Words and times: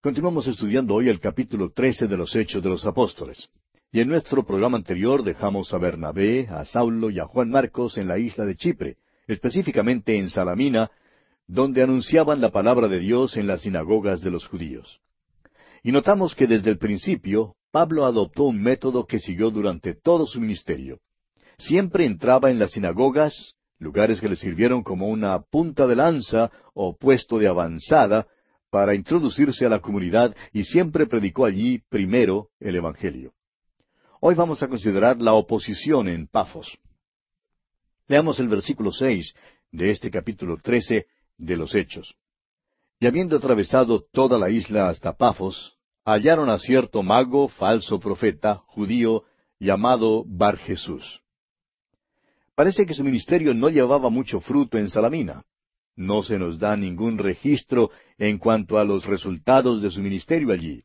Continuamos 0.00 0.46
estudiando 0.46 0.94
hoy 0.94 1.08
el 1.08 1.18
capítulo 1.18 1.72
trece 1.72 2.06
de 2.06 2.16
los 2.16 2.36
Hechos 2.36 2.62
de 2.62 2.68
los 2.68 2.86
Apóstoles. 2.86 3.48
Y 3.90 3.98
en 3.98 4.06
nuestro 4.06 4.46
programa 4.46 4.76
anterior 4.76 5.24
dejamos 5.24 5.74
a 5.74 5.78
Bernabé, 5.78 6.46
a 6.46 6.64
Saulo 6.66 7.10
y 7.10 7.18
a 7.18 7.24
Juan 7.24 7.50
Marcos 7.50 7.98
en 7.98 8.06
la 8.06 8.16
isla 8.16 8.44
de 8.44 8.54
Chipre, 8.54 8.98
específicamente 9.26 10.16
en 10.16 10.30
Salamina, 10.30 10.88
donde 11.48 11.82
anunciaban 11.82 12.40
la 12.40 12.52
palabra 12.52 12.86
de 12.86 13.00
Dios 13.00 13.36
en 13.36 13.48
las 13.48 13.62
sinagogas 13.62 14.20
de 14.20 14.30
los 14.30 14.46
judíos. 14.46 15.00
Y 15.82 15.90
notamos 15.90 16.36
que 16.36 16.46
desde 16.46 16.70
el 16.70 16.78
principio 16.78 17.56
Pablo 17.72 18.04
adoptó 18.04 18.44
un 18.44 18.62
método 18.62 19.04
que 19.04 19.18
siguió 19.18 19.50
durante 19.50 19.94
todo 19.94 20.28
su 20.28 20.40
ministerio. 20.40 21.00
Siempre 21.58 22.04
entraba 22.04 22.52
en 22.52 22.60
las 22.60 22.70
sinagogas, 22.70 23.56
lugares 23.80 24.20
que 24.20 24.28
le 24.28 24.36
sirvieron 24.36 24.84
como 24.84 25.08
una 25.08 25.40
punta 25.40 25.88
de 25.88 25.96
lanza 25.96 26.52
o 26.72 26.96
puesto 26.96 27.40
de 27.40 27.48
avanzada 27.48 28.28
para 28.70 28.94
introducirse 28.94 29.64
a 29.64 29.68
la 29.68 29.80
comunidad 29.80 30.34
y 30.52 30.64
siempre 30.64 31.06
predicó 31.06 31.44
allí 31.44 31.82
primero 31.88 32.48
el 32.60 32.76
Evangelio. 32.76 33.32
Hoy 34.20 34.34
vamos 34.34 34.62
a 34.62 34.68
considerar 34.68 35.20
la 35.20 35.34
oposición 35.34 36.08
en 36.08 36.26
Pafos. 36.26 36.78
Leamos 38.08 38.40
el 38.40 38.48
versículo 38.48 38.92
seis 38.92 39.34
de 39.70 39.90
este 39.90 40.10
capítulo 40.10 40.56
trece 40.58 41.06
de 41.36 41.56
los 41.56 41.74
Hechos. 41.74 42.16
Y 43.00 43.06
habiendo 43.06 43.36
atravesado 43.36 44.04
toda 44.12 44.38
la 44.38 44.50
isla 44.50 44.88
hasta 44.88 45.16
Pafos, 45.16 45.78
hallaron 46.04 46.50
a 46.50 46.58
cierto 46.58 47.02
mago, 47.02 47.48
falso 47.48 48.00
profeta, 48.00 48.62
judío, 48.66 49.24
llamado 49.60 50.24
Bar 50.26 50.56
Jesús. 50.58 51.22
Parece 52.54 52.86
que 52.86 52.94
su 52.94 53.04
ministerio 53.04 53.54
no 53.54 53.68
llevaba 53.68 54.10
mucho 54.10 54.40
fruto 54.40 54.78
en 54.78 54.90
Salamina. 54.90 55.44
No 55.98 56.22
se 56.22 56.38
nos 56.38 56.60
da 56.60 56.76
ningún 56.76 57.18
registro 57.18 57.90
en 58.18 58.38
cuanto 58.38 58.78
a 58.78 58.84
los 58.84 59.04
resultados 59.04 59.82
de 59.82 59.90
su 59.90 60.00
ministerio 60.00 60.52
allí. 60.52 60.84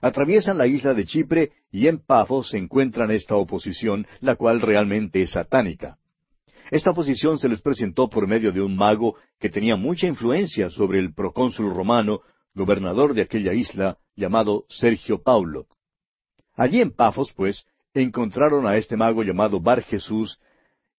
Atraviesan 0.00 0.58
la 0.58 0.66
isla 0.66 0.92
de 0.92 1.04
Chipre 1.04 1.52
y 1.70 1.86
en 1.86 1.98
Pafos 1.98 2.48
se 2.48 2.58
encuentran 2.58 3.12
esta 3.12 3.36
oposición, 3.36 4.08
la 4.18 4.34
cual 4.34 4.60
realmente 4.60 5.22
es 5.22 5.30
satánica. 5.30 5.98
Esta 6.72 6.90
oposición 6.90 7.38
se 7.38 7.48
les 7.48 7.60
presentó 7.60 8.10
por 8.10 8.26
medio 8.26 8.50
de 8.50 8.60
un 8.60 8.74
mago 8.74 9.14
que 9.38 9.50
tenía 9.50 9.76
mucha 9.76 10.08
influencia 10.08 10.68
sobre 10.68 10.98
el 10.98 11.14
procónsul 11.14 11.72
romano, 11.72 12.22
gobernador 12.52 13.14
de 13.14 13.22
aquella 13.22 13.54
isla, 13.54 13.98
llamado 14.16 14.64
Sergio 14.68 15.22
Paulo. 15.22 15.68
Allí 16.56 16.80
en 16.80 16.90
Pafos, 16.90 17.32
pues, 17.36 17.64
encontraron 17.94 18.66
a 18.66 18.76
este 18.76 18.96
mago 18.96 19.22
llamado 19.22 19.60
Bar 19.60 19.84
Jesús, 19.84 20.40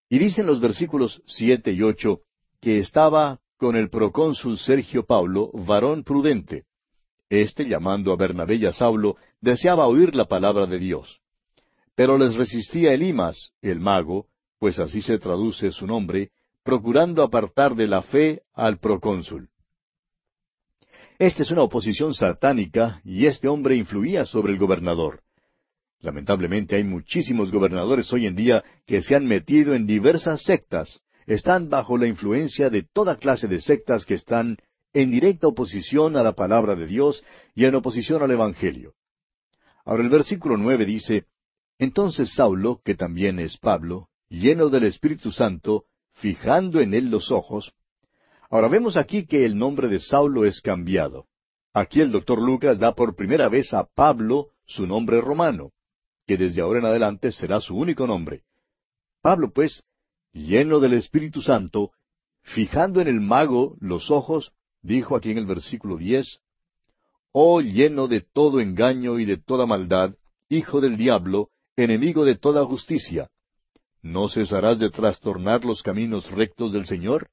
y 0.09 0.19
dicen 0.19 0.45
los 0.45 0.61
versículos 0.61 1.21
siete 1.25 1.73
y 1.73 1.81
ocho 1.81 2.21
que 2.61 2.77
estaba 2.77 3.40
con 3.61 3.75
el 3.75 3.91
procónsul 3.91 4.57
Sergio 4.57 5.05
Paulo, 5.05 5.51
varón 5.53 6.03
prudente. 6.03 6.63
Este, 7.29 7.69
llamando 7.69 8.11
a 8.11 8.15
Bernabé 8.15 8.55
y 8.55 8.65
a 8.65 8.73
Saulo, 8.73 9.17
deseaba 9.39 9.85
oír 9.85 10.15
la 10.15 10.25
palabra 10.25 10.65
de 10.65 10.79
Dios. 10.79 11.21
Pero 11.93 12.17
les 12.17 12.35
resistía 12.37 12.91
Elimas, 12.91 13.51
el 13.61 13.79
mago, 13.79 14.25
pues 14.57 14.79
así 14.79 15.03
se 15.03 15.19
traduce 15.19 15.71
su 15.71 15.85
nombre, 15.85 16.31
procurando 16.63 17.21
apartar 17.21 17.75
de 17.75 17.85
la 17.85 18.01
fe 18.01 18.41
al 18.55 18.79
procónsul. 18.79 19.49
Esta 21.19 21.43
es 21.43 21.51
una 21.51 21.61
oposición 21.61 22.15
satánica 22.15 22.99
y 23.05 23.27
este 23.27 23.47
hombre 23.47 23.75
influía 23.75 24.25
sobre 24.25 24.53
el 24.53 24.57
gobernador. 24.57 25.21
Lamentablemente 25.99 26.77
hay 26.77 26.83
muchísimos 26.83 27.51
gobernadores 27.51 28.11
hoy 28.11 28.25
en 28.25 28.35
día 28.35 28.63
que 28.87 29.03
se 29.03 29.15
han 29.15 29.27
metido 29.27 29.75
en 29.75 29.85
diversas 29.85 30.41
sectas, 30.41 31.03
están 31.33 31.69
bajo 31.69 31.97
la 31.97 32.07
influencia 32.07 32.69
de 32.69 32.83
toda 32.83 33.17
clase 33.17 33.47
de 33.47 33.61
sectas 33.61 34.05
que 34.05 34.15
están 34.15 34.57
en 34.93 35.11
directa 35.11 35.47
oposición 35.47 36.17
a 36.17 36.23
la 36.23 36.33
palabra 36.33 36.75
de 36.75 36.85
Dios 36.85 37.23
y 37.55 37.65
en 37.65 37.75
oposición 37.75 38.21
al 38.21 38.31
Evangelio. 38.31 38.95
Ahora 39.85 40.03
el 40.03 40.09
versículo 40.09 40.57
nueve 40.57 40.85
dice, 40.85 41.25
Entonces 41.79 42.33
Saulo, 42.33 42.81
que 42.83 42.95
también 42.95 43.39
es 43.39 43.57
Pablo, 43.57 44.09
lleno 44.29 44.69
del 44.69 44.83
Espíritu 44.83 45.31
Santo, 45.31 45.85
fijando 46.13 46.81
en 46.81 46.93
él 46.93 47.09
los 47.09 47.31
ojos, 47.31 47.73
Ahora 48.49 48.67
vemos 48.67 48.97
aquí 48.97 49.25
que 49.25 49.45
el 49.45 49.57
nombre 49.57 49.87
de 49.87 50.01
Saulo 50.01 50.43
es 50.43 50.59
cambiado. 50.59 51.27
Aquí 51.73 52.01
el 52.01 52.11
doctor 52.11 52.41
Lucas 52.41 52.77
da 52.77 52.93
por 52.93 53.15
primera 53.15 53.47
vez 53.47 53.73
a 53.73 53.85
Pablo 53.85 54.49
su 54.65 54.85
nombre 54.85 55.21
romano, 55.21 55.71
que 56.27 56.35
desde 56.35 56.59
ahora 56.59 56.79
en 56.79 56.85
adelante 56.85 57.31
será 57.31 57.61
su 57.61 57.77
único 57.77 58.05
nombre. 58.05 58.43
Pablo, 59.21 59.53
pues, 59.53 59.85
lleno 60.33 60.79
del 60.79 60.93
Espíritu 60.93 61.41
Santo, 61.41 61.91
fijando 62.41 63.01
en 63.01 63.07
el 63.07 63.21
mago 63.21 63.75
los 63.79 64.11
ojos, 64.11 64.53
dijo 64.81 65.15
aquí 65.15 65.31
en 65.31 65.37
el 65.37 65.45
versículo 65.45 65.97
diez, 65.97 66.39
Oh 67.31 67.61
lleno 67.61 68.07
de 68.07 68.21
todo 68.21 68.59
engaño 68.59 69.19
y 69.19 69.25
de 69.25 69.37
toda 69.37 69.65
maldad, 69.65 70.15
hijo 70.49 70.81
del 70.81 70.97
diablo, 70.97 71.49
enemigo 71.77 72.25
de 72.25 72.35
toda 72.35 72.65
justicia, 72.65 73.29
¿no 74.01 74.27
cesarás 74.27 74.79
de 74.79 74.89
trastornar 74.89 75.63
los 75.63 75.81
caminos 75.81 76.29
rectos 76.31 76.73
del 76.73 76.85
Señor? 76.85 77.29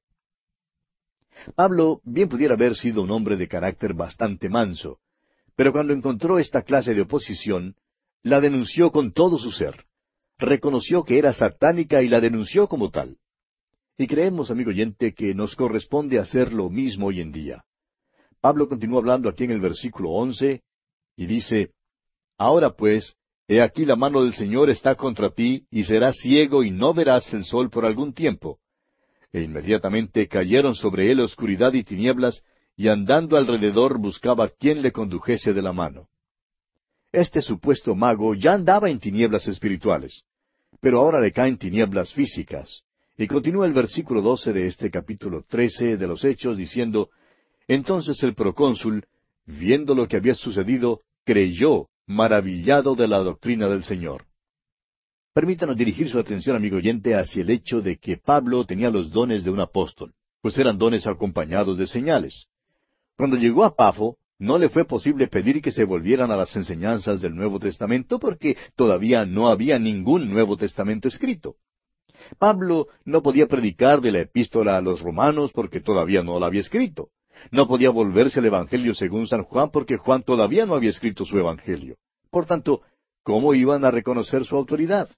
Pablo 1.55 2.01
bien 2.03 2.29
pudiera 2.29 2.55
haber 2.55 2.75
sido 2.75 3.01
un 3.01 3.11
hombre 3.11 3.37
de 3.37 3.47
carácter 3.47 3.93
bastante 3.93 4.49
manso, 4.49 4.99
pero 5.55 5.71
cuando 5.71 5.93
encontró 5.93 6.39
esta 6.39 6.61
clase 6.61 6.93
de 6.93 7.01
oposición, 7.01 7.75
la 8.23 8.39
denunció 8.39 8.91
con 8.91 9.11
todo 9.11 9.37
su 9.37 9.51
ser. 9.51 9.85
Reconoció 10.39 11.03
que 11.03 11.19
era 11.19 11.33
satánica 11.33 12.01
y 12.01 12.07
la 12.07 12.19
denunció 12.19 12.67
como 12.67 12.89
tal. 12.89 13.17
Y 13.97 14.07
creemos, 14.07 14.49
amigo 14.49 14.69
oyente, 14.69 15.13
que 15.13 15.35
nos 15.35 15.55
corresponde 15.55 16.17
hacer 16.17 16.53
lo 16.53 16.69
mismo 16.69 17.07
hoy 17.07 17.21
en 17.21 17.31
día. 17.31 17.63
Pablo 18.41 18.67
continúa 18.67 18.99
hablando 18.99 19.29
aquí 19.29 19.43
en 19.43 19.51
el 19.51 19.59
versículo 19.59 20.11
once 20.11 20.63
y 21.15 21.25
dice, 21.25 21.73
Ahora 22.37 22.71
pues, 22.71 23.15
he 23.47 23.61
aquí 23.61 23.85
la 23.85 23.97
mano 23.97 24.23
del 24.23 24.33
Señor 24.33 24.69
está 24.69 24.95
contra 24.95 25.29
ti, 25.29 25.65
y 25.69 25.83
serás 25.83 26.15
ciego 26.17 26.63
y 26.63 26.71
no 26.71 26.93
verás 26.93 27.33
el 27.33 27.43
sol 27.43 27.69
por 27.69 27.85
algún 27.85 28.13
tiempo 28.13 28.59
e 29.31 29.41
inmediatamente 29.41 30.27
cayeron 30.27 30.75
sobre 30.75 31.11
él 31.11 31.19
oscuridad 31.19 31.73
y 31.73 31.83
tinieblas, 31.83 32.43
y 32.75 32.87
andando 32.87 33.37
alrededor 33.37 33.99
buscaba 33.99 34.49
quien 34.49 34.81
le 34.81 34.91
condujese 34.91 35.53
de 35.53 35.61
la 35.61 35.73
mano. 35.73 36.07
Este 37.11 37.41
supuesto 37.41 37.95
mago 37.95 38.33
ya 38.35 38.53
andaba 38.53 38.89
en 38.89 38.99
tinieblas 38.99 39.47
espirituales, 39.47 40.23
pero 40.81 40.99
ahora 40.99 41.19
le 41.19 41.31
caen 41.31 41.57
tinieblas 41.57 42.13
físicas. 42.13 42.83
Y 43.17 43.27
continúa 43.27 43.65
el 43.65 43.73
versículo 43.73 44.21
doce 44.21 44.53
de 44.53 44.67
este 44.67 44.89
capítulo 44.89 45.43
trece 45.47 45.97
de 45.97 46.07
los 46.07 46.23
Hechos 46.23 46.57
diciendo, 46.57 47.09
Entonces 47.67 48.21
el 48.23 48.33
procónsul, 48.33 49.05
viendo 49.45 49.93
lo 49.93 50.07
que 50.07 50.17
había 50.17 50.35
sucedido, 50.35 51.01
creyó, 51.25 51.87
maravillado 52.07 52.95
de 52.95 53.07
la 53.07 53.19
doctrina 53.19 53.67
del 53.67 53.83
Señor. 53.83 54.23
Permítanos 55.33 55.77
dirigir 55.77 56.09
su 56.09 56.17
atención, 56.17 56.55
amigo 56.55 56.77
oyente, 56.77 57.13
hacia 57.13 57.41
el 57.41 57.49
hecho 57.49 57.81
de 57.81 57.97
que 57.97 58.17
Pablo 58.17 58.65
tenía 58.65 58.89
los 58.89 59.11
dones 59.11 59.43
de 59.43 59.51
un 59.51 59.59
apóstol, 59.59 60.13
pues 60.41 60.57
eran 60.57 60.77
dones 60.77 61.05
acompañados 61.05 61.77
de 61.77 61.87
señales. 61.87 62.47
Cuando 63.15 63.35
llegó 63.37 63.63
a 63.63 63.75
Pafo, 63.75 64.17
no 64.39 64.57
le 64.57 64.69
fue 64.69 64.85
posible 64.85 65.27
pedir 65.27 65.61
que 65.61 65.71
se 65.71 65.83
volvieran 65.83 66.31
a 66.31 66.37
las 66.37 66.55
enseñanzas 66.55 67.21
del 67.21 67.35
Nuevo 67.35 67.59
Testamento 67.59 68.19
porque 68.19 68.57
todavía 68.75 69.25
no 69.25 69.49
había 69.49 69.77
ningún 69.77 70.29
Nuevo 70.29 70.57
Testamento 70.57 71.07
escrito. 71.07 71.55
Pablo 72.37 72.87
no 73.05 73.21
podía 73.21 73.47
predicar 73.47 74.01
de 74.01 74.11
la 74.11 74.19
epístola 74.21 74.77
a 74.77 74.81
los 74.81 75.01
romanos 75.01 75.51
porque 75.53 75.79
todavía 75.79 76.23
no 76.23 76.39
la 76.39 76.47
había 76.47 76.61
escrito. 76.61 77.09
No 77.51 77.67
podía 77.67 77.89
volverse 77.89 78.39
al 78.39 78.45
Evangelio 78.45 78.93
según 78.93 79.27
San 79.27 79.43
Juan 79.43 79.69
porque 79.71 79.97
Juan 79.97 80.23
todavía 80.23 80.65
no 80.65 80.73
había 80.73 80.89
escrito 80.89 81.25
su 81.25 81.37
Evangelio. 81.37 81.97
Por 82.31 82.45
tanto, 82.45 82.81
¿cómo 83.23 83.53
iban 83.53 83.85
a 83.85 83.91
reconocer 83.91 84.45
su 84.45 84.55
autoridad? 84.55 85.09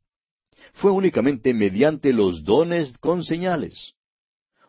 fue 0.73 0.91
únicamente 0.91 1.53
mediante 1.53 2.13
los 2.13 2.43
dones 2.43 2.93
con 2.99 3.23
señales. 3.23 3.93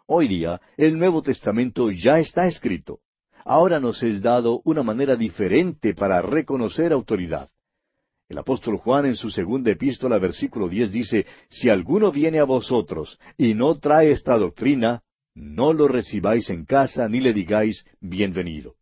Hoy 0.06 0.28
día 0.28 0.60
el 0.76 0.98
Nuevo 0.98 1.22
Testamento 1.22 1.90
ya 1.90 2.18
está 2.18 2.46
escrito. 2.46 3.00
Ahora 3.44 3.80
nos 3.80 4.02
es 4.02 4.22
dado 4.22 4.60
una 4.64 4.82
manera 4.82 5.16
diferente 5.16 5.94
para 5.94 6.22
reconocer 6.22 6.92
autoridad. 6.92 7.50
El 8.28 8.38
apóstol 8.38 8.78
Juan 8.78 9.06
en 9.06 9.16
su 9.16 9.30
segunda 9.30 9.70
epístola, 9.70 10.18
versículo 10.18 10.68
diez, 10.68 10.90
dice, 10.90 11.26
Si 11.50 11.68
alguno 11.68 12.10
viene 12.10 12.38
a 12.38 12.44
vosotros 12.44 13.18
y 13.36 13.54
no 13.54 13.78
trae 13.78 14.10
esta 14.10 14.38
doctrina, 14.38 15.02
no 15.34 15.72
lo 15.72 15.88
recibáis 15.88 16.48
en 16.50 16.64
casa 16.64 17.08
ni 17.08 17.20
le 17.20 17.32
digáis 17.32 17.84
bienvenido. 18.00 18.76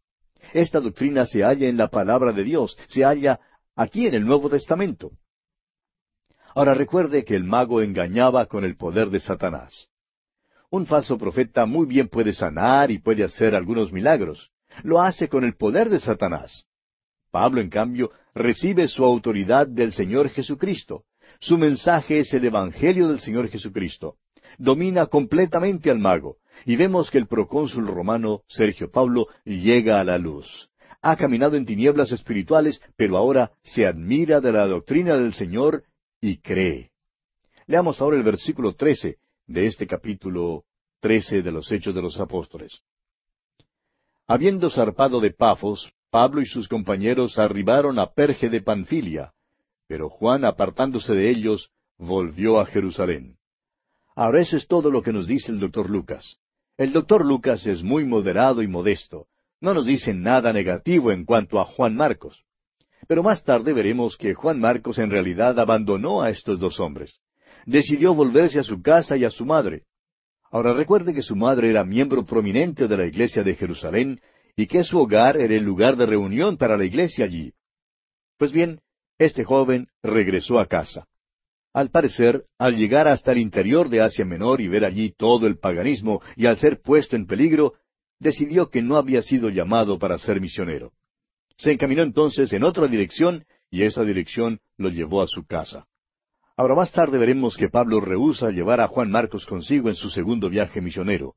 Esta 0.52 0.80
doctrina 0.80 1.26
se 1.26 1.42
halla 1.42 1.68
en 1.68 1.76
la 1.76 1.88
palabra 1.88 2.32
de 2.32 2.44
Dios, 2.44 2.76
se 2.88 3.04
halla 3.04 3.40
aquí 3.74 4.06
en 4.06 4.14
el 4.14 4.24
Nuevo 4.24 4.50
Testamento. 4.50 5.12
Ahora 6.54 6.74
recuerde 6.74 7.24
que 7.24 7.36
el 7.36 7.44
mago 7.44 7.82
engañaba 7.82 8.46
con 8.46 8.64
el 8.64 8.76
poder 8.76 9.10
de 9.10 9.20
Satanás. 9.20 9.88
Un 10.72 10.86
falso 10.86 11.18
profeta 11.18 11.66
muy 11.66 11.84
bien 11.86 12.08
puede 12.08 12.32
sanar 12.32 12.92
y 12.92 12.98
puede 12.98 13.24
hacer 13.24 13.56
algunos 13.56 13.92
milagros. 13.92 14.50
Lo 14.84 15.00
hace 15.00 15.28
con 15.28 15.42
el 15.42 15.56
poder 15.56 15.90
de 15.90 15.98
Satanás. 15.98 16.64
Pablo, 17.32 17.60
en 17.60 17.70
cambio, 17.70 18.12
recibe 18.34 18.86
su 18.86 19.04
autoridad 19.04 19.66
del 19.66 19.92
Señor 19.92 20.28
Jesucristo. 20.28 21.04
Su 21.40 21.58
mensaje 21.58 22.20
es 22.20 22.32
el 22.34 22.44
Evangelio 22.44 23.08
del 23.08 23.18
Señor 23.18 23.48
Jesucristo. 23.48 24.16
Domina 24.58 25.06
completamente 25.06 25.90
al 25.90 25.98
mago. 25.98 26.36
Y 26.64 26.76
vemos 26.76 27.10
que 27.10 27.18
el 27.18 27.26
procónsul 27.26 27.88
romano, 27.88 28.42
Sergio 28.46 28.92
Pablo, 28.92 29.26
llega 29.44 29.98
a 29.98 30.04
la 30.04 30.18
luz. 30.18 30.68
ha 31.02 31.16
caminado 31.16 31.56
en 31.56 31.64
tinieblas 31.64 32.12
espirituales, 32.12 32.80
pero 32.94 33.16
ahora 33.16 33.52
se 33.62 33.86
admira 33.86 34.40
de 34.40 34.52
la 34.52 34.66
doctrina 34.66 35.16
del 35.16 35.32
Señor 35.32 35.84
y 36.20 36.36
cree. 36.36 36.90
Leamos 37.66 38.00
ahora 38.00 38.18
el 38.18 38.22
versículo 38.22 38.74
trece 38.74 39.16
de 39.50 39.66
este 39.66 39.84
capítulo 39.84 40.62
trece 41.00 41.42
de 41.42 41.50
los 41.50 41.72
Hechos 41.72 41.92
de 41.92 42.00
los 42.00 42.20
Apóstoles. 42.20 42.82
Habiendo 44.28 44.70
zarpado 44.70 45.18
de 45.18 45.32
Pafos, 45.32 45.92
Pablo 46.08 46.40
y 46.40 46.46
sus 46.46 46.68
compañeros 46.68 47.36
arribaron 47.36 47.98
a 47.98 48.12
Perge 48.12 48.48
de 48.48 48.62
Panfilia, 48.62 49.32
pero 49.88 50.08
Juan, 50.08 50.44
apartándose 50.44 51.14
de 51.14 51.30
ellos, 51.30 51.70
volvió 51.98 52.60
a 52.60 52.66
Jerusalén. 52.66 53.38
Ahora 54.14 54.40
eso 54.40 54.56
es 54.56 54.68
todo 54.68 54.88
lo 54.88 55.02
que 55.02 55.12
nos 55.12 55.26
dice 55.26 55.50
el 55.50 55.58
doctor 55.58 55.90
Lucas. 55.90 56.36
El 56.78 56.92
doctor 56.92 57.26
Lucas 57.26 57.66
es 57.66 57.82
muy 57.82 58.04
moderado 58.04 58.62
y 58.62 58.68
modesto. 58.68 59.26
No 59.60 59.74
nos 59.74 59.84
dice 59.84 60.14
nada 60.14 60.52
negativo 60.52 61.10
en 61.10 61.24
cuanto 61.24 61.58
a 61.58 61.64
Juan 61.64 61.96
Marcos. 61.96 62.44
Pero 63.08 63.24
más 63.24 63.42
tarde 63.42 63.72
veremos 63.72 64.16
que 64.16 64.32
Juan 64.32 64.60
Marcos 64.60 64.98
en 64.98 65.10
realidad 65.10 65.58
abandonó 65.58 66.22
a 66.22 66.30
estos 66.30 66.60
dos 66.60 66.78
hombres. 66.78 67.20
Decidió 67.70 68.14
volverse 68.14 68.58
a 68.58 68.64
su 68.64 68.82
casa 68.82 69.16
y 69.16 69.24
a 69.24 69.30
su 69.30 69.46
madre. 69.46 69.84
Ahora 70.50 70.74
recuerde 70.74 71.14
que 71.14 71.22
su 71.22 71.36
madre 71.36 71.70
era 71.70 71.84
miembro 71.84 72.26
prominente 72.26 72.88
de 72.88 72.96
la 72.96 73.06
iglesia 73.06 73.44
de 73.44 73.54
Jerusalén 73.54 74.20
y 74.56 74.66
que 74.66 74.82
su 74.82 74.98
hogar 74.98 75.36
era 75.36 75.54
el 75.54 75.62
lugar 75.62 75.96
de 75.96 76.04
reunión 76.04 76.56
para 76.56 76.76
la 76.76 76.84
iglesia 76.84 77.26
allí. 77.26 77.52
Pues 78.38 78.50
bien, 78.50 78.80
este 79.18 79.44
joven 79.44 79.86
regresó 80.02 80.58
a 80.58 80.66
casa. 80.66 81.06
Al 81.72 81.90
parecer, 81.90 82.44
al 82.58 82.74
llegar 82.74 83.06
hasta 83.06 83.30
el 83.30 83.38
interior 83.38 83.88
de 83.88 84.00
Asia 84.00 84.24
Menor 84.24 84.60
y 84.60 84.66
ver 84.66 84.84
allí 84.84 85.14
todo 85.16 85.46
el 85.46 85.56
paganismo 85.56 86.20
y 86.34 86.46
al 86.46 86.58
ser 86.58 86.80
puesto 86.80 87.14
en 87.14 87.28
peligro, 87.28 87.74
decidió 88.18 88.68
que 88.68 88.82
no 88.82 88.96
había 88.96 89.22
sido 89.22 89.48
llamado 89.48 89.96
para 89.96 90.18
ser 90.18 90.40
misionero. 90.40 90.90
Se 91.56 91.70
encaminó 91.70 92.02
entonces 92.02 92.52
en 92.52 92.64
otra 92.64 92.88
dirección 92.88 93.44
y 93.70 93.84
esa 93.84 94.02
dirección 94.02 94.58
lo 94.76 94.88
llevó 94.88 95.22
a 95.22 95.28
su 95.28 95.46
casa. 95.46 95.86
Ahora 96.60 96.74
más 96.74 96.92
tarde 96.92 97.16
veremos 97.16 97.56
que 97.56 97.70
Pablo 97.70 98.02
rehúsa 98.02 98.50
llevar 98.50 98.82
a 98.82 98.86
Juan 98.86 99.10
Marcos 99.10 99.46
consigo 99.46 99.88
en 99.88 99.94
su 99.94 100.10
segundo 100.10 100.50
viaje 100.50 100.82
misionero. 100.82 101.34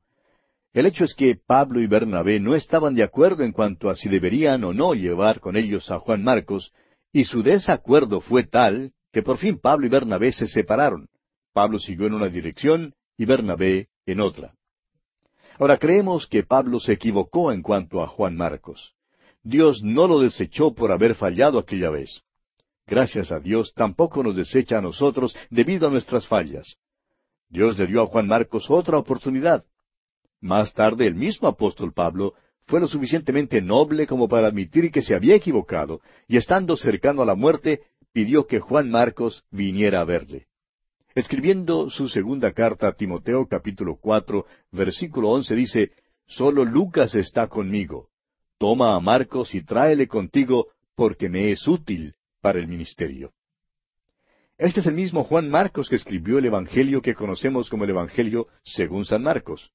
El 0.74 0.84
hecho 0.84 1.02
es 1.02 1.14
que 1.14 1.34
Pablo 1.34 1.80
y 1.80 1.86
Bernabé 1.86 2.40
no 2.40 2.54
estaban 2.54 2.94
de 2.94 3.04
acuerdo 3.04 3.42
en 3.42 3.52
cuanto 3.52 3.88
a 3.88 3.96
si 3.96 4.10
deberían 4.10 4.64
o 4.64 4.74
no 4.74 4.92
llevar 4.92 5.40
con 5.40 5.56
ellos 5.56 5.90
a 5.90 5.98
Juan 5.98 6.22
Marcos, 6.22 6.72
y 7.10 7.24
su 7.24 7.42
desacuerdo 7.42 8.20
fue 8.20 8.42
tal 8.42 8.92
que 9.14 9.22
por 9.22 9.38
fin 9.38 9.58
Pablo 9.58 9.86
y 9.86 9.88
Bernabé 9.88 10.30
se 10.30 10.46
separaron. 10.46 11.08
Pablo 11.54 11.78
siguió 11.78 12.06
en 12.06 12.12
una 12.12 12.28
dirección 12.28 12.92
y 13.16 13.24
Bernabé 13.24 13.88
en 14.04 14.20
otra. 14.20 14.52
Ahora 15.58 15.78
creemos 15.78 16.26
que 16.26 16.42
Pablo 16.42 16.80
se 16.80 16.92
equivocó 16.92 17.50
en 17.50 17.62
cuanto 17.62 18.02
a 18.02 18.08
Juan 18.08 18.36
Marcos. 18.36 18.92
Dios 19.42 19.82
no 19.82 20.06
lo 20.06 20.18
desechó 20.18 20.74
por 20.74 20.92
haber 20.92 21.14
fallado 21.14 21.58
aquella 21.58 21.88
vez. 21.88 22.24
Gracias 22.86 23.32
a 23.32 23.40
Dios, 23.40 23.72
tampoco 23.74 24.22
nos 24.22 24.36
desecha 24.36 24.78
a 24.78 24.82
nosotros 24.82 25.34
debido 25.50 25.88
a 25.88 25.90
nuestras 25.90 26.26
fallas. 26.26 26.76
Dios 27.48 27.78
le 27.78 27.86
dio 27.86 28.02
a 28.02 28.06
Juan 28.06 28.26
Marcos 28.26 28.66
otra 28.68 28.98
oportunidad. 28.98 29.64
Más 30.40 30.74
tarde 30.74 31.06
el 31.06 31.14
mismo 31.14 31.48
apóstol 31.48 31.94
Pablo 31.94 32.34
fue 32.66 32.80
lo 32.80 32.88
suficientemente 32.88 33.62
noble 33.62 34.06
como 34.06 34.28
para 34.28 34.48
admitir 34.48 34.90
que 34.90 35.02
se 35.02 35.14
había 35.14 35.34
equivocado, 35.34 36.00
y 36.28 36.36
estando 36.36 36.76
cercano 36.76 37.22
a 37.22 37.26
la 37.26 37.34
muerte, 37.34 37.82
pidió 38.12 38.46
que 38.46 38.60
Juan 38.60 38.90
Marcos 38.90 39.44
viniera 39.50 40.00
a 40.00 40.04
verle. 40.04 40.46
Escribiendo 41.14 41.88
su 41.90 42.08
segunda 42.08 42.52
carta 42.52 42.88
a 42.88 42.92
Timoteo 42.92 43.46
capítulo 43.46 43.96
cuatro, 43.96 44.46
versículo 44.72 45.30
once 45.30 45.54
dice, 45.54 45.92
Solo 46.26 46.64
Lucas 46.64 47.14
está 47.14 47.48
conmigo. 47.48 48.08
Toma 48.58 48.94
a 48.94 49.00
Marcos 49.00 49.54
y 49.54 49.62
tráele 49.62 50.08
contigo, 50.08 50.68
porque 50.96 51.28
me 51.28 51.50
es 51.50 51.66
útil 51.68 52.14
para 52.44 52.58
el 52.58 52.68
ministerio. 52.68 53.32
Este 54.58 54.80
es 54.80 54.86
el 54.86 54.92
mismo 54.92 55.24
Juan 55.24 55.48
Marcos 55.48 55.88
que 55.88 55.96
escribió 55.96 56.36
el 56.36 56.44
Evangelio 56.44 57.00
que 57.00 57.14
conocemos 57.14 57.70
como 57.70 57.84
el 57.84 57.90
Evangelio 57.90 58.48
según 58.62 59.06
San 59.06 59.22
Marcos. 59.22 59.72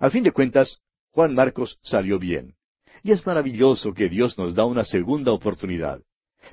Al 0.00 0.10
fin 0.10 0.22
de 0.22 0.32
cuentas, 0.32 0.80
Juan 1.10 1.34
Marcos 1.34 1.78
salió 1.82 2.18
bien. 2.18 2.54
Y 3.02 3.12
es 3.12 3.26
maravilloso 3.26 3.92
que 3.92 4.08
Dios 4.08 4.38
nos 4.38 4.54
da 4.54 4.64
una 4.64 4.86
segunda 4.86 5.32
oportunidad. 5.32 6.00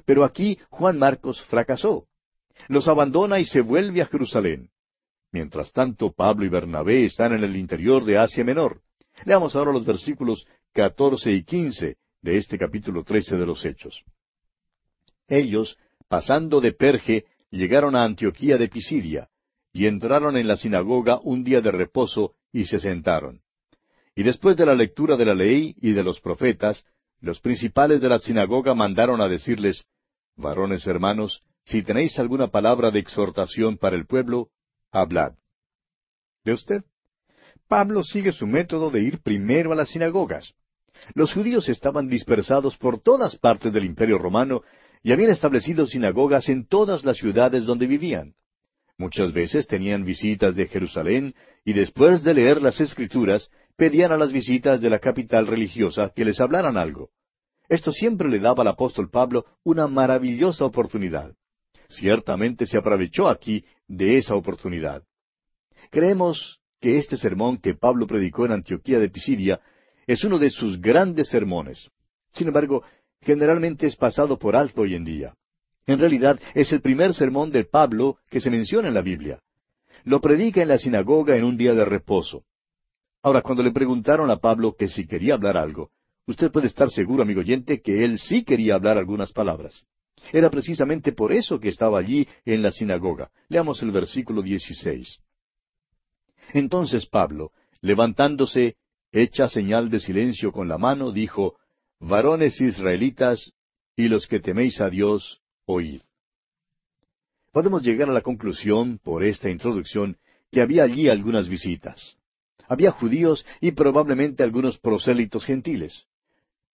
Pero 0.03 0.25
aquí 0.25 0.59
Juan 0.71 0.99
Marcos 0.99 1.41
fracasó. 1.45 2.05
Los 2.67 2.89
abandona 2.89 3.39
y 3.39 3.45
se 3.45 3.61
vuelve 3.61 4.01
a 4.01 4.07
Jerusalén. 4.07 4.71
Mientras 5.31 5.71
tanto, 5.71 6.11
Pablo 6.11 6.45
y 6.45 6.49
Bernabé 6.49 7.05
están 7.05 7.31
en 7.31 7.45
el 7.45 7.55
interior 7.55 8.03
de 8.03 8.17
Asia 8.17 8.43
Menor. 8.43 8.81
Leamos 9.23 9.55
ahora 9.55 9.71
los 9.71 9.85
versículos 9.85 10.45
catorce 10.73 11.31
y 11.31 11.45
quince 11.45 11.95
de 12.21 12.35
este 12.35 12.57
capítulo 12.57 13.05
trece 13.05 13.37
de 13.37 13.45
los 13.45 13.63
Hechos. 13.63 14.03
Ellos, 15.27 15.77
pasando 16.07 16.61
de 16.61 16.71
Perge, 16.71 17.25
llegaron 17.49 17.95
a 17.95 18.03
Antioquía 18.03 18.57
de 18.57 18.67
Pisidia, 18.67 19.29
y 19.73 19.87
entraron 19.87 20.37
en 20.37 20.47
la 20.47 20.57
sinagoga 20.57 21.19
un 21.21 21.43
día 21.43 21.61
de 21.61 21.71
reposo, 21.71 22.33
y 22.51 22.65
se 22.65 22.79
sentaron. 22.79 23.41
Y 24.15 24.23
después 24.23 24.55
de 24.55 24.65
la 24.65 24.75
lectura 24.75 25.17
de 25.17 25.25
la 25.25 25.35
ley 25.35 25.75
y 25.81 25.91
de 25.91 26.03
los 26.03 26.21
profetas, 26.21 26.85
los 27.19 27.41
principales 27.41 27.99
de 28.01 28.09
la 28.09 28.19
sinagoga 28.19 28.73
mandaron 28.73 29.19
a 29.19 29.27
decirles, 29.27 29.85
Varones 30.37 30.85
hermanos, 30.87 31.43
si 31.65 31.81
tenéis 31.81 32.19
alguna 32.19 32.47
palabra 32.47 32.91
de 32.91 32.99
exhortación 32.99 33.77
para 33.77 33.95
el 33.95 34.05
pueblo, 34.05 34.49
hablad. 34.91 35.33
¿De 36.43 36.53
usted? 36.53 36.83
Pablo 37.67 38.03
sigue 38.03 38.31
su 38.31 38.45
método 38.45 38.91
de 38.91 39.01
ir 39.01 39.21
primero 39.21 39.71
a 39.71 39.75
las 39.75 39.89
sinagogas. 39.89 40.53
Los 41.13 41.33
judíos 41.33 41.67
estaban 41.67 42.07
dispersados 42.07 42.77
por 42.77 42.99
todas 43.01 43.37
partes 43.37 43.73
del 43.73 43.85
imperio 43.85 44.17
romano 44.17 44.61
y 45.05 45.11
habían 45.11 45.29
establecido 45.29 45.85
sinagogas 45.85 46.49
en 46.49 46.65
todas 46.65 47.05
las 47.05 47.17
ciudades 47.17 47.65
donde 47.65 47.85
vivían. 47.85 48.33
Muchas 48.97 49.33
veces 49.33 49.67
tenían 49.67 50.03
visitas 50.03 50.55
de 50.55 50.65
Jerusalén 50.65 51.35
y 51.63 51.73
después 51.73 52.23
de 52.23 52.33
leer 52.33 52.59
las 52.59 52.81
escrituras 52.81 53.51
pedían 53.77 54.11
a 54.11 54.17
las 54.17 54.33
visitas 54.33 54.81
de 54.81 54.89
la 54.89 54.97
capital 54.97 55.45
religiosa 55.45 56.11
que 56.15 56.25
les 56.25 56.41
hablaran 56.41 56.75
algo. 56.75 57.11
Esto 57.69 57.91
siempre 57.91 58.27
le 58.27 58.39
daba 58.39 58.63
al 58.63 58.69
apóstol 58.69 59.11
Pablo 59.11 59.45
una 59.63 59.85
maravillosa 59.85 60.65
oportunidad. 60.65 61.35
Ciertamente 61.87 62.65
se 62.65 62.79
aprovechó 62.79 63.29
aquí 63.29 63.63
de 63.87 64.17
esa 64.17 64.33
oportunidad. 64.33 65.03
Creemos 65.91 66.59
que 66.81 66.97
este 66.97 67.15
sermón 67.15 67.57
que 67.57 67.75
Pablo 67.75 68.07
predicó 68.07 68.47
en 68.47 68.53
Antioquía 68.53 68.97
de 68.97 69.09
Pisidia 69.09 69.61
es 70.07 70.23
uno 70.23 70.39
de 70.39 70.49
sus 70.49 70.81
grandes 70.81 71.29
sermones. 71.29 71.91
Sin 72.33 72.47
embargo, 72.47 72.83
generalmente 73.25 73.87
es 73.87 73.95
pasado 73.95 74.37
por 74.37 74.55
alto 74.55 74.81
hoy 74.81 74.95
en 74.95 75.03
día. 75.03 75.33
En 75.87 75.99
realidad 75.99 76.39
es 76.53 76.71
el 76.71 76.81
primer 76.81 77.13
sermón 77.13 77.51
de 77.51 77.65
Pablo 77.65 78.17
que 78.29 78.39
se 78.39 78.49
menciona 78.49 78.87
en 78.87 78.93
la 78.93 79.01
Biblia. 79.01 79.39
Lo 80.03 80.21
predica 80.21 80.61
en 80.61 80.69
la 80.69 80.77
sinagoga 80.77 81.35
en 81.35 81.43
un 81.43 81.57
día 81.57 81.73
de 81.73 81.85
reposo. 81.85 82.43
Ahora, 83.23 83.41
cuando 83.41 83.63
le 83.63 83.71
preguntaron 83.71 84.29
a 84.29 84.37
Pablo 84.37 84.75
que 84.77 84.87
si 84.87 85.07
quería 85.07 85.33
hablar 85.33 85.57
algo, 85.57 85.89
usted 86.27 86.51
puede 86.51 86.67
estar 86.67 86.89
seguro, 86.91 87.23
amigo 87.23 87.41
oyente, 87.41 87.81
que 87.81 88.05
él 88.05 88.19
sí 88.19 88.43
quería 88.43 88.75
hablar 88.75 88.97
algunas 88.97 89.31
palabras. 89.31 89.85
Era 90.31 90.49
precisamente 90.49 91.11
por 91.11 91.31
eso 91.31 91.59
que 91.59 91.69
estaba 91.69 91.99
allí 91.99 92.27
en 92.45 92.61
la 92.61 92.71
sinagoga. 92.71 93.31
Leamos 93.49 93.81
el 93.81 93.91
versículo 93.91 94.41
16. 94.41 95.19
Entonces 96.53 97.07
Pablo, 97.07 97.51
levantándose, 97.81 98.75
hecha 99.11 99.49
señal 99.49 99.89
de 99.89 99.99
silencio 99.99 100.51
con 100.51 100.67
la 100.67 100.77
mano, 100.77 101.11
dijo, 101.11 101.55
varones 102.07 102.61
israelitas 102.61 103.51
y 103.95 104.07
los 104.07 104.27
que 104.27 104.39
teméis 104.39 104.79
a 104.79 104.89
Dios, 104.89 105.41
oíd. 105.65 106.01
Podemos 107.51 107.81
llegar 107.81 108.09
a 108.09 108.13
la 108.13 108.21
conclusión, 108.21 108.99
por 108.99 109.23
esta 109.23 109.49
introducción, 109.49 110.17
que 110.51 110.61
había 110.61 110.83
allí 110.83 111.09
algunas 111.09 111.49
visitas. 111.49 112.17
Había 112.67 112.91
judíos 112.91 113.45
y 113.59 113.71
probablemente 113.71 114.43
algunos 114.43 114.77
prosélitos 114.77 115.45
gentiles. 115.45 116.05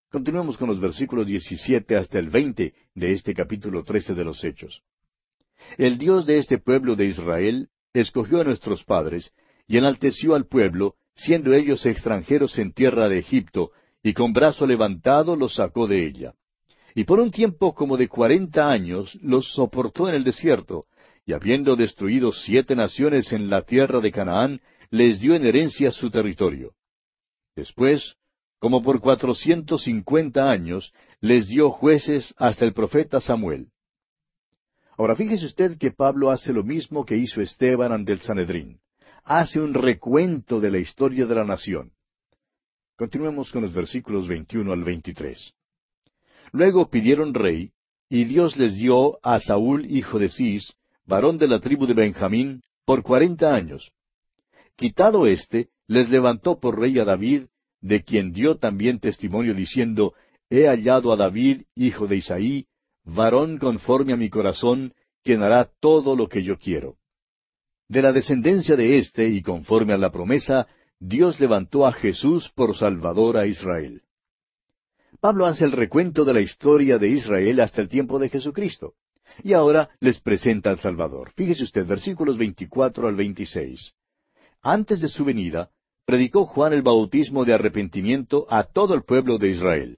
Continuemos 0.10 0.58
con 0.58 0.68
los 0.68 0.82
versículos 0.82 1.26
17 1.28 1.96
hasta 1.96 2.20
el 2.20 2.30
20 2.30 2.74
de 2.96 3.14
este 3.14 3.34
capítulo 3.34 3.84
13 3.84 4.14
de 4.14 4.26
los 4.26 4.44
Hechos. 4.44 4.82
El 5.78 5.98
Dios 5.98 6.26
de 6.26 6.40
este 6.40 6.58
pueblo 6.58 6.98
de 6.98 7.06
Israel 7.06 7.70
escogió 7.94 8.42
a 8.42 8.44
nuestros 8.44 8.84
padres 8.84 9.32
y 9.68 9.78
enalteció 9.78 10.36
al 10.36 10.48
pueblo, 10.48 10.96
siendo 11.16 11.54
ellos 11.54 11.86
extranjeros 11.86 12.58
en 12.58 12.74
tierra 12.74 13.08
de 13.08 13.20
Egipto, 13.20 13.72
y 14.04 14.14
con 14.14 14.34
brazo 14.34 14.66
levantado 14.66 15.36
los 15.36 15.56
sacó 15.56 15.88
de 15.88 16.06
ella. 16.06 16.34
Y 16.96 17.04
por 17.06 17.20
un 17.20 17.32
tiempo 17.32 17.74
como 17.74 17.98
de 17.98 18.08
cuarenta 18.08 18.70
años 18.70 19.18
los 19.22 19.54
soportó 19.54 20.10
en 20.10 20.16
el 20.16 20.24
desierto, 20.24 20.86
y 21.26 21.34
habiendo 21.34 21.76
destruido 21.76 22.32
siete 22.32 22.76
naciones 22.76 23.32
en 23.32 23.50
la 23.50 23.62
tierra 23.62 24.00
de 24.02 24.12
Canaán, 24.12 24.62
les 24.90 25.20
dio 25.20 25.36
en 25.36 25.46
herencia 25.46 25.92
su 25.92 26.10
territorio. 26.10 26.74
Después, 27.56 28.16
como 28.60 28.82
por 28.82 29.00
cuatrocientos 29.00 29.84
cincuenta 29.84 30.52
años, 30.52 30.94
les 31.22 31.48
dio 31.48 31.70
jueces 31.70 32.34
hasta 32.38 32.66
el 32.66 32.74
profeta 32.74 33.22
Samuel. 33.22 33.68
Ahora 34.98 35.16
fíjese 35.16 35.46
usted 35.46 35.78
que 35.78 35.92
Pablo 35.92 36.30
hace 36.30 36.52
lo 36.52 36.64
mismo 36.64 37.06
que 37.06 37.18
hizo 37.18 37.42
Esteban 37.42 37.92
ante 37.92 38.12
el 38.12 38.22
Sanedrín. 38.22 38.80
Hace 39.24 39.60
un 39.60 39.74
recuento 39.74 40.60
de 40.60 40.72
la 40.72 40.80
historia 40.80 41.26
de 41.26 41.36
la 41.36 41.46
nación. 41.46 41.92
Continuemos 43.02 43.50
con 43.52 43.64
los 43.64 43.74
versículos 43.74 44.28
21 44.28 44.72
al 44.72 44.84
23. 44.84 45.56
Luego 46.52 46.88
pidieron 46.92 47.34
rey, 47.34 47.72
y 48.08 48.26
Dios 48.26 48.58
les 48.58 48.76
dio 48.76 49.18
a 49.24 49.40
Saúl 49.40 49.90
hijo 49.90 50.20
de 50.20 50.30
Cis, 50.30 50.72
varón 51.08 51.40
de 51.40 51.48
la 51.48 51.60
tribu 51.60 51.88
de 51.88 51.96
Benjamín, 51.96 52.62
por 52.86 53.02
cuarenta 53.02 53.56
años. 53.56 53.92
Quitado 54.76 55.26
éste, 55.26 55.70
les 55.88 56.12
levantó 56.12 56.60
por 56.60 56.80
rey 56.80 57.00
a 57.00 57.04
David, 57.04 57.46
de 57.80 58.04
quien 58.04 58.34
dio 58.34 58.58
también 58.58 59.00
testimonio 59.00 59.56
diciendo, 59.56 60.14
He 60.52 60.68
hallado 60.68 61.12
a 61.12 61.16
David, 61.16 61.64
hijo 61.74 62.06
de 62.06 62.18
Isaí, 62.18 62.68
varón 63.04 63.58
conforme 63.58 64.14
a 64.14 64.18
mi 64.18 64.30
corazón, 64.30 64.94
quien 65.24 65.42
hará 65.42 65.72
todo 65.80 66.16
lo 66.16 66.30
que 66.30 66.44
yo 66.44 66.60
quiero. 66.60 66.98
De 67.90 68.04
la 68.04 68.14
descendencia 68.14 68.76
de 68.76 69.00
éste, 69.00 69.28
y 69.28 69.42
conforme 69.42 69.94
a 69.94 69.98
la 69.98 70.12
promesa, 70.12 70.68
Dios 71.04 71.40
levantó 71.40 71.88
a 71.88 71.94
Jesús 71.94 72.52
por 72.54 72.78
Salvador 72.78 73.36
a 73.36 73.48
Israel. 73.48 74.04
Pablo 75.20 75.48
hace 75.48 75.66
el 75.66 75.72
recuento 75.72 76.24
de 76.24 76.34
la 76.36 76.42
historia 76.42 77.00
de 77.00 77.10
Israel 77.10 77.60
hasta 77.60 77.82
el 77.82 77.90
tiempo 77.90 78.20
de 78.20 78.30
Jesucristo. 78.30 78.94
Y 79.44 79.54
ahora 79.54 79.90
les 80.00 80.22
presenta 80.22 80.70
al 80.70 80.78
Salvador. 80.80 81.32
Fíjese 81.36 81.64
usted, 81.64 81.88
versículos 81.88 82.38
24 82.38 83.08
al 83.08 83.16
26. 83.16 83.94
Antes 84.62 85.02
de 85.02 85.08
su 85.08 85.26
venida, 85.26 85.72
predicó 86.06 86.46
Juan 86.46 86.72
el 86.72 86.84
bautismo 86.84 87.46
de 87.46 87.56
arrepentimiento 87.56 88.46
a 88.48 88.66
todo 88.66 88.94
el 88.94 89.02
pueblo 89.02 89.40
de 89.40 89.50
Israel. 89.50 89.98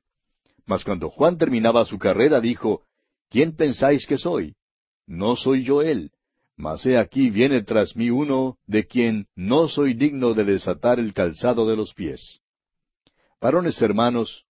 Mas 0.65 0.85
cuando 0.85 1.09
Juan 1.09 1.37
terminaba 1.37 1.83
su 1.83 1.99
carrera, 1.99 2.39
dijo, 2.39 2.83
¿Quién 3.29 3.57
pensáis 3.57 4.07
que 4.07 4.17
soy? 4.17 4.55
No 5.05 5.35
soy 5.35 5.65
yo 5.65 5.81
él, 5.81 6.11
mas 6.55 6.85
he 6.85 6.97
aquí 6.97 7.29
viene 7.29 7.63
tras 7.63 7.95
mí 7.95 8.09
uno 8.09 8.57
de 8.67 8.85
quien 8.85 9.27
no 9.35 9.67
soy 9.67 9.93
digno 9.93 10.33
de 10.33 10.43
desatar 10.43 10.99
el 10.99 11.13
calzado 11.13 11.67
de 11.67 11.75
los 11.75 11.93
pies. 11.93 12.41
Varones 13.41 13.81
hermanos, 13.81 14.45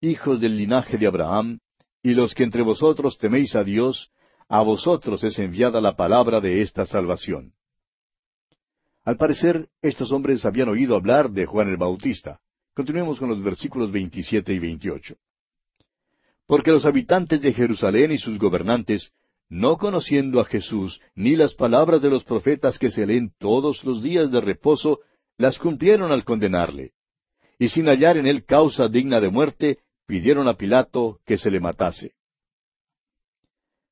hijos 0.00 0.40
del 0.40 0.56
linaje 0.56 0.96
de 0.96 1.06
Abraham, 1.06 1.58
y 2.02 2.14
los 2.14 2.34
que 2.34 2.44
entre 2.44 2.62
vosotros 2.62 3.18
teméis 3.18 3.54
a 3.54 3.64
Dios, 3.64 4.10
a 4.48 4.62
vosotros 4.62 5.24
es 5.24 5.38
enviada 5.38 5.80
la 5.80 5.96
palabra 5.96 6.40
de 6.40 6.62
esta 6.62 6.86
salvación. 6.86 7.54
Al 9.04 9.16
parecer, 9.16 9.68
estos 9.82 10.12
hombres 10.12 10.44
habían 10.44 10.68
oído 10.68 10.96
hablar 10.96 11.30
de 11.30 11.46
Juan 11.46 11.68
el 11.68 11.76
Bautista. 11.76 12.40
Continuemos 12.74 13.18
con 13.18 13.28
los 13.28 13.42
versículos 13.42 13.92
27 13.92 14.52
y 14.52 14.58
28. 14.58 15.16
Porque 16.46 16.70
los 16.70 16.84
habitantes 16.84 17.40
de 17.40 17.52
Jerusalén 17.52 18.12
y 18.12 18.18
sus 18.18 18.38
gobernantes, 18.38 19.12
no 19.48 19.76
conociendo 19.76 20.40
a 20.40 20.44
Jesús, 20.44 21.00
ni 21.14 21.36
las 21.36 21.54
palabras 21.54 22.02
de 22.02 22.10
los 22.10 22.24
profetas 22.24 22.78
que 22.78 22.90
se 22.90 23.06
leen 23.06 23.32
todos 23.38 23.84
los 23.84 24.02
días 24.02 24.30
de 24.30 24.40
reposo, 24.40 25.00
las 25.36 25.58
cumplieron 25.58 26.12
al 26.12 26.24
condenarle. 26.24 26.92
Y 27.58 27.68
sin 27.68 27.86
hallar 27.86 28.16
en 28.16 28.26
él 28.26 28.44
causa 28.44 28.88
digna 28.88 29.20
de 29.20 29.30
muerte, 29.30 29.78
pidieron 30.06 30.48
a 30.48 30.54
Pilato 30.54 31.20
que 31.24 31.38
se 31.38 31.50
le 31.50 31.60
matase. 31.60 32.14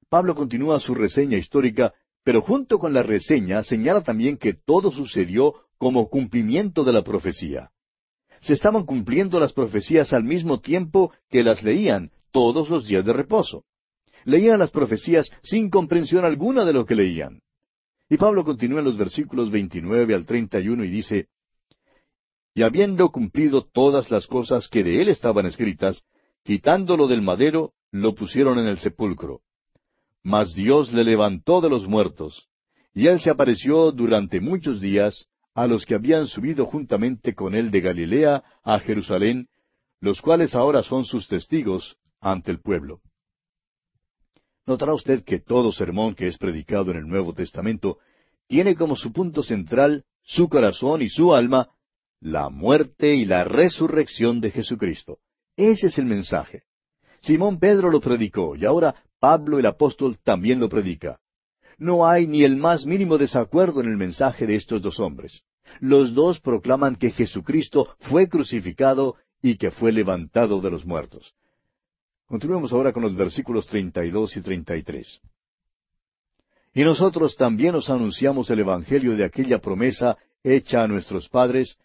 Pablo 0.09 0.35
continúa 0.35 0.79
su 0.81 0.95
reseña 0.95 1.39
histórica, 1.39 1.95
pero 2.25 2.43
junto 2.43 2.79
con 2.79 2.93
la 2.93 3.03
reseña 3.03 3.63
señala 3.63 4.03
también 4.03 4.37
que 4.37 4.53
todo 4.53 4.91
sucedió 4.91 5.55
como 5.79 6.09
cumplimiento 6.09 6.85
de 6.85 6.93
la 6.93 7.03
profecía. 7.03 7.71
Se 8.41 8.53
estaban 8.53 8.85
cumpliendo 8.85 9.41
las 9.41 9.53
profecías 9.53 10.13
al 10.13 10.25
mismo 10.25 10.61
tiempo 10.61 11.13
que 11.31 11.43
las 11.43 11.63
leían 11.63 12.11
todos 12.31 12.69
los 12.69 12.87
días 12.87 13.05
de 13.05 13.13
reposo. 13.13 13.65
Leían 14.25 14.59
las 14.59 14.71
profecías 14.71 15.31
sin 15.43 15.71
comprensión 15.71 16.25
alguna 16.25 16.65
de 16.65 16.73
lo 16.73 16.87
que 16.87 16.95
leían. 16.95 17.41
Y 18.09 18.17
Pablo 18.17 18.45
continúa 18.45 18.81
en 18.81 18.85
los 18.85 18.97
versículos 18.97 19.51
29 19.51 20.15
al 20.15 20.27
31 20.27 20.85
y 20.85 20.91
dice, 20.91 21.29
Y 22.55 22.63
habiendo 22.63 23.11
cumplido 23.11 23.65
todas 23.65 24.11
las 24.11 24.27
cosas 24.27 24.69
que 24.69 24.85
de 24.85 25.01
él 25.01 25.09
estaban 25.09 25.47
escritas, 25.47 26.03
quitándolo 26.45 27.09
del 27.09 27.23
madero, 27.23 27.73
lo 27.91 28.15
pusieron 28.15 28.59
en 28.59 28.67
el 28.67 28.79
sepulcro. 28.79 29.41
Mas 30.23 30.55
Dios 30.55 30.93
le 30.93 31.05
levantó 31.05 31.61
de 31.61 31.71
los 31.71 31.89
muertos, 31.89 32.49
y 32.95 33.07
él 33.07 33.21
se 33.21 33.31
apareció 33.31 33.93
durante 33.93 34.41
muchos 34.41 34.81
días 34.81 35.27
a 35.55 35.67
los 35.67 35.85
que 35.85 35.95
habían 35.95 36.27
subido 36.27 36.67
juntamente 36.67 37.35
con 37.35 37.55
él 37.55 37.71
de 37.71 37.81
Galilea 37.81 38.43
a 38.63 38.79
Jerusalén, 38.79 39.49
los 40.01 40.21
cuales 40.21 40.55
ahora 40.55 40.83
son 40.83 41.05
sus 41.05 41.29
testigos 41.29 41.97
ante 42.21 42.51
el 42.51 42.61
pueblo. 42.61 43.01
Notará 44.67 44.95
usted 44.95 45.25
que 45.25 45.41
todo 45.41 45.73
sermón 45.73 46.15
que 46.15 46.29
es 46.29 46.39
predicado 46.39 46.91
en 46.93 46.99
el 46.99 47.09
Nuevo 47.09 47.33
Testamento 47.33 47.99
tiene 48.47 48.75
como 48.77 48.97
su 48.97 49.13
punto 49.13 49.43
central 49.43 50.05
su 50.23 50.49
corazón 50.49 51.03
y 51.03 51.09
su 51.09 51.35
alma 51.35 51.69
la 52.21 52.49
muerte 52.49 53.15
y 53.15 53.25
la 53.25 53.43
resurrección 53.43 54.41
de 54.41 54.53
Jesucristo. 54.53 55.19
Ese 55.57 55.89
es 55.89 55.99
el 55.99 56.07
mensaje. 56.07 56.63
Simón 57.21 57.59
Pedro 57.59 57.91
lo 57.91 58.01
predicó 58.01 58.55
y 58.55 58.65
ahora 58.65 58.95
Pablo 59.19 59.59
el 59.59 59.67
apóstol 59.67 60.19
también 60.23 60.61
lo 60.61 60.69
predica. 60.69 61.19
No 61.79 62.07
hay 62.07 62.29
ni 62.29 62.45
el 62.45 62.57
más 62.57 62.87
mínimo 62.87 63.19
desacuerdo 63.19 63.81
en 63.81 63.89
el 63.89 63.97
mensaje 63.97 64.47
de 64.47 64.55
estos 64.55 64.81
dos 64.83 65.01
hombres. 65.01 65.43
Los 65.81 66.15
dos 66.15 66.41
proclaman 66.41 66.95
que 66.97 67.11
Jesucristo 67.11 67.97
fue 67.99 68.29
crucificado 68.29 69.17
y 69.41 69.57
que 69.57 69.73
fue 69.73 69.91
levantado 69.91 70.61
de 70.61 70.71
los 70.71 70.85
muertos. 70.85 71.35
Continuemos 72.33 72.73
ahora 72.73 72.95
con 72.95 73.03
los 73.03 73.15
versículos 73.15 73.67
32 73.67 74.39
y 74.39 74.41
33. 74.41 75.21
Y 76.73 76.83
nosotros 76.83 77.37
también 77.37 77.75
os 77.75 77.91
anunciamos 77.91 78.49
el 78.49 78.61
Evangelio 78.61 79.15
de 79.19 79.27
aquella 79.27 79.59
promesa 79.59 80.17
hecha 80.43 80.83
a 80.83 80.89
nuestros 80.89 81.29
padres, 81.29 81.77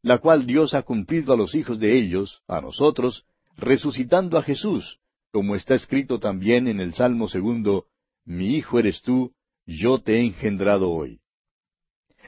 la 0.00 0.16
cual 0.16 0.46
Dios 0.46 0.72
ha 0.72 0.84
cumplido 0.84 1.34
a 1.34 1.36
los 1.36 1.54
hijos 1.54 1.78
de 1.78 1.98
ellos, 1.98 2.40
a 2.48 2.62
nosotros, 2.62 3.26
resucitando 3.58 4.38
a 4.38 4.42
Jesús, 4.42 5.00
como 5.32 5.54
está 5.54 5.74
escrito 5.74 6.18
también 6.18 6.66
en 6.66 6.80
el 6.80 6.94
Salmo 6.94 7.28
segundo, 7.28 7.84
Mi 8.24 8.56
hijo 8.56 8.78
eres 8.78 9.02
tú, 9.02 9.34
yo 9.66 10.00
te 10.00 10.14
he 10.14 10.20
engendrado 10.22 10.90
hoy. 10.90 11.20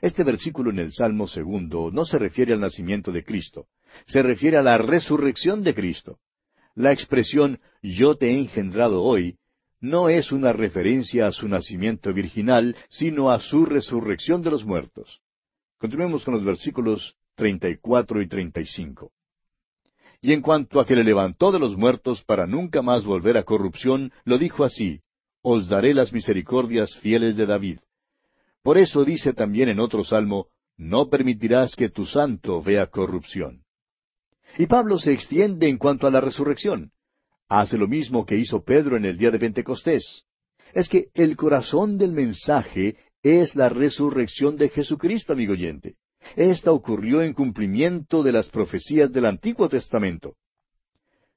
Este 0.02 0.25
versículo 0.25 0.71
en 0.73 0.79
el 0.79 0.93
Salmo 0.93 1.26
segundo 1.26 1.91
no 1.91 2.05
se 2.05 2.19
refiere 2.19 2.52
al 2.52 2.61
nacimiento 2.61 3.12
de 3.12 3.25
Cristo, 3.25 3.69
se 4.05 4.23
refiere 4.23 4.59
a 4.59 4.62
la 4.62 4.76
resurrección 4.76 5.64
de 5.64 5.75
Cristo. 5.75 6.19
La 6.75 6.93
expresión 6.93 7.61
yo 7.83 8.17
te 8.17 8.29
he 8.29 8.38
engendrado 8.38 9.02
hoy 9.02 9.38
no 9.83 10.09
es 10.09 10.31
una 10.31 10.52
referencia 10.52 11.26
a 11.26 11.33
su 11.33 11.49
nacimiento 11.49 12.14
virginal, 12.14 12.76
sino 12.88 13.33
a 13.33 13.41
su 13.41 13.67
resurrección 13.67 14.41
de 14.41 14.52
los 14.52 14.64
muertos. 14.64 15.21
Continuemos 15.76 16.25
con 16.25 16.35
los 16.35 16.45
versículos 16.45 17.17
34 17.35 18.23
y 18.23 18.29
35. 18.29 19.11
Y 20.21 20.33
en 20.33 20.41
cuanto 20.41 20.79
a 20.79 20.87
que 20.87 20.95
le 20.95 21.02
levantó 21.02 21.50
de 21.50 21.59
los 21.59 21.76
muertos 21.76 22.23
para 22.23 22.47
nunca 22.47 22.81
más 22.81 23.05
volver 23.05 23.37
a 23.37 23.43
corrupción, 23.43 24.12
lo 24.25 24.38
dijo 24.38 24.62
así, 24.62 25.00
Os 25.43 25.69
daré 25.69 25.95
las 25.95 26.12
misericordias 26.12 26.97
fieles 27.00 27.37
de 27.37 27.47
David. 27.47 27.81
Por 28.62 28.79
eso 28.79 29.05
dice 29.05 29.33
también 29.33 29.69
en 29.69 29.81
otro 29.81 30.05
salmo, 30.05 30.47
No 30.76 31.11
permitirás 31.11 31.75
que 31.75 31.88
tu 31.88 32.07
santo 32.07 32.62
vea 32.62 32.87
corrupción. 32.87 33.64
Y 34.59 34.66
Pablo 34.66 34.99
se 34.99 35.12
extiende 35.12 35.68
en 35.68 35.78
cuanto 35.78 36.06
a 36.06 36.11
la 36.11 36.21
resurrección. 36.21 36.92
Hace 37.49 37.76
lo 37.76 37.88
mismo 37.88 38.25
que 38.25 38.37
hizo 38.37 38.62
Pedro 38.62 38.97
en 38.97 39.04
el 39.04 39.16
día 39.16 39.30
de 39.30 39.38
Pentecostés. 39.38 40.25
Es 40.75 40.88
que 40.88 41.09
el 41.14 41.37
corazón 41.37 41.99
del 41.99 42.12
mensaje 42.12 42.97
es 43.23 43.54
la 43.54 43.68
resurrección 43.68 44.56
de 44.56 44.68
Jesucristo, 44.68 45.32
amigo 45.32 45.52
oyente. 45.52 45.97
Esta 46.37 46.73
ocurrió 46.73 47.23
en 47.23 47.35
cumplimiento 47.35 48.23
de 48.23 48.32
las 48.32 48.49
profecías 48.49 49.12
del 49.12 49.26
Antiguo 49.26 49.68
Testamento. 49.68 50.37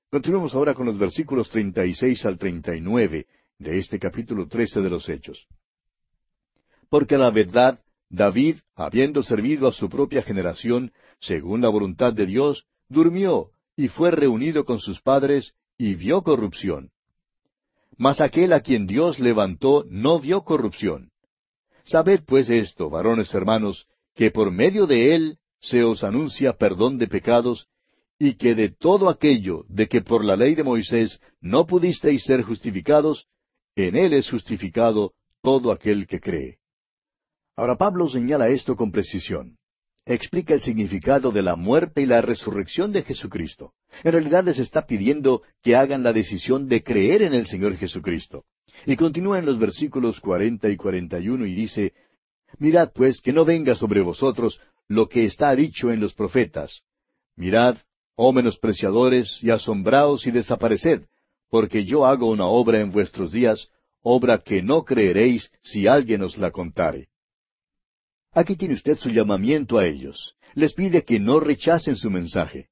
Continuemos 0.10 0.54
ahora 0.56 0.74
con 0.74 0.86
los 0.86 0.98
versículos 0.98 1.50
36 1.50 2.26
al 2.26 2.38
39 2.38 3.26
de 3.60 3.78
este 3.78 4.00
capítulo 4.00 4.48
13 4.48 4.82
de 4.82 4.90
los 4.90 5.10
Hechos. 5.10 5.48
Porque 6.90 7.18
la 7.18 7.32
verdad, 7.32 7.82
David, 8.10 8.58
habiendo 8.76 9.24
servido 9.24 9.68
a 9.68 9.74
su 9.74 9.90
propia 9.90 10.22
generación, 10.22 10.92
según 11.20 11.62
la 11.62 11.70
voluntad 11.70 12.14
de 12.14 12.26
Dios, 12.26 12.66
durmió 12.90 13.50
y 13.76 13.88
fue 13.88 14.12
reunido 14.12 14.66
con 14.66 14.80
sus 14.80 15.02
padres 15.02 15.54
y 15.78 15.96
vio 15.96 16.22
corrupción. 16.22 16.92
Mas 17.98 18.22
aquel 18.22 18.54
a 18.54 18.62
quien 18.62 18.88
Dios 18.88 19.20
levantó 19.20 19.86
no 19.90 20.20
vio 20.20 20.44
corrupción. 20.44 21.12
Sabed 21.84 22.22
pues 22.26 22.50
esto, 22.50 22.90
varones 22.90 23.34
hermanos, 23.34 23.88
que 24.16 24.32
por 24.32 24.52
medio 24.52 24.88
de 24.88 25.16
él 25.16 25.38
se 25.60 25.84
os 25.84 26.04
anuncia 26.04 26.54
perdón 26.54 26.98
de 26.98 27.08
pecados, 27.08 27.68
y 28.18 28.36
que 28.36 28.56
de 28.56 28.70
todo 28.70 29.10
aquello 29.10 29.66
de 29.68 29.88
que 29.88 30.02
por 30.02 30.24
la 30.24 30.36
ley 30.36 30.56
de 30.56 30.64
Moisés 30.64 31.20
no 31.42 31.66
pudisteis 31.66 32.24
ser 32.24 32.44
justificados, 32.44 33.28
en 33.76 33.96
él 33.96 34.14
es 34.14 34.30
justificado 34.30 35.14
todo 35.42 35.72
aquel 35.72 36.08
que 36.08 36.20
cree. 36.20 36.60
Ahora 37.58 37.78
Pablo 37.78 38.10
señala 38.10 38.50
esto 38.50 38.76
con 38.76 38.92
precisión. 38.92 39.58
Explica 40.08 40.54
el 40.54 40.62
significado 40.62 41.32
de 41.32 41.42
la 41.42 41.56
muerte 41.56 42.02
y 42.02 42.06
la 42.06 42.22
resurrección 42.22 42.92
de 42.92 43.02
Jesucristo. 43.02 43.74
En 44.04 44.12
realidad 44.12 44.44
les 44.44 44.60
está 44.60 44.86
pidiendo 44.86 45.42
que 45.64 45.76
hagan 45.76 46.04
la 46.04 46.14
decisión 46.14 46.68
de 46.68 46.84
creer 46.84 47.24
en 47.24 47.34
el 47.34 47.48
Señor 47.48 47.76
Jesucristo. 47.76 48.46
Y 48.86 48.96
continúa 48.98 49.40
en 49.40 49.48
los 49.48 49.58
versículos 49.58 50.20
cuarenta 50.20 50.70
y 50.70 50.78
cuarenta 50.78 51.20
y 51.20 51.30
uno 51.30 51.48
y 51.48 51.56
dice, 51.56 51.94
Mirad 52.60 52.92
pues 52.94 53.20
que 53.20 53.34
no 53.34 53.46
venga 53.46 53.74
sobre 53.74 54.02
vosotros 54.02 54.60
lo 54.88 55.10
que 55.10 55.26
está 55.26 55.56
dicho 55.56 55.92
en 55.92 56.00
los 56.00 56.14
profetas. 56.14 56.84
Mirad, 57.36 57.78
oh 58.16 58.32
menospreciadores, 58.32 59.40
y 59.42 59.50
asombraos 59.50 60.28
y 60.28 60.32
desapareced, 60.32 61.04
porque 61.50 61.84
yo 61.84 62.06
hago 62.06 62.30
una 62.30 62.46
obra 62.46 62.80
en 62.80 62.92
vuestros 62.92 63.32
días, 63.32 63.70
obra 64.02 64.38
que 64.38 64.62
no 64.62 64.84
creeréis 64.86 65.52
si 65.64 65.88
alguien 65.88 66.22
os 66.22 66.38
la 66.38 66.52
contare. 66.52 67.08
Aquí 68.36 68.58
tiene 68.58 68.74
usted 68.74 68.98
su 68.98 69.10
llamamiento 69.12 69.78
a 69.78 69.88
ellos. 69.88 70.36
Les 70.56 70.74
pide 70.74 71.06
que 71.06 71.22
no 71.22 71.40
rechacen 71.40 71.96
su 71.96 72.12
mensaje. 72.12 72.68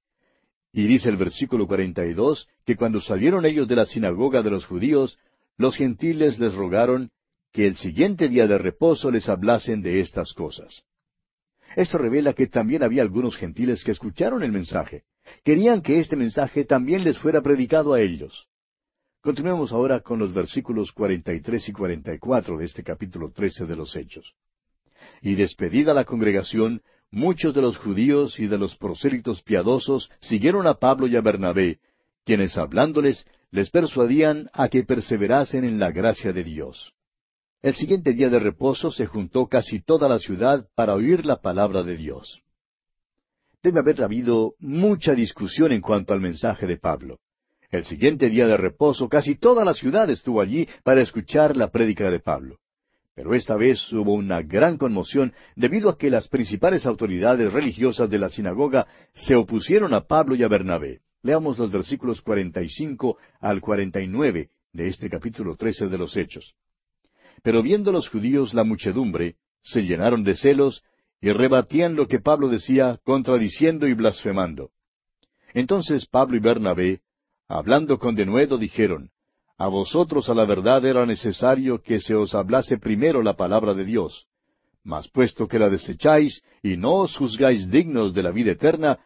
Y 0.73 0.87
dice 0.87 1.07
el 1.07 1.15
versículo 1.15 1.67
42 1.67 2.49
que 2.65 2.75
cuando 2.75 2.99
salieron 2.99 3.45
ellos 3.45 3.69
de 3.69 3.77
la 3.77 3.85
sinagoga 3.85 4.43
de 4.43 4.51
los 4.51 4.65
judíos, 4.65 5.17
los 5.57 5.77
gentiles 5.77 6.37
les 6.37 6.53
rogaron 6.53 7.11
que 7.53 7.65
el 7.65 7.77
siguiente 7.77 8.27
día 8.27 8.45
de 8.45 8.57
reposo 8.57 9.09
les 9.09 9.29
hablasen 9.29 9.81
de 9.81 10.01
estas 10.01 10.33
cosas. 10.33 10.83
Esto 11.77 11.97
revela 11.97 12.33
que 12.33 12.47
también 12.47 12.83
había 12.83 13.01
algunos 13.01 13.37
gentiles 13.37 13.85
que 13.85 13.91
escucharon 13.91 14.43
el 14.43 14.51
mensaje. 14.51 15.03
Querían 15.45 15.81
que 15.81 15.99
este 15.99 16.17
mensaje 16.17 16.65
también 16.65 17.05
les 17.05 17.17
fuera 17.17 17.41
predicado 17.41 17.93
a 17.93 18.01
ellos. 18.01 18.49
Continuemos 19.21 19.71
ahora 19.71 20.01
con 20.01 20.19
los 20.19 20.33
versículos 20.33 20.91
43 20.91 21.69
y 21.69 21.71
44 21.71 22.57
de 22.57 22.65
este 22.65 22.83
capítulo 22.83 23.31
13 23.31 23.65
de 23.65 23.75
los 23.77 23.95
Hechos. 23.95 24.35
Y 25.25 25.35
despedida 25.35 25.93
la 25.93 26.03
congregación, 26.03 26.81
muchos 27.09 27.53
de 27.53 27.61
los 27.61 27.77
judíos 27.77 28.39
y 28.39 28.47
de 28.47 28.57
los 28.57 28.75
prosélitos 28.75 29.41
piadosos 29.41 30.11
siguieron 30.19 30.67
a 30.67 30.73
Pablo 30.73 31.07
y 31.07 31.15
a 31.15 31.21
Bernabé, 31.21 31.79
quienes 32.25 32.57
hablándoles 32.57 33.25
les 33.49 33.69
persuadían 33.69 34.49
a 34.51 34.67
que 34.67 34.83
perseverasen 34.83 35.63
en 35.63 35.79
la 35.79 35.91
gracia 35.91 36.33
de 36.33 36.43
Dios. 36.43 36.91
El 37.61 37.73
siguiente 37.75 38.11
día 38.11 38.29
de 38.29 38.37
reposo 38.37 38.91
se 38.91 39.05
juntó 39.05 39.47
casi 39.47 39.79
toda 39.79 40.09
la 40.09 40.19
ciudad 40.19 40.67
para 40.75 40.93
oír 40.93 41.25
la 41.25 41.37
palabra 41.37 41.83
de 41.83 41.95
Dios. 41.95 42.41
Debe 43.63 43.79
haber 43.79 44.03
habido 44.03 44.55
mucha 44.59 45.13
discusión 45.13 45.71
en 45.71 45.79
cuanto 45.79 46.13
al 46.13 46.19
mensaje 46.19 46.67
de 46.67 46.75
Pablo. 46.75 47.19
El 47.71 47.85
siguiente 47.85 48.29
día 48.29 48.45
de 48.45 48.57
reposo 48.57 49.07
casi 49.07 49.35
toda 49.35 49.63
la 49.63 49.73
ciudad 49.73 50.09
estuvo 50.09 50.41
allí 50.41 50.67
para 50.83 51.01
escuchar 51.01 51.55
la 51.55 51.71
prédica 51.71 52.11
de 52.11 52.19
Pablo. 52.19 52.57
Pero 53.15 53.35
esta 53.35 53.55
vez 53.55 53.91
hubo 53.93 54.13
una 54.13 54.41
gran 54.41 54.77
conmoción 54.77 55.33
debido 55.55 55.89
a 55.89 55.97
que 55.97 56.09
las 56.09 56.27
principales 56.27 56.85
autoridades 56.85 57.53
religiosas 57.53 58.09
de 58.09 58.17
la 58.17 58.29
sinagoga 58.29 58.87
se 59.13 59.35
opusieron 59.35 59.93
a 59.93 60.01
Pablo 60.01 60.35
y 60.35 60.43
a 60.43 60.47
Bernabé. 60.47 61.01
Leamos 61.21 61.57
los 61.57 61.71
versículos 61.71 62.21
45 62.21 63.17
al 63.39 63.61
49 63.61 64.49
de 64.73 64.87
este 64.87 65.09
capítulo 65.09 65.55
13 65.55 65.87
de 65.87 65.97
los 65.97 66.17
Hechos. 66.17 66.55
Pero 67.43 67.61
viendo 67.61 67.91
los 67.91 68.09
judíos 68.09 68.53
la 68.53 68.63
muchedumbre, 68.63 69.35
se 69.61 69.83
llenaron 69.83 70.23
de 70.23 70.35
celos 70.35 70.83
y 71.21 71.31
rebatían 71.31 71.95
lo 71.95 72.07
que 72.07 72.19
Pablo 72.19 72.49
decía, 72.49 72.99
contradiciendo 73.03 73.87
y 73.87 73.93
blasfemando. 73.93 74.71
Entonces 75.53 76.07
Pablo 76.07 76.35
y 76.35 76.39
Bernabé 76.39 77.01
hablando 77.47 77.99
con 77.99 78.15
denuedo, 78.15 78.57
dijeron, 78.57 79.11
A 79.57 79.67
vosotros 79.67 80.29
a 80.29 80.33
la 80.33 80.45
verdad 80.45 80.85
era 80.85 81.05
necesario 81.05 81.81
que 81.81 81.99
se 81.99 82.15
os 82.15 82.33
hablase 82.33 82.77
primero 82.77 83.21
la 83.21 83.35
palabra 83.35 83.73
de 83.73 83.85
Dios. 83.85 84.27
Mas 84.83 85.07
puesto 85.07 85.47
que 85.47 85.59
la 85.59 85.69
desecháis 85.69 86.41
y 86.61 86.75
no 86.75 86.93
os 86.93 87.15
juzgáis 87.15 87.69
dignos 87.69 88.13
de 88.13 88.23
la 88.23 88.31
vida 88.31 88.51
eterna, 88.51 88.99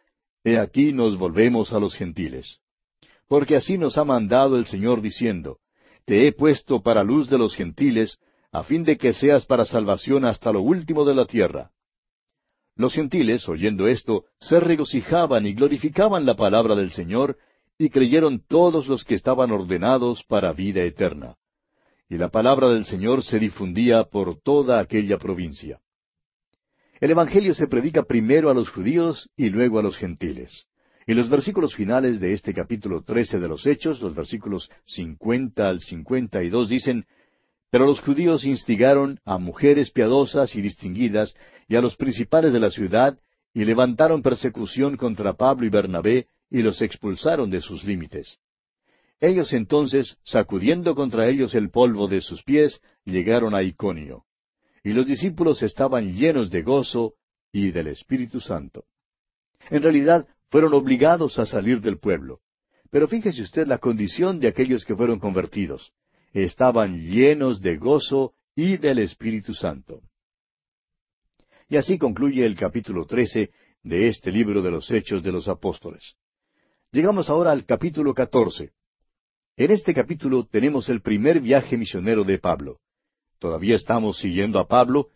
he 0.43 0.57
aquí 0.57 0.93
nos 0.93 1.17
volvemos 1.17 1.73
a 1.73 1.79
los 1.79 1.93
gentiles. 1.95 2.59
Porque 3.27 3.55
así 3.55 3.77
nos 3.77 3.97
ha 3.97 4.05
mandado 4.05 4.57
el 4.57 4.65
Señor 4.65 5.01
diciendo, 5.01 5.57
Te 6.05 6.27
he 6.27 6.31
puesto 6.31 6.81
para 6.81 7.03
luz 7.03 7.29
de 7.29 7.37
los 7.37 7.53
gentiles, 7.53 8.17
a 8.51 8.63
fin 8.63 8.83
de 8.83 8.97
que 8.97 9.13
seas 9.13 9.45
para 9.45 9.65
salvación 9.65 10.25
hasta 10.25 10.51
lo 10.51 10.61
último 10.61 11.03
de 11.03 11.13
la 11.13 11.25
tierra. 11.25 11.71
Los 12.75 12.93
gentiles, 12.93 13.47
oyendo 13.49 13.87
esto, 13.87 14.25
se 14.39 14.59
regocijaban 14.59 15.45
y 15.45 15.53
glorificaban 15.53 16.25
la 16.25 16.35
palabra 16.35 16.75
del 16.75 16.91
Señor, 16.91 17.37
y 17.77 17.89
creyeron 17.89 18.41
todos 18.47 18.87
los 18.87 19.03
que 19.03 19.15
estaban 19.15 19.51
ordenados 19.51 20.23
para 20.23 20.53
vida 20.53 20.83
eterna. 20.83 21.35
Y 22.09 22.15
la 22.17 22.29
palabra 22.29 22.69
del 22.69 22.85
Señor 22.85 23.23
se 23.23 23.37
difundía 23.37 24.05
por 24.05 24.39
toda 24.41 24.79
aquella 24.79 25.17
provincia. 25.17 25.79
El 26.99 27.11
Evangelio 27.11 27.53
se 27.53 27.67
predica 27.67 28.03
primero 28.03 28.49
a 28.49 28.53
los 28.53 28.69
judíos 28.69 29.29
y 29.35 29.49
luego 29.49 29.77
a 29.77 29.83
los 29.83 29.97
gentiles. 29.97 30.65
Y 31.05 31.13
los 31.13 31.29
versículos 31.29 31.75
finales 31.75 32.19
de 32.19 32.33
este 32.33 32.53
capítulo 32.53 33.03
trece 33.03 33.39
de 33.39 33.47
los 33.47 33.65
Hechos, 33.65 34.01
los 34.01 34.15
versículos 34.15 34.69
cincuenta 34.85 35.69
al 35.69 35.81
cincuenta 35.81 36.43
y 36.43 36.49
dos, 36.49 36.69
dicen 36.69 37.05
Pero 37.69 37.85
los 37.85 38.01
judíos 38.01 38.45
instigaron 38.45 39.19
a 39.25 39.37
mujeres 39.37 39.91
piadosas 39.91 40.55
y 40.55 40.61
distinguidas 40.61 41.35
y 41.67 41.75
a 41.75 41.81
los 41.81 41.95
principales 41.95 42.51
de 42.51 42.59
la 42.59 42.71
ciudad, 42.71 43.19
y 43.53 43.63
levantaron 43.65 44.21
persecución 44.21 44.97
contra 44.97 45.33
Pablo 45.33 45.65
y 45.65 45.69
Bernabé, 45.69 46.27
y 46.49 46.61
los 46.61 46.81
expulsaron 46.81 47.49
de 47.49 47.61
sus 47.61 47.83
límites. 47.83 48.37
Ellos 49.19 49.51
entonces, 49.53 50.17
sacudiendo 50.23 50.93
contra 50.95 51.27
ellos 51.27 51.55
el 51.55 51.71
polvo 51.71 52.07
de 52.07 52.21
sus 52.21 52.43
pies, 52.43 52.81
llegaron 53.03 53.55
a 53.55 53.63
Iconio. 53.63 54.25
Y 54.83 54.93
los 54.93 55.07
discípulos 55.07 55.63
estaban 55.63 56.13
llenos 56.13 56.51
de 56.51 56.61
gozo 56.61 57.15
y 57.51 57.71
del 57.71 57.87
Espíritu 57.87 58.39
Santo. 58.39 58.85
En 59.69 59.81
realidad, 59.81 60.27
fueron 60.49 60.73
obligados 60.73 61.39
a 61.39 61.45
salir 61.45 61.81
del 61.81 61.97
pueblo. 61.97 62.39
Pero 62.89 63.07
fíjese 63.07 63.41
usted 63.41 63.67
la 63.67 63.79
condición 63.79 64.39
de 64.39 64.47
aquellos 64.47 64.85
que 64.85 64.95
fueron 64.95 65.19
convertidos. 65.19 65.91
Estaban 66.31 67.01
llenos 67.09 67.61
de 67.61 67.77
gozo 67.77 68.33
y 68.55 68.77
del 68.77 68.99
Espíritu 68.99 69.53
Santo. 69.53 70.01
Y 71.67 71.75
así 71.75 71.97
concluye 71.97 72.45
el 72.45 72.55
capítulo 72.55 73.05
trece 73.05 73.51
de 73.83 74.07
este 74.07 74.31
libro 74.31 74.61
de 74.61 74.71
los 74.71 74.89
Hechos 74.89 75.21
de 75.21 75.31
los 75.31 75.47
Apóstoles. 75.47 76.15
Llegamos 76.91 77.29
ahora 77.29 77.51
al 77.51 77.65
capítulo 77.65 78.13
catorce. 78.13 78.71
En 79.57 79.71
este 79.71 79.93
capítulo 79.93 80.45
tenemos 80.45 80.87
el 80.87 81.01
primer 81.01 81.41
viaje 81.41 81.75
misionero 81.75 82.23
de 82.23 82.39
Pablo. 82.39 82.79
Todavía 83.39 83.75
estamos 83.75 84.19
siguiendo 84.19 84.57
a 84.57 84.67
Pablo, 84.67 85.09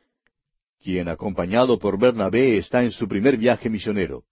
quien 0.84 1.08
acompañado 1.08 1.80
por 1.80 1.98
Bernabé 1.98 2.58
está 2.58 2.84
en 2.84 2.92
su 2.92 3.08
primer 3.08 3.38
viaje 3.38 3.70
misionero. 3.70 4.26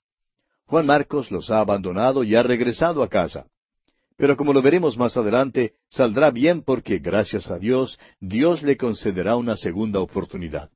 Juan 0.65 0.85
Marcos 0.85 1.31
los 1.31 1.49
ha 1.49 1.59
abandonado 1.59 2.25
y 2.25 2.35
ha 2.35 2.43
regresado 2.43 3.03
a 3.03 3.07
casa. 3.07 3.47
Pero 4.17 4.35
como 4.35 4.51
lo 4.51 4.61
veremos 4.61 4.97
más 4.97 5.15
adelante, 5.15 5.75
saldrá 5.89 6.31
bien 6.31 6.61
porque, 6.61 6.99
gracias 6.99 7.49
a 7.49 7.57
Dios, 7.57 7.97
Dios 8.19 8.63
le 8.63 8.75
concederá 8.75 9.37
una 9.37 9.55
segunda 9.55 10.01
oportunidad. 10.01 10.69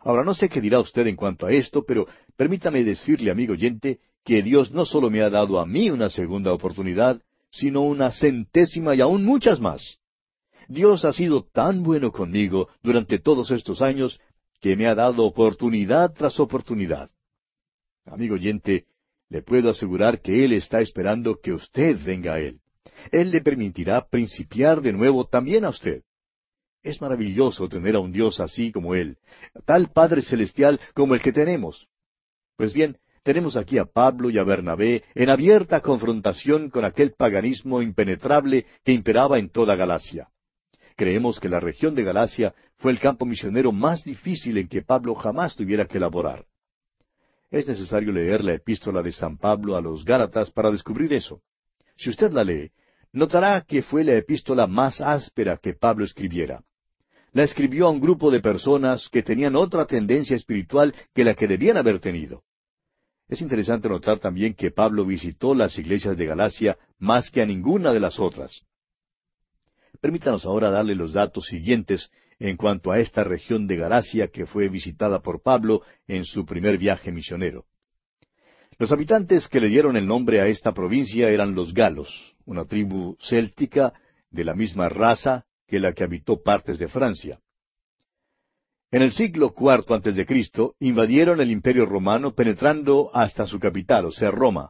Ahora 0.00 0.24
no 0.24 0.32
sé 0.32 0.48
qué 0.48 0.62
dirá 0.62 0.80
usted 0.80 1.06
en 1.06 1.16
cuanto 1.16 1.46
a 1.46 1.52
esto, 1.52 1.84
pero 1.86 2.06
permítame 2.34 2.82
decirle, 2.82 3.30
amigo 3.30 3.52
oyente, 3.52 4.00
que 4.24 4.42
Dios 4.42 4.70
no 4.72 4.84
solo 4.84 5.10
me 5.10 5.22
ha 5.22 5.30
dado 5.30 5.58
a 5.58 5.66
mí 5.66 5.90
una 5.90 6.10
segunda 6.10 6.52
oportunidad, 6.52 7.20
sino 7.50 7.82
una 7.82 8.10
centésima 8.10 8.94
y 8.94 9.00
aún 9.00 9.24
muchas 9.24 9.60
más. 9.60 9.98
Dios 10.68 11.04
ha 11.04 11.12
sido 11.12 11.44
tan 11.44 11.82
bueno 11.82 12.12
conmigo 12.12 12.68
durante 12.82 13.18
todos 13.18 13.50
estos 13.50 13.82
años 13.82 14.20
que 14.60 14.76
me 14.76 14.86
ha 14.86 14.94
dado 14.94 15.24
oportunidad 15.24 16.14
tras 16.14 16.38
oportunidad. 16.38 17.10
Amigo 18.06 18.34
oyente, 18.34 18.86
le 19.28 19.42
puedo 19.42 19.70
asegurar 19.70 20.20
que 20.20 20.44
Él 20.44 20.52
está 20.52 20.80
esperando 20.80 21.40
que 21.40 21.52
usted 21.52 21.98
venga 22.04 22.34
a 22.34 22.40
Él. 22.40 22.60
Él 23.10 23.30
le 23.30 23.40
permitirá 23.40 24.06
principiar 24.06 24.80
de 24.80 24.92
nuevo 24.92 25.24
también 25.24 25.64
a 25.64 25.70
usted. 25.70 26.02
Es 26.82 27.00
maravilloso 27.00 27.68
tener 27.68 27.96
a 27.96 28.00
un 28.00 28.12
Dios 28.12 28.40
así 28.40 28.72
como 28.72 28.94
Él, 28.94 29.18
tal 29.64 29.90
Padre 29.90 30.22
Celestial 30.22 30.80
como 30.94 31.14
el 31.14 31.22
que 31.22 31.32
tenemos. 31.32 31.88
Pues 32.56 32.72
bien, 32.72 32.98
tenemos 33.22 33.56
aquí 33.56 33.78
a 33.78 33.84
Pablo 33.84 34.30
y 34.30 34.38
a 34.38 34.44
Bernabé 34.44 35.04
en 35.14 35.30
abierta 35.30 35.80
confrontación 35.80 36.70
con 36.70 36.84
aquel 36.84 37.12
paganismo 37.12 37.80
impenetrable 37.80 38.66
que 38.84 38.92
imperaba 38.92 39.38
en 39.38 39.48
toda 39.48 39.76
Galacia. 39.76 40.28
Creemos 40.96 41.40
que 41.40 41.48
la 41.48 41.60
región 41.60 41.94
de 41.94 42.02
Galacia 42.02 42.54
fue 42.76 42.92
el 42.92 42.98
campo 42.98 43.24
misionero 43.24 43.72
más 43.72 44.04
difícil 44.04 44.58
en 44.58 44.68
que 44.68 44.82
Pablo 44.82 45.14
jamás 45.14 45.56
tuviera 45.56 45.86
que 45.86 46.00
laborar. 46.00 46.44
Es 47.50 47.68
necesario 47.68 48.12
leer 48.12 48.42
la 48.42 48.54
epístola 48.54 49.02
de 49.02 49.12
San 49.12 49.38
Pablo 49.38 49.76
a 49.76 49.80
los 49.80 50.04
Gálatas 50.04 50.50
para 50.50 50.70
descubrir 50.70 51.12
eso. 51.12 51.40
Si 51.96 52.10
usted 52.10 52.32
la 52.32 52.44
lee, 52.44 52.72
notará 53.12 53.60
que 53.60 53.82
fue 53.82 54.04
la 54.04 54.14
epístola 54.14 54.66
más 54.66 55.00
áspera 55.00 55.58
que 55.58 55.74
Pablo 55.74 56.04
escribiera. 56.04 56.62
La 57.32 57.44
escribió 57.44 57.86
a 57.86 57.90
un 57.90 58.00
grupo 58.00 58.30
de 58.30 58.40
personas 58.40 59.08
que 59.08 59.22
tenían 59.22 59.56
otra 59.56 59.86
tendencia 59.86 60.36
espiritual 60.36 60.94
que 61.14 61.24
la 61.24 61.34
que 61.34 61.46
debían 61.46 61.76
haber 61.76 61.98
tenido. 61.98 62.42
Es 63.32 63.40
interesante 63.40 63.88
notar 63.88 64.18
también 64.18 64.52
que 64.52 64.70
Pablo 64.70 65.06
visitó 65.06 65.54
las 65.54 65.78
iglesias 65.78 66.18
de 66.18 66.26
Galacia 66.26 66.76
más 66.98 67.30
que 67.30 67.40
a 67.40 67.46
ninguna 67.46 67.90
de 67.94 67.98
las 67.98 68.20
otras. 68.20 68.60
Permítanos 70.02 70.44
ahora 70.44 70.68
darle 70.68 70.94
los 70.94 71.14
datos 71.14 71.46
siguientes 71.46 72.10
en 72.38 72.58
cuanto 72.58 72.92
a 72.92 72.98
esta 72.98 73.24
región 73.24 73.66
de 73.66 73.76
Galacia 73.76 74.28
que 74.28 74.44
fue 74.44 74.68
visitada 74.68 75.22
por 75.22 75.40
Pablo 75.40 75.80
en 76.06 76.26
su 76.26 76.44
primer 76.44 76.76
viaje 76.76 77.10
misionero. 77.10 77.64
Los 78.76 78.92
habitantes 78.92 79.48
que 79.48 79.60
le 79.60 79.68
dieron 79.68 79.96
el 79.96 80.06
nombre 80.06 80.42
a 80.42 80.46
esta 80.48 80.72
provincia 80.72 81.30
eran 81.30 81.54
los 81.54 81.72
galos, 81.72 82.36
una 82.44 82.66
tribu 82.66 83.16
céltica 83.18 83.94
de 84.30 84.44
la 84.44 84.54
misma 84.54 84.90
raza 84.90 85.46
que 85.66 85.80
la 85.80 85.94
que 85.94 86.04
habitó 86.04 86.42
partes 86.42 86.78
de 86.78 86.86
Francia. 86.86 87.40
En 88.92 89.00
el 89.00 89.12
siglo 89.12 89.54
IV 89.58 89.94
antes 89.94 90.14
de 90.14 90.26
Cristo 90.26 90.74
invadieron 90.78 91.40
el 91.40 91.50
Imperio 91.50 91.86
romano 91.86 92.34
penetrando 92.34 93.08
hasta 93.14 93.46
su 93.46 93.58
capital, 93.58 94.04
o 94.04 94.12
sea, 94.12 94.30
Roma. 94.30 94.68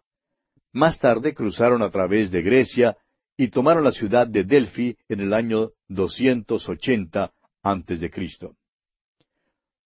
Más 0.72 1.00
tarde 1.00 1.35
cruzaron 1.35 1.82
a 1.82 1.90
través 1.90 2.30
de 2.30 2.40
Grecia 2.40 2.96
y 3.37 3.48
tomaron 3.48 3.82
la 3.82 3.90
ciudad 3.90 4.28
de 4.28 4.44
Delfi 4.44 4.96
en 5.08 5.20
el 5.20 5.32
año 5.35 5.70
280 5.88 7.32
antes 7.64 8.00
de 8.00 8.11
Cristo. 8.11 8.54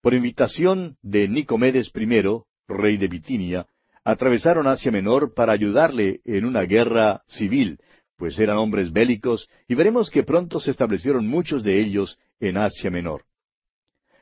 Por 0.02 0.12
invitación 0.12 0.98
de 1.00 1.28
Nicomedes 1.28 1.90
I, 1.94 2.42
rey 2.68 2.98
de 2.98 3.08
Bitinia, 3.08 3.66
atravesaron 4.04 4.66
Asia 4.66 4.92
Menor 4.92 5.32
para 5.32 5.54
ayudarle 5.54 6.20
en 6.26 6.44
una 6.44 6.64
guerra 6.64 7.22
civil, 7.26 7.78
pues 8.18 8.38
eran 8.38 8.58
hombres 8.58 8.92
bélicos, 8.92 9.48
y 9.66 9.74
veremos 9.74 10.10
que 10.10 10.24
pronto 10.24 10.60
se 10.60 10.72
establecieron 10.72 11.26
muchos 11.26 11.64
de 11.64 11.80
ellos 11.80 12.18
en 12.38 12.58
Asia 12.58 12.90
Menor. 12.90 13.24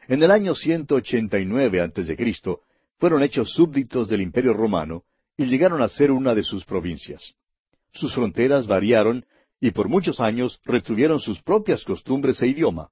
En 0.07 0.23
el 0.23 0.31
año 0.31 0.55
189 0.55 1.81
a.C., 1.81 2.59
fueron 2.99 3.23
hechos 3.23 3.53
súbditos 3.53 4.09
del 4.09 4.21
Imperio 4.21 4.53
Romano 4.53 5.05
y 5.37 5.47
llegaron 5.47 5.83
a 5.83 5.89
ser 5.89 6.11
una 6.11 6.35
de 6.35 6.43
sus 6.43 6.65
provincias. 6.65 7.35
Sus 7.93 8.15
fronteras 8.15 8.67
variaron 8.67 9.25
y 9.61 9.71
por 9.71 9.89
muchos 9.89 10.21
años 10.21 10.61
retuvieron 10.65 11.21
sus 11.21 11.43
propias 11.43 11.85
costumbres 11.85 12.41
e 12.43 12.49
idioma. 12.49 12.91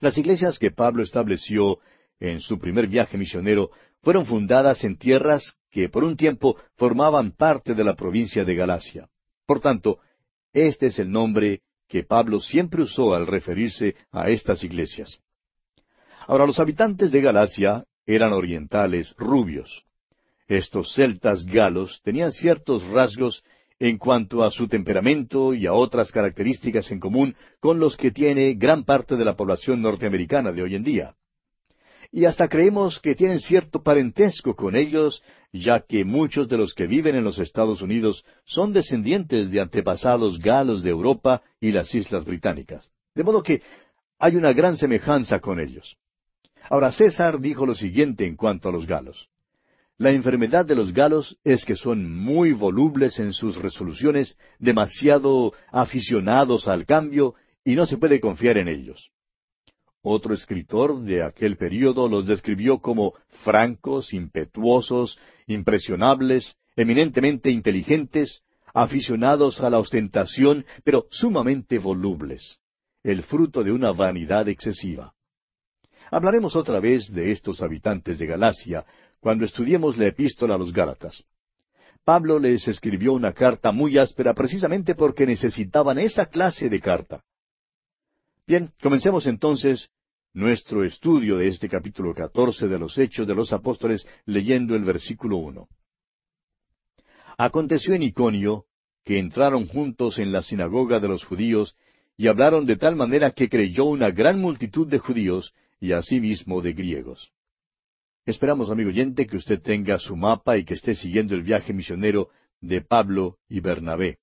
Las 0.00 0.18
iglesias 0.18 0.58
que 0.58 0.70
Pablo 0.70 1.02
estableció 1.02 1.78
en 2.18 2.40
su 2.40 2.58
primer 2.58 2.86
viaje 2.88 3.16
misionero 3.16 3.70
fueron 4.02 4.26
fundadas 4.26 4.84
en 4.84 4.96
tierras 4.96 5.56
que 5.70 5.88
por 5.88 6.04
un 6.04 6.16
tiempo 6.16 6.56
formaban 6.76 7.32
parte 7.32 7.74
de 7.74 7.84
la 7.84 7.94
provincia 7.94 8.44
de 8.44 8.54
Galacia. 8.54 9.08
Por 9.46 9.60
tanto, 9.60 10.00
este 10.52 10.86
es 10.86 10.98
el 10.98 11.10
nombre 11.10 11.62
que 11.88 12.02
Pablo 12.02 12.40
siempre 12.40 12.82
usó 12.82 13.14
al 13.14 13.26
referirse 13.26 13.94
a 14.10 14.30
estas 14.30 14.64
iglesias. 14.64 15.20
Ahora 16.26 16.46
los 16.46 16.58
habitantes 16.58 17.12
de 17.12 17.20
Galacia 17.20 17.84
eran 18.04 18.32
orientales 18.32 19.14
rubios. 19.16 19.84
Estos 20.48 20.92
celtas 20.94 21.44
galos 21.44 22.00
tenían 22.02 22.32
ciertos 22.32 22.84
rasgos 22.88 23.44
en 23.78 23.98
cuanto 23.98 24.42
a 24.42 24.50
su 24.50 24.66
temperamento 24.68 25.54
y 25.54 25.66
a 25.66 25.72
otras 25.72 26.10
características 26.10 26.90
en 26.90 26.98
común 26.98 27.36
con 27.60 27.78
los 27.78 27.96
que 27.96 28.10
tiene 28.10 28.54
gran 28.54 28.84
parte 28.84 29.16
de 29.16 29.24
la 29.24 29.36
población 29.36 29.82
norteamericana 29.82 30.50
de 30.50 30.62
hoy 30.62 30.74
en 30.74 30.82
día. 30.82 31.14
Y 32.10 32.24
hasta 32.24 32.48
creemos 32.48 33.00
que 33.00 33.14
tienen 33.14 33.40
cierto 33.40 33.82
parentesco 33.82 34.54
con 34.54 34.74
ellos, 34.74 35.22
ya 35.52 35.80
que 35.80 36.04
muchos 36.04 36.48
de 36.48 36.56
los 36.56 36.72
que 36.74 36.86
viven 36.86 37.14
en 37.16 37.24
los 37.24 37.38
Estados 37.38 37.82
Unidos 37.82 38.24
son 38.44 38.72
descendientes 38.72 39.50
de 39.50 39.60
antepasados 39.60 40.38
galos 40.38 40.82
de 40.82 40.90
Europa 40.90 41.42
y 41.60 41.72
las 41.72 41.94
Islas 41.94 42.24
Británicas. 42.24 42.90
De 43.14 43.24
modo 43.24 43.42
que 43.42 43.62
hay 44.18 44.36
una 44.36 44.52
gran 44.52 44.76
semejanza 44.76 45.40
con 45.40 45.60
ellos. 45.60 45.96
Ahora 46.68 46.92
César 46.92 47.40
dijo 47.40 47.66
lo 47.66 47.74
siguiente 47.74 48.26
en 48.26 48.36
cuanto 48.36 48.68
a 48.68 48.72
los 48.72 48.86
galos. 48.86 49.28
La 49.98 50.10
enfermedad 50.10 50.66
de 50.66 50.74
los 50.74 50.92
galos 50.92 51.38
es 51.42 51.64
que 51.64 51.74
son 51.74 52.14
muy 52.14 52.52
volubles 52.52 53.18
en 53.18 53.32
sus 53.32 53.56
resoluciones, 53.56 54.36
demasiado 54.58 55.54
aficionados 55.72 56.68
al 56.68 56.84
cambio, 56.84 57.34
y 57.64 57.74
no 57.74 57.86
se 57.86 57.96
puede 57.96 58.20
confiar 58.20 58.58
en 58.58 58.68
ellos. 58.68 59.10
Otro 60.02 60.34
escritor 60.34 61.02
de 61.02 61.22
aquel 61.22 61.56
período 61.56 62.08
los 62.08 62.26
describió 62.26 62.78
como 62.78 63.14
francos, 63.42 64.12
impetuosos, 64.12 65.18
impresionables, 65.46 66.56
eminentemente 66.76 67.50
inteligentes, 67.50 68.42
aficionados 68.74 69.60
a 69.60 69.70
la 69.70 69.78
ostentación, 69.78 70.66
pero 70.84 71.06
sumamente 71.10 71.78
volubles, 71.78 72.58
el 73.02 73.22
fruto 73.22 73.64
de 73.64 73.72
una 73.72 73.92
vanidad 73.92 74.48
excesiva. 74.48 75.15
Hablaremos 76.10 76.54
otra 76.54 76.80
vez 76.80 77.12
de 77.12 77.32
estos 77.32 77.60
habitantes 77.62 78.18
de 78.18 78.26
Galacia 78.26 78.84
cuando 79.20 79.44
estudiemos 79.44 79.96
la 79.98 80.06
epístola 80.06 80.54
a 80.54 80.58
los 80.58 80.72
Gálatas. 80.72 81.24
Pablo 82.04 82.38
les 82.38 82.68
escribió 82.68 83.12
una 83.12 83.32
carta 83.32 83.72
muy 83.72 83.98
áspera 83.98 84.32
precisamente 84.32 84.94
porque 84.94 85.26
necesitaban 85.26 85.98
esa 85.98 86.26
clase 86.26 86.68
de 86.68 86.80
carta. 86.80 87.24
Bien, 88.46 88.72
comencemos 88.80 89.26
entonces 89.26 89.90
nuestro 90.32 90.84
estudio 90.84 91.38
de 91.38 91.48
este 91.48 91.68
capítulo 91.68 92.14
catorce 92.14 92.68
de 92.68 92.78
los 92.78 92.96
Hechos 92.96 93.26
de 93.26 93.34
los 93.34 93.52
Apóstoles 93.52 94.06
leyendo 94.24 94.76
el 94.76 94.84
versículo 94.84 95.38
uno. 95.38 95.66
Aconteció 97.36 97.94
en 97.94 98.04
Iconio 98.04 98.66
que 99.04 99.18
entraron 99.18 99.66
juntos 99.66 100.18
en 100.18 100.30
la 100.30 100.42
sinagoga 100.42 101.00
de 101.00 101.08
los 101.08 101.24
judíos 101.24 101.74
y 102.16 102.28
hablaron 102.28 102.66
de 102.66 102.76
tal 102.76 102.94
manera 102.94 103.32
que 103.32 103.48
creyó 103.48 103.84
una 103.84 104.10
gran 104.10 104.40
multitud 104.40 104.86
de 104.86 104.98
judíos 104.98 105.52
y 105.80 105.92
asimismo 105.92 106.62
de 106.62 106.72
griegos. 106.72 107.32
Esperamos, 108.24 108.70
amigo 108.70 108.90
oyente, 108.90 109.26
que 109.26 109.36
usted 109.36 109.60
tenga 109.60 109.98
su 109.98 110.16
mapa 110.16 110.58
y 110.58 110.64
que 110.64 110.74
esté 110.74 110.94
siguiendo 110.94 111.34
el 111.34 111.42
viaje 111.42 111.72
misionero 111.72 112.30
de 112.60 112.80
Pablo 112.80 113.38
y 113.48 113.60
Bernabé. 113.60 114.18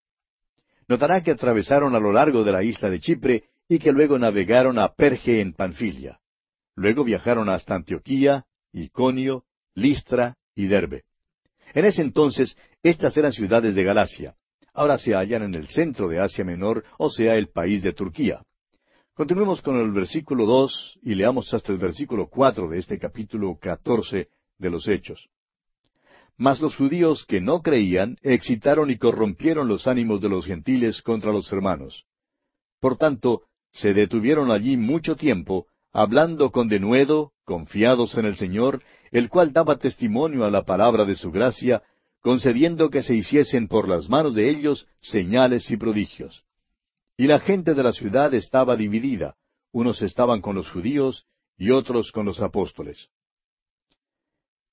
Notará 0.87 1.23
que 1.23 1.31
atravesaron 1.31 1.95
a 1.95 1.99
lo 1.99 2.11
largo 2.11 2.43
de 2.43 2.51
la 2.51 2.63
isla 2.63 2.89
de 2.89 2.99
Chipre 2.99 3.43
y 3.69 3.79
que 3.79 3.91
luego 3.91 4.19
navegaron 4.19 4.77
a 4.77 4.93
Perge 4.93 5.39
en 5.39 5.53
Panfilia. 5.53 6.19
Luego 6.75 7.03
viajaron 7.03 7.49
hasta 7.49 7.75
Antioquía, 7.75 8.45
Iconio, 8.73 9.45
Listra 9.75 10.35
y 10.55 10.67
Derbe. 10.67 11.03
En 11.73 11.85
ese 11.85 12.01
entonces, 12.01 12.57
estas 12.81 13.15
eran 13.15 13.31
ciudades 13.31 13.75
de 13.75 13.83
Galacia. 13.83 14.35
Ahora 14.73 14.97
se 14.97 15.13
hallan 15.13 15.43
en 15.43 15.55
el 15.55 15.67
centro 15.67 16.07
de 16.07 16.19
Asia 16.19 16.43
Menor, 16.43 16.83
o 16.97 17.09
sea, 17.09 17.35
el 17.35 17.47
país 17.47 17.81
de 17.83 17.93
Turquía. 17.93 18.43
Continuemos 19.15 19.61
con 19.61 19.79
el 19.79 19.91
versículo 19.91 20.47
dos 20.47 20.97
y 21.03 21.13
leamos 21.13 21.53
hasta 21.53 21.71
el 21.71 21.77
versículo 21.77 22.29
cuatro 22.29 22.67
de 22.67 22.79
este 22.79 22.97
capítulo 22.97 23.55
catorce 23.61 24.29
de 24.57 24.71
los 24.71 24.87
Hechos. 24.87 25.29
Mas 26.35 26.59
los 26.59 26.75
judíos 26.75 27.23
que 27.23 27.39
no 27.39 27.61
creían 27.61 28.17
excitaron 28.23 28.89
y 28.89 28.97
corrompieron 28.97 29.67
los 29.67 29.85
ánimos 29.85 30.19
de 30.19 30.29
los 30.29 30.47
gentiles 30.47 31.03
contra 31.03 31.31
los 31.31 31.53
hermanos. 31.53 32.05
Por 32.79 32.97
tanto, 32.97 33.43
se 33.71 33.93
detuvieron 33.93 34.49
allí 34.49 34.77
mucho 34.77 35.15
tiempo, 35.15 35.67
hablando 35.91 36.51
con 36.51 36.67
denuedo, 36.67 37.33
confiados 37.45 38.17
en 38.17 38.25
el 38.25 38.35
Señor, 38.35 38.81
el 39.11 39.29
cual 39.29 39.53
daba 39.53 39.77
testimonio 39.77 40.43
a 40.43 40.49
la 40.49 40.63
palabra 40.63 41.05
de 41.05 41.13
su 41.13 41.31
gracia, 41.31 41.83
concediendo 42.19 42.89
que 42.89 43.03
se 43.03 43.13
hiciesen 43.13 43.67
por 43.67 43.87
las 43.87 44.09
manos 44.09 44.33
de 44.33 44.49
ellos 44.49 44.87
señales 45.01 45.69
y 45.69 45.77
prodigios. 45.77 46.43
Y 47.15 47.27
la 47.27 47.39
gente 47.39 47.75
de 47.75 47.83
la 47.83 47.93
ciudad 47.93 48.33
estaba 48.33 48.75
dividida, 48.75 49.35
unos 49.71 50.01
estaban 50.01 50.41
con 50.41 50.55
los 50.55 50.69
judíos 50.69 51.25
y 51.57 51.69
otros 51.69 52.11
con 52.11 52.25
los 52.25 52.41
apóstoles. 52.41 53.09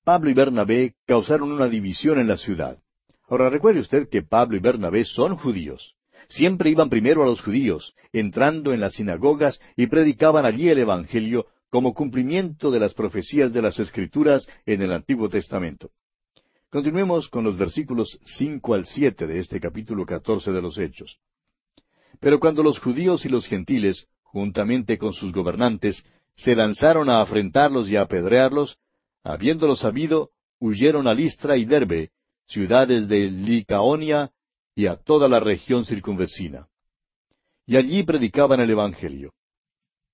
Pablo 0.03 0.31
y 0.31 0.33
Bernabé 0.33 0.95
causaron 1.05 1.51
una 1.51 1.67
división 1.67 2.19
en 2.19 2.27
la 2.27 2.37
ciudad. 2.37 2.79
Ahora 3.27 3.49
recuerde 3.49 3.79
usted 3.79 4.09
que 4.09 4.23
Pablo 4.23 4.57
y 4.57 4.59
Bernabé 4.59 5.05
son 5.05 5.37
judíos. 5.37 5.95
Siempre 6.27 6.71
iban 6.71 6.89
primero 6.89 7.21
a 7.21 7.27
los 7.27 7.41
judíos, 7.41 7.93
entrando 8.11 8.73
en 8.73 8.79
las 8.79 8.95
sinagogas 8.95 9.59
y 9.75 9.87
predicaban 9.87 10.45
allí 10.45 10.69
el 10.69 10.79
Evangelio 10.79 11.45
como 11.69 11.93
cumplimiento 11.93 12.71
de 12.71 12.79
las 12.79 12.93
profecías 12.93 13.53
de 13.53 13.61
las 13.61 13.79
Escrituras 13.79 14.47
en 14.65 14.81
el 14.81 14.91
Antiguo 14.91 15.29
Testamento. 15.29 15.91
Continuemos 16.69 17.29
con 17.29 17.43
los 17.43 17.57
versículos 17.57 18.19
cinco 18.23 18.73
al 18.73 18.85
siete 18.85 19.27
de 19.27 19.39
este 19.39 19.59
capítulo 19.59 20.05
catorce 20.05 20.51
de 20.51 20.61
los 20.61 20.77
Hechos. 20.77 21.19
Pero 22.19 22.39
cuando 22.39 22.63
los 22.63 22.79
judíos 22.79 23.25
y 23.25 23.29
los 23.29 23.45
gentiles, 23.45 24.07
juntamente 24.23 24.97
con 24.97 25.13
sus 25.13 25.31
gobernantes, 25.31 26.03
se 26.35 26.55
lanzaron 26.55 27.09
a 27.09 27.21
afrentarlos 27.21 27.89
y 27.89 27.95
a 27.95 28.01
apedrearlos, 28.01 28.77
habiéndolo 29.23 29.75
sabido, 29.75 30.31
huyeron 30.59 31.07
a 31.07 31.13
Listra 31.13 31.57
y 31.57 31.65
Derbe, 31.65 32.11
ciudades 32.47 33.07
de 33.07 33.29
Licaonia 33.29 34.31
y 34.75 34.87
a 34.87 34.95
toda 34.95 35.27
la 35.27 35.39
región 35.39 35.85
circunvecina. 35.85 36.67
Y 37.65 37.75
allí 37.77 38.03
predicaban 38.03 38.59
el 38.59 38.69
Evangelio. 38.69 39.33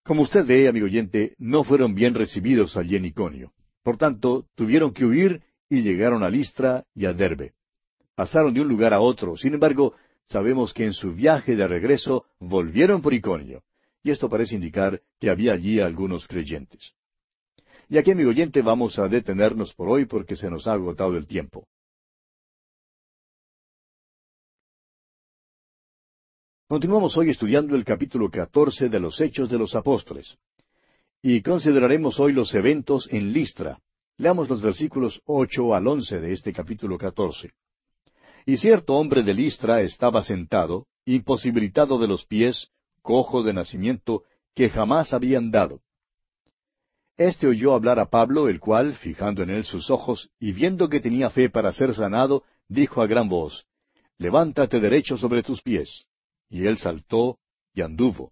Como 0.04 0.22
usted 0.22 0.46
ve, 0.46 0.68
amigo 0.68 0.86
oyente, 0.86 1.36
no 1.38 1.64
fueron 1.64 1.94
bien 1.94 2.14
recibidos 2.14 2.78
allí 2.78 2.96
en 2.96 3.06
Iconio. 3.06 3.52
Por 3.84 3.98
tanto, 3.98 4.46
tuvieron 4.56 4.94
que 4.94 5.06
huir 5.06 5.42
y 5.70 5.82
llegaron 5.82 6.24
a 6.24 6.30
Listra 6.30 6.86
y 6.96 7.06
a 7.06 7.14
Derbe. 7.14 7.54
Pasaron 8.16 8.54
de 8.54 8.62
un 8.62 8.68
lugar 8.68 8.94
a 8.94 9.00
otro. 9.00 9.36
Sin 9.38 9.54
embargo, 9.54 9.94
sabemos 10.30 10.74
que 10.74 10.86
en 10.86 10.94
su 10.94 11.14
viaje 11.14 11.56
de 11.56 11.68
regreso 11.68 12.26
volvieron 12.40 13.02
por 13.02 13.14
Iconio, 13.14 13.64
y 14.04 14.12
esto 14.12 14.30
parece 14.30 14.56
indicar 14.56 15.02
que 15.20 15.30
había 15.30 15.54
allí 15.54 15.80
algunos 15.80 16.28
creyentes. 16.28 16.94
Y 17.90 17.98
aquí, 17.98 18.12
amigo 18.12 18.30
oyente, 18.30 18.62
vamos 18.62 19.00
a 19.00 19.08
detenernos 19.08 19.74
por 19.74 19.90
hoy 19.90 20.06
porque 20.06 20.36
se 20.36 20.50
nos 20.50 20.68
ha 20.68 20.74
agotado 20.74 21.18
el 21.18 21.26
tiempo. 21.26 21.68
Continuamos 26.68 27.16
hoy 27.16 27.30
estudiando 27.30 27.78
el 27.78 27.86
capítulo 27.86 28.30
catorce 28.30 28.90
de 28.90 29.00
los 29.00 29.22
Hechos 29.22 29.50
de 29.50 29.58
los 29.58 29.74
Apóstoles. 29.74 30.38
Y 31.22 31.42
consideraremos 31.42 32.20
hoy 32.20 32.34
los 32.34 32.54
eventos 32.54 33.08
en 33.10 33.32
Listra. 33.32 33.80
Leamos 34.18 34.50
los 34.50 34.62
versículos 34.62 35.22
ocho 35.26 35.74
al 35.74 35.88
once 35.88 36.20
de 36.20 36.34
este 36.34 36.52
capítulo 36.52 36.98
catorce. 36.98 37.54
Y 38.48 38.56
cierto 38.56 38.94
hombre 38.96 39.24
de 39.24 39.34
Listra 39.34 39.82
estaba 39.82 40.24
sentado, 40.24 40.88
imposibilitado 41.04 42.00
de 42.00 42.08
los 42.08 42.24
pies, 42.26 42.70
cojo 43.02 43.44
de 43.44 43.52
nacimiento, 43.52 44.24
que 44.56 44.70
jamás 44.70 45.12
había 45.12 45.38
andado. 45.38 45.82
Este 47.18 47.46
oyó 47.46 47.74
hablar 47.74 48.00
a 48.00 48.10
Pablo, 48.10 48.48
el 48.48 48.62
cual, 48.62 48.94
fijando 48.94 49.44
en 49.44 49.50
él 49.50 49.66
sus 49.66 49.90
ojos, 49.90 50.30
y 50.40 50.54
viendo 50.54 50.88
que 50.88 51.02
tenía 51.02 51.30
fe 51.30 51.50
para 51.50 51.74
ser 51.74 51.94
sanado, 51.94 52.46
dijo 52.70 53.02
a 53.02 53.08
gran 53.08 53.28
voz, 53.28 53.66
levántate 54.18 54.80
derecho 54.80 55.18
sobre 55.18 55.44
tus 55.44 55.62
pies. 55.62 56.06
Y 56.50 56.68
él 56.68 56.78
saltó 56.78 57.40
y 57.74 57.82
anduvo. 57.82 58.32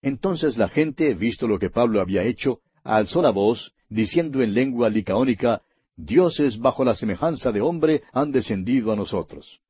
Entonces 0.00 0.56
la 0.56 0.70
gente, 0.70 1.12
visto 1.12 1.46
lo 1.46 1.58
que 1.58 1.68
Pablo 1.68 2.00
había 2.00 2.22
hecho, 2.22 2.60
alzó 2.82 3.20
la 3.20 3.32
voz, 3.32 3.74
diciendo 3.90 4.40
en 4.40 4.54
lengua 4.54 4.88
licaónica, 4.88 5.60
Dioses 5.96 6.58
bajo 6.58 6.84
la 6.84 6.94
semejanza 6.94 7.50
de 7.52 7.62
hombre 7.62 8.02
han 8.12 8.30
descendido 8.30 8.92
a 8.92 8.96
nosotros. 8.96 9.60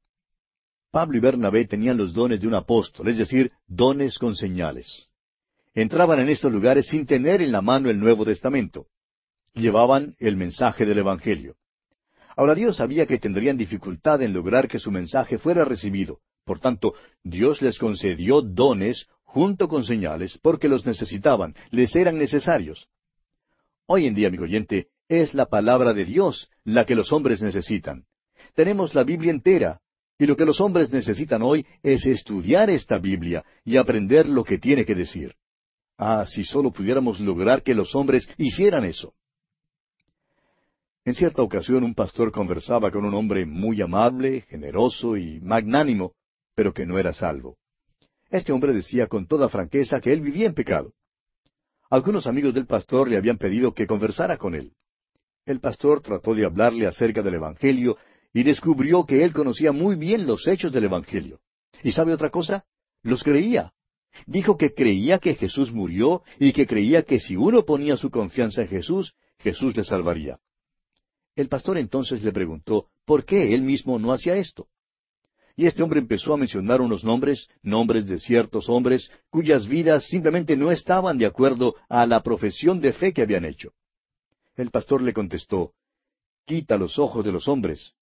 Pablo 0.90 1.18
y 1.18 1.20
Bernabé 1.20 1.66
tenían 1.66 1.96
los 1.96 2.14
dones 2.14 2.40
de 2.40 2.48
un 2.48 2.54
apóstol, 2.54 3.08
es 3.08 3.18
decir, 3.18 3.52
dones 3.66 4.18
con 4.18 4.34
señales. 4.34 5.08
Entraban 5.74 6.20
en 6.20 6.28
estos 6.28 6.50
lugares 6.50 6.88
sin 6.88 7.06
tener 7.06 7.42
en 7.42 7.52
la 7.52 7.60
mano 7.60 7.90
el 7.90 8.00
Nuevo 8.00 8.24
Testamento. 8.24 8.86
Llevaban 9.54 10.16
el 10.18 10.36
mensaje 10.36 10.84
del 10.84 10.98
Evangelio. 10.98 11.56
Ahora 12.34 12.54
Dios 12.54 12.76
sabía 12.76 13.06
que 13.06 13.18
tendrían 13.18 13.56
dificultad 13.56 14.22
en 14.22 14.32
lograr 14.32 14.68
que 14.68 14.78
su 14.78 14.90
mensaje 14.90 15.38
fuera 15.38 15.64
recibido. 15.64 16.20
Por 16.44 16.60
tanto, 16.60 16.94
Dios 17.22 17.62
les 17.62 17.78
concedió 17.78 18.42
dones 18.42 19.06
junto 19.22 19.68
con 19.68 19.84
señales 19.84 20.38
porque 20.42 20.68
los 20.68 20.86
necesitaban, 20.86 21.54
les 21.70 21.94
eran 21.94 22.18
necesarios. 22.18 22.88
Hoy 23.86 24.06
en 24.06 24.14
día, 24.14 24.28
amigo 24.28 24.44
oyente, 24.44 24.88
es 25.08 25.34
la 25.34 25.46
palabra 25.46 25.92
de 25.92 26.04
Dios 26.04 26.50
la 26.64 26.84
que 26.84 26.94
los 26.94 27.12
hombres 27.12 27.40
necesitan. 27.40 28.04
Tenemos 28.54 28.94
la 28.94 29.04
Biblia 29.04 29.30
entera, 29.30 29.80
y 30.18 30.26
lo 30.26 30.36
que 30.36 30.44
los 30.44 30.60
hombres 30.60 30.92
necesitan 30.92 31.42
hoy 31.42 31.66
es 31.82 32.06
estudiar 32.06 32.70
esta 32.70 32.98
Biblia 32.98 33.44
y 33.64 33.76
aprender 33.76 34.28
lo 34.28 34.44
que 34.44 34.58
tiene 34.58 34.84
que 34.84 34.94
decir. 34.94 35.34
Ah, 35.98 36.24
si 36.26 36.44
solo 36.44 36.70
pudiéramos 36.70 37.20
lograr 37.20 37.62
que 37.62 37.74
los 37.74 37.94
hombres 37.94 38.28
hicieran 38.38 38.84
eso. 38.84 39.14
En 41.04 41.14
cierta 41.14 41.42
ocasión 41.42 41.84
un 41.84 41.94
pastor 41.94 42.32
conversaba 42.32 42.90
con 42.90 43.04
un 43.04 43.14
hombre 43.14 43.46
muy 43.46 43.80
amable, 43.80 44.40
generoso 44.42 45.16
y 45.16 45.40
magnánimo, 45.40 46.14
pero 46.54 46.72
que 46.72 46.84
no 46.84 46.98
era 46.98 47.12
salvo. 47.12 47.58
Este 48.28 48.52
hombre 48.52 48.72
decía 48.72 49.06
con 49.06 49.26
toda 49.26 49.48
franqueza 49.48 50.00
que 50.00 50.12
él 50.12 50.20
vivía 50.20 50.46
en 50.46 50.54
pecado. 50.54 50.92
Algunos 51.88 52.26
amigos 52.26 52.54
del 52.54 52.66
pastor 52.66 53.08
le 53.08 53.16
habían 53.16 53.38
pedido 53.38 53.72
que 53.72 53.86
conversara 53.86 54.36
con 54.36 54.54
él. 54.54 54.72
El 55.46 55.60
pastor 55.60 56.00
trató 56.00 56.34
de 56.34 56.44
hablarle 56.44 56.86
acerca 56.86 57.22
del 57.22 57.34
Evangelio 57.34 57.96
y 58.34 58.42
descubrió 58.42 59.06
que 59.06 59.22
él 59.22 59.32
conocía 59.32 59.70
muy 59.70 59.94
bien 59.94 60.26
los 60.26 60.46
hechos 60.48 60.72
del 60.72 60.84
Evangelio. 60.84 61.38
¿Y 61.84 61.92
sabe 61.92 62.12
otra 62.12 62.30
cosa? 62.30 62.64
Los 63.02 63.22
creía. 63.22 63.72
Dijo 64.26 64.56
que 64.56 64.74
creía 64.74 65.18
que 65.18 65.36
Jesús 65.36 65.72
murió 65.72 66.22
y 66.40 66.52
que 66.52 66.66
creía 66.66 67.02
que 67.04 67.20
si 67.20 67.36
uno 67.36 67.64
ponía 67.64 67.96
su 67.96 68.10
confianza 68.10 68.62
en 68.62 68.68
Jesús, 68.68 69.14
Jesús 69.38 69.76
le 69.76 69.84
salvaría. 69.84 70.40
El 71.36 71.48
pastor 71.48 71.78
entonces 71.78 72.24
le 72.24 72.32
preguntó 72.32 72.88
por 73.04 73.24
qué 73.24 73.54
él 73.54 73.62
mismo 73.62 73.98
no 74.00 74.12
hacía 74.12 74.34
esto. 74.36 74.66
Y 75.54 75.66
este 75.66 75.82
hombre 75.82 76.00
empezó 76.00 76.34
a 76.34 76.36
mencionar 76.36 76.80
unos 76.80 77.04
nombres, 77.04 77.48
nombres 77.62 78.06
de 78.06 78.18
ciertos 78.18 78.68
hombres, 78.68 79.10
cuyas 79.30 79.68
vidas 79.68 80.06
simplemente 80.08 80.56
no 80.56 80.72
estaban 80.72 81.18
de 81.18 81.26
acuerdo 81.26 81.76
a 81.88 82.04
la 82.04 82.22
profesión 82.22 82.80
de 82.80 82.92
fe 82.92 83.12
que 83.12 83.22
habían 83.22 83.44
hecho. 83.44 83.72
El 84.56 84.70
pastor 84.70 85.02
le 85.02 85.12
contestó, 85.12 85.72
Quita 86.46 86.78
los 86.78 86.98
ojos 86.98 87.24
de 87.24 87.32
los 87.32 87.46
hombres. 87.46 87.94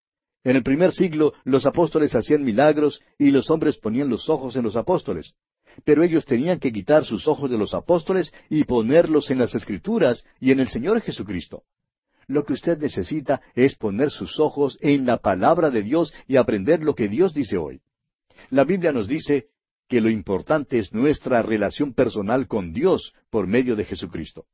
En 0.45 0.57
el 0.57 0.63
primer 0.63 0.93
siglo 0.93 1.33
los 1.45 1.67
apóstoles 1.67 2.15
hacían 2.15 2.45
milagros 2.45 3.01
y 3.19 3.31
los 3.31 3.51
hombres 3.51 3.79
ponían 3.79 4.09
los 4.09 4.29
ojos 4.29 4.55
en 4.55 4.63
los 4.63 4.77
apóstoles. 4.77 5.35
Pero 5.85 6.05
ellos 6.05 6.25
tenían 6.25 6.61
que 6.61 6.73
quitar 6.73 7.05
sus 7.05 7.27
ojos 7.27 7.51
de 7.51 7.59
los 7.59 7.75
apóstoles 7.75 8.33
y 8.49 8.65
ponerlos 8.65 9.31
en 9.31 9.39
las 9.39 9.55
Escrituras 9.55 10.25
y 10.39 10.53
en 10.53 10.61
el 10.61 10.69
Señor 10.69 11.01
Jesucristo. 11.01 11.65
Lo 12.27 12.45
que 12.45 12.53
usted 12.53 12.79
necesita 12.79 13.41
es 13.55 13.75
poner 13.75 14.11
sus 14.11 14.39
ojos 14.39 14.79
en 14.81 15.07
la 15.07 15.19
palabra 15.19 15.71
de 15.71 15.83
Dios 15.83 16.15
y 16.29 16.37
aprender 16.37 16.83
lo 16.83 16.95
que 16.95 17.09
Dios 17.09 17.35
dice 17.35 17.57
hoy. 17.57 17.81
La 18.51 18.65
Biblia 18.65 18.93
nos 18.93 19.09
dice 19.09 19.49
que 19.89 20.01
lo 20.01 20.09
importante 20.09 20.79
es 20.79 20.93
nuestra 20.93 21.43
relación 21.43 21.95
personal 21.95 22.47
con 22.47 22.73
Dios 22.73 23.13
por 23.31 23.47
medio 23.47 23.75
de 23.75 23.85
Jesucristo. 23.85 24.47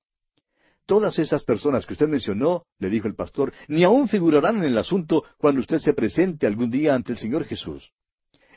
Todas 0.90 1.20
esas 1.20 1.44
personas 1.44 1.86
que 1.86 1.92
usted 1.92 2.08
mencionó, 2.08 2.64
le 2.80 2.90
dijo 2.90 3.06
el 3.06 3.14
pastor, 3.14 3.52
ni 3.68 3.84
aún 3.84 4.08
figurarán 4.08 4.56
en 4.56 4.64
el 4.64 4.76
asunto 4.76 5.22
cuando 5.38 5.60
usted 5.60 5.78
se 5.78 5.92
presente 5.92 6.48
algún 6.48 6.68
día 6.68 6.96
ante 6.96 7.12
el 7.12 7.18
Señor 7.18 7.44
Jesús. 7.44 7.92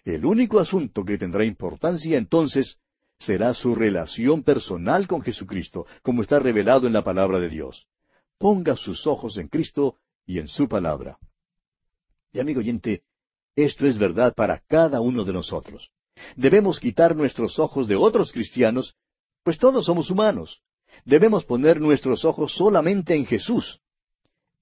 El 0.04 0.26
único 0.26 0.58
asunto 0.60 1.06
que 1.06 1.20
tendrá 1.20 1.46
importancia 1.46 2.18
entonces 2.18 2.80
será 3.20 3.54
su 3.54 3.76
relación 3.76 4.42
personal 4.42 5.08
con 5.08 5.22
Jesucristo, 5.22 5.86
como 6.02 6.24
está 6.24 6.40
revelado 6.40 6.88
en 6.88 6.94
la 6.94 7.04
palabra 7.04 7.40
de 7.40 7.50
Dios. 7.50 7.86
Ponga 8.40 8.76
sus 8.76 9.06
ojos 9.06 9.38
en 9.38 9.48
Cristo 9.48 9.98
y 10.26 10.40
en 10.40 10.48
su 10.48 10.68
palabra. 10.68 11.20
Y 12.32 12.40
amigo 12.40 12.62
oyente, 12.62 13.04
esto 13.56 13.86
es 13.86 14.00
verdad 14.00 14.34
para 14.34 14.58
cada 14.58 15.02
uno 15.02 15.24
de 15.24 15.34
nosotros. 15.34 15.92
Debemos 16.36 16.80
quitar 16.80 17.16
nuestros 17.16 17.60
ojos 17.60 17.88
de 17.88 17.96
otros 17.96 18.32
cristianos, 18.32 18.96
pues 19.44 19.60
todos 19.60 19.86
somos 19.86 20.10
humanos 20.10 20.63
debemos 21.06 21.46
poner 21.46 21.80
nuestros 21.80 22.26
ojos 22.26 22.54
solamente 22.54 23.16
en 23.16 23.26
Jesús. 23.26 23.80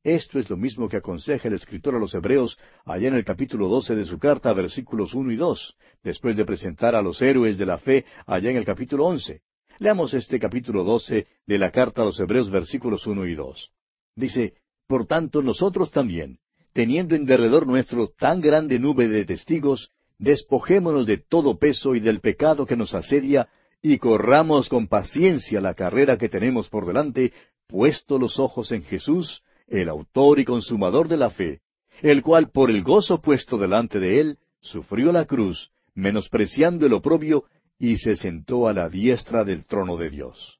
Esto 0.04 0.40
es 0.40 0.50
lo 0.50 0.58
mismo 0.58 0.90
que 0.90 0.98
aconseja 0.98 1.48
el 1.48 1.54
escritor 1.54 1.96
a 1.96 2.00
los 2.00 2.14
Hebreos 2.16 2.58
allá 2.86 3.08
en 3.08 3.16
el 3.16 3.24
capítulo 3.24 3.68
doce 3.68 3.96
de 3.96 4.06
su 4.06 4.18
carta, 4.18 4.52
versículos 4.54 5.14
uno 5.14 5.32
y 5.32 5.36
dos, 5.36 5.78
después 6.04 6.36
de 6.36 6.46
presentar 6.46 6.96
a 6.96 7.04
los 7.04 7.22
héroes 7.22 7.58
de 7.60 7.68
la 7.68 7.78
fe 7.78 8.06
allá 8.26 8.50
en 8.50 8.58
el 8.58 8.66
capítulo 8.66 9.06
once. 9.06 9.42
Leamos 9.78 10.14
este 10.16 10.40
capítulo 10.40 10.84
doce 10.84 11.28
de 11.46 11.58
la 11.60 11.72
carta 11.72 12.02
a 12.02 12.06
los 12.06 12.20
Hebreos, 12.20 12.50
versículos 12.50 13.06
uno 13.06 13.28
y 13.28 13.36
dos. 13.36 13.72
Dice, 14.16 14.56
Por 14.88 15.06
tanto 15.06 15.44
nosotros 15.44 15.92
también, 15.92 16.40
teniendo 16.74 17.16
en 17.16 17.26
derredor 17.26 17.68
nuestro 17.68 18.10
tan 18.10 18.42
grande 18.42 18.80
nube 18.80 19.08
de 19.08 19.26
testigos, 19.26 19.92
despojémonos 20.18 21.06
de 21.06 21.18
todo 21.18 21.58
peso 21.60 21.96
y 21.96 22.00
del 22.00 22.22
pecado 22.22 22.66
que 22.66 22.76
nos 22.76 22.94
asedia, 22.94 23.50
y 23.82 23.98
corramos 23.98 24.70
con 24.70 24.88
paciencia 24.88 25.60
la 25.60 25.74
carrera 25.74 26.18
que 26.18 26.30
tenemos 26.30 26.70
por 26.70 26.86
delante, 26.86 27.34
puesto 27.68 28.20
los 28.20 28.40
ojos 28.40 28.72
en 28.72 28.84
Jesús, 28.84 29.44
el 29.68 29.90
autor 29.90 30.40
y 30.40 30.46
consumador 30.46 31.08
de 31.08 31.18
la 31.18 31.32
fe, 31.32 31.62
el 32.02 32.22
cual 32.22 32.52
por 32.52 32.70
el 32.70 32.84
gozo 32.84 33.22
puesto 33.22 33.58
delante 33.58 34.00
de 34.00 34.20
él, 34.20 34.38
sufrió 34.60 35.12
la 35.12 35.26
cruz, 35.26 35.72
menospreciando 35.96 36.86
el 36.86 36.94
oprobio, 36.94 37.46
y 37.80 37.98
se 37.98 38.16
sentó 38.16 38.68
a 38.68 38.74
la 38.74 38.90
diestra 38.90 39.44
del 39.44 39.66
trono 39.66 39.98
de 39.98 40.12
Dios. 40.12 40.60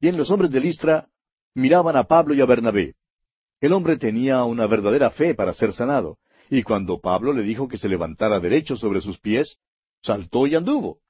Bien, 0.00 0.16
los 0.16 0.30
hombres 0.30 0.50
de 0.50 0.60
Listra 0.60 1.08
miraban 1.54 1.96
a 1.96 2.04
Pablo 2.04 2.32
y 2.34 2.40
a 2.40 2.46
Bernabé. 2.46 2.94
El 3.60 3.72
hombre 3.74 3.98
tenía 3.98 4.44
una 4.44 4.66
verdadera 4.66 5.10
fe 5.10 5.34
para 5.34 5.52
ser 5.52 5.72
sanado, 5.74 6.18
y 6.48 6.62
cuando 6.62 7.00
Pablo 7.00 7.34
le 7.34 7.42
dijo 7.42 7.68
que 7.68 7.76
se 7.76 7.88
levantara 7.88 8.40
derecho 8.40 8.76
sobre 8.76 9.02
sus 9.02 9.18
pies, 9.18 9.58
saltó 10.02 10.46
y 10.46 10.54
anduvo. 10.54 11.00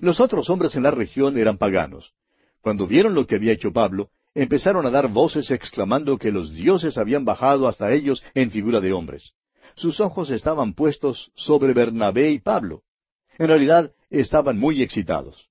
Los 0.00 0.20
otros 0.20 0.50
hombres 0.50 0.74
en 0.74 0.82
la 0.82 0.90
región 0.90 1.38
eran 1.38 1.58
paganos. 1.58 2.12
Cuando 2.60 2.86
vieron 2.86 3.14
lo 3.14 3.26
que 3.26 3.36
había 3.36 3.52
hecho 3.52 3.72
Pablo, 3.72 4.10
empezaron 4.34 4.86
a 4.86 4.90
dar 4.90 5.08
voces 5.08 5.50
exclamando 5.50 6.18
que 6.18 6.30
los 6.30 6.52
dioses 6.54 6.96
habían 6.96 7.24
bajado 7.24 7.68
hasta 7.68 7.92
ellos 7.92 8.22
en 8.34 8.50
figura 8.50 8.80
de 8.80 8.92
hombres. 8.92 9.32
Sus 9.74 10.00
ojos 10.00 10.30
estaban 10.30 10.74
puestos 10.74 11.32
sobre 11.34 11.72
Bernabé 11.72 12.30
y 12.30 12.38
Pablo. 12.38 12.82
En 13.38 13.48
realidad 13.48 13.92
estaban 14.10 14.58
muy 14.58 14.82
excitados. 14.82 15.48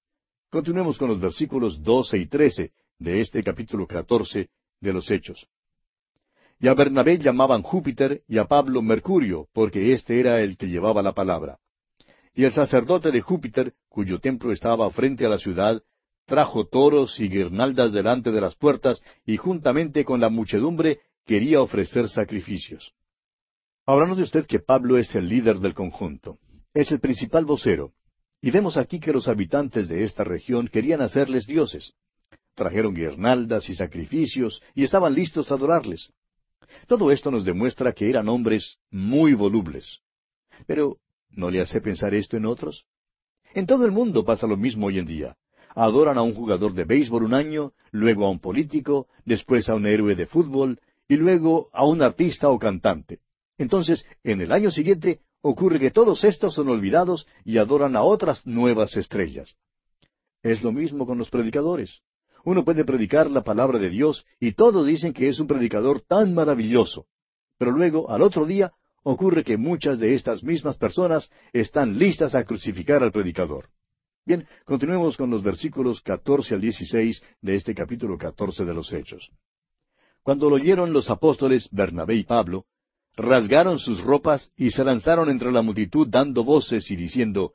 Continuemos 0.49 0.97
con 0.97 1.10
los 1.10 1.19
versículos 1.19 1.82
doce 1.82 2.17
y 2.17 2.27
trece 2.27 2.71
de 2.99 3.21
este 3.21 3.43
capítulo 3.43 3.88
catorce 3.88 4.49
de 4.80 4.93
los 4.93 5.10
Hechos. 5.10 5.47
Y 6.60 6.67
a 6.67 6.73
Bernabé 6.75 7.17
llamaban 7.17 7.63
Júpiter 7.63 8.23
y 8.27 8.38
a 8.38 8.45
Pablo 8.45 8.82
Mercurio, 8.84 9.47
porque 9.54 9.93
éste 9.93 10.19
era 10.19 10.41
el 10.41 10.58
que 10.58 10.67
llevaba 10.67 11.01
la 11.01 11.13
palabra. 11.13 11.58
Y 12.34 12.46
el 12.46 12.54
sacerdote 12.54 13.12
de 13.12 13.22
Júpiter, 13.22 13.74
cuyo 13.89 14.20
templo 14.20 14.52
estaba 14.52 14.89
frente 14.91 15.26
a 15.26 15.30
la 15.30 15.38
ciudad, 15.38 15.82
trajo 16.26 16.65
toros 16.65 17.20
y 17.20 17.28
guirnaldas 17.28 17.91
delante 17.91 18.32
de 18.32 18.39
las 18.39 18.56
puertas, 18.56 19.02
y 19.26 19.38
juntamente 19.38 20.06
con 20.06 20.22
la 20.22 20.30
muchedumbre 20.30 21.00
quería 21.26 21.62
ofrecer 21.62 22.08
sacrificios. 22.08 22.94
Hablamos 23.86 24.17
de 24.17 24.24
usted 24.24 24.46
que 24.46 24.60
Pablo 24.60 24.98
es 24.98 25.13
el 25.15 25.28
líder 25.28 25.60
del 25.60 25.74
conjunto. 25.74 26.38
Es 26.74 26.91
el 26.91 27.00
principal 27.00 27.46
vocero. 27.46 27.91
Y 28.41 28.52
vemos 28.52 28.78
aquí 28.78 29.00
que 29.00 29.12
los 29.12 29.28
habitantes 29.28 29.88
de 29.88 30.04
esta 30.04 30.24
región 30.24 30.67
querían 30.67 31.02
hacerles 31.02 31.46
dioses. 31.46 31.94
Trajeron 32.56 32.94
guirnaldas 32.94 33.70
y 33.70 33.76
sacrificios 33.76 34.62
y 34.74 34.84
estaban 34.84 35.13
listos 35.13 35.52
a 35.52 35.56
adorarles. 35.56 36.12
Todo 36.88 37.12
esto 37.12 37.30
nos 37.32 37.44
demuestra 37.44 37.91
que 37.91 38.10
eran 38.10 38.30
hombres 38.30 38.78
muy 38.89 39.34
volubles. 39.34 40.00
Pero 40.65 40.98
¿No 41.34 41.50
le 41.50 41.62
hace 41.62 41.82
pensar 41.82 42.13
esto 42.13 42.38
en 42.38 42.46
otros? 42.46 42.86
En 43.54 43.65
todo 43.65 43.86
el 43.86 43.91
mundo 43.91 44.24
pasa 44.24 44.48
lo 44.48 44.58
mismo 44.58 44.88
hoy 44.88 45.00
en 45.00 45.06
día. 45.06 45.38
Adoran 45.76 46.17
a 46.17 46.22
un 46.22 46.34
jugador 46.34 46.74
de 46.74 46.84
béisbol 46.84 47.24
un 47.24 47.34
año, 47.34 47.74
luego 47.91 48.26
a 48.26 48.30
un 48.30 48.39
político, 48.39 49.08
después 49.26 49.70
a 49.70 49.76
un 49.76 49.86
héroe 49.86 50.15
de 50.15 50.26
fútbol, 50.26 50.80
y 51.08 51.15
luego 51.15 51.70
a 51.74 51.86
un 51.86 52.02
artista 52.02 52.50
o 52.50 52.60
cantante. 52.60 53.20
Entonces, 53.58 54.06
en 54.24 54.41
el 54.41 54.52
año 54.52 54.72
siguiente, 54.72 55.22
ocurre 55.41 55.80
que 55.80 55.91
todos 55.91 56.24
estos 56.24 56.56
son 56.56 56.70
olvidados 56.70 57.28
y 57.46 57.58
adoran 57.58 57.96
a 57.96 58.04
otras 58.04 58.46
nuevas 58.46 58.96
estrellas. 58.98 59.56
Es 60.44 60.63
lo 60.63 60.72
mismo 60.72 61.06
con 61.06 61.17
los 61.17 61.30
predicadores. 61.30 62.02
Uno 62.44 62.65
puede 62.65 62.86
predicar 62.86 63.30
la 63.30 63.44
palabra 63.44 63.78
de 63.78 63.89
Dios 63.89 64.26
y 64.39 64.54
todos 64.54 64.86
dicen 64.86 65.13
que 65.13 65.30
es 65.30 65.39
un 65.39 65.48
predicador 65.48 66.02
tan 66.02 66.34
maravilloso. 66.34 67.06
Pero 67.58 67.72
luego, 67.72 68.10
al 68.10 68.24
otro 68.24 68.46
día, 68.46 68.72
ocurre 69.04 69.44
que 69.44 69.58
muchas 69.58 70.00
de 70.00 70.14
estas 70.14 70.44
mismas 70.44 70.78
personas 70.78 71.30
están 71.54 71.98
listas 71.98 72.36
a 72.36 72.44
crucificar 72.44 73.04
al 73.04 73.12
predicador. 73.12 73.70
Bien, 74.26 74.48
continuemos 74.66 75.18
con 75.18 75.30
los 75.30 75.42
versículos 75.42 76.02
catorce 76.02 76.54
al 76.54 76.62
dieciséis 76.62 77.24
de 77.42 77.56
este 77.56 77.74
capítulo 77.74 78.18
catorce 78.18 78.64
de 78.64 78.74
los 78.74 78.92
Hechos. 78.94 79.32
Cuando 80.22 80.50
lo 80.50 80.58
oyeron 80.58 80.94
los 80.94 81.10
apóstoles 81.10 81.68
Bernabé 81.72 82.16
y 82.16 82.24
Pablo, 82.24 82.66
rasgaron 83.16 83.80
sus 83.80 84.02
ropas 84.02 84.52
y 84.56 84.72
se 84.72 84.84
lanzaron 84.84 85.30
entre 85.30 85.52
la 85.52 85.64
multitud 85.64 86.08
dando 86.08 86.44
voces 86.44 86.92
y 86.92 86.96
diciendo, 86.96 87.54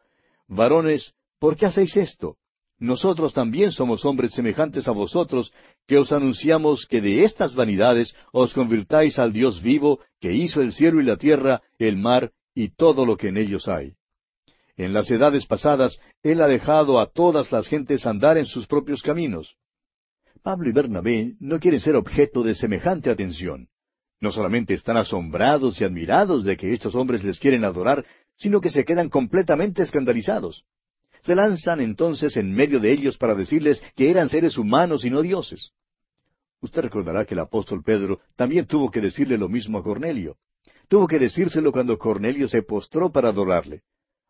Varones, 0.49 1.15
¿por 1.39 1.57
qué 1.57 1.67
hacéis 1.67 1.97
esto? 1.97 2.37
Nosotros 2.79 3.33
también 3.33 3.73
somos 3.73 4.05
hombres 4.05 4.33
semejantes 4.33 4.87
a 4.87 4.93
vosotros, 4.93 5.53
que 5.87 5.97
os 5.97 6.12
anunciamos 6.12 6.87
que 6.87 7.01
de 7.01 7.25
estas 7.25 7.55
vanidades 7.55 8.15
os 8.33 8.53
convirtáis 8.53 9.19
al 9.19 9.33
Dios 9.33 9.62
vivo, 9.62 10.01
que 10.21 10.35
hizo 10.35 10.61
el 10.61 10.73
cielo 10.73 11.01
y 11.01 11.05
la 11.05 11.17
tierra, 11.17 11.62
el 11.79 11.97
mar 11.97 12.33
y 12.55 12.69
todo 12.69 13.07
lo 13.07 13.17
que 13.17 13.29
en 13.29 13.39
ellos 13.39 13.67
hay. 13.69 13.95
En 14.77 14.93
las 14.93 15.11
edades 15.11 15.47
pasadas, 15.47 15.99
Él 16.23 16.43
ha 16.43 16.49
dejado 16.49 17.01
a 17.01 17.07
todas 17.07 17.51
las 17.51 17.67
gentes 17.67 18.07
andar 18.07 18.37
en 18.37 18.45
sus 18.45 18.67
propios 18.67 19.01
caminos. 19.01 19.57
Pablo 20.43 20.69
y 20.69 20.73
Bernabé 20.73 21.35
no 21.41 21.59
quieren 21.59 21.81
ser 21.81 21.97
objeto 21.97 22.43
de 22.43 22.55
semejante 22.55 23.09
atención. 23.09 23.69
No 24.21 24.33
solamente 24.33 24.75
están 24.75 24.99
asombrados 24.99 25.81
y 25.81 25.85
admirados 25.85 26.45
de 26.45 26.57
que 26.59 26.73
estos 26.73 26.95
hombres 26.95 27.25
les 27.25 27.39
quieren 27.39 27.65
adorar, 27.65 28.05
sino 28.37 28.61
que 28.61 28.71
se 28.71 28.85
quedan 28.85 29.09
completamente 29.09 29.83
escandalizados. 29.83 30.65
Se 31.27 31.35
lanzan 31.35 31.81
entonces 31.81 32.37
en 32.37 32.53
medio 32.53 32.79
de 32.79 32.93
ellos 32.93 33.19
para 33.19 33.35
decirles 33.35 33.83
que 33.97 34.11
eran 34.11 34.29
seres 34.29 34.57
humanos 34.57 35.05
y 35.05 35.11
no 35.11 35.23
dioses. 35.23 35.73
Usted 36.61 36.83
recordará 36.83 37.25
que 37.25 37.35
el 37.35 37.41
apóstol 37.41 37.83
Pedro 37.83 38.21
también 38.37 38.67
tuvo 38.67 38.93
que 38.93 39.01
decirle 39.01 39.37
lo 39.37 39.49
mismo 39.49 39.79
a 39.79 39.83
Cornelio. 39.83 40.37
Tuvo 40.87 41.09
que 41.09 41.19
decírselo 41.19 41.73
cuando 41.73 41.99
Cornelio 41.99 42.47
se 42.47 42.62
postró 42.62 43.11
para 43.11 43.31
adorarle. 43.31 43.83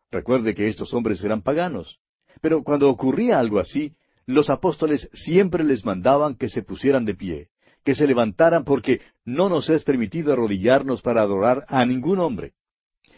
Recuerde 0.09 0.55
que 0.55 0.67
estos 0.67 0.91
hombres 0.91 1.23
eran 1.23 1.43
paganos. 1.43 1.99
Pero 2.41 2.63
cuando 2.63 2.89
ocurría 2.89 3.37
algo 3.37 3.59
así, 3.59 3.93
los 4.25 4.49
apóstoles 4.49 5.07
siempre 5.13 5.63
les 5.63 5.85
mandaban 5.85 6.33
que 6.33 6.49
se 6.49 6.63
pusieran 6.63 7.05
de 7.05 7.13
pie, 7.13 7.49
que 7.83 7.93
se 7.93 8.07
levantaran 8.07 8.63
porque 8.63 9.01
no 9.23 9.49
nos 9.49 9.69
es 9.69 9.83
permitido 9.83 10.33
arrodillarnos 10.33 11.03
para 11.03 11.21
adorar 11.21 11.63
a 11.67 11.85
ningún 11.85 12.17
hombre. 12.17 12.53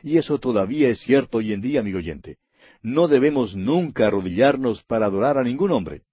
Y 0.04 0.18
eso 0.18 0.38
todavía 0.38 0.90
es 0.90 1.00
cierto 1.00 1.38
hoy 1.38 1.54
en 1.54 1.62
día, 1.62 1.80
amigo 1.80 2.00
oyente. 2.00 2.40
No 2.82 3.08
debemos 3.08 3.56
nunca 3.56 4.08
arrodillarnos 4.08 4.84
para 4.84 5.08
adorar 5.08 5.38
a 5.38 5.44
ningún 5.44 5.72
hombre. 5.72 6.04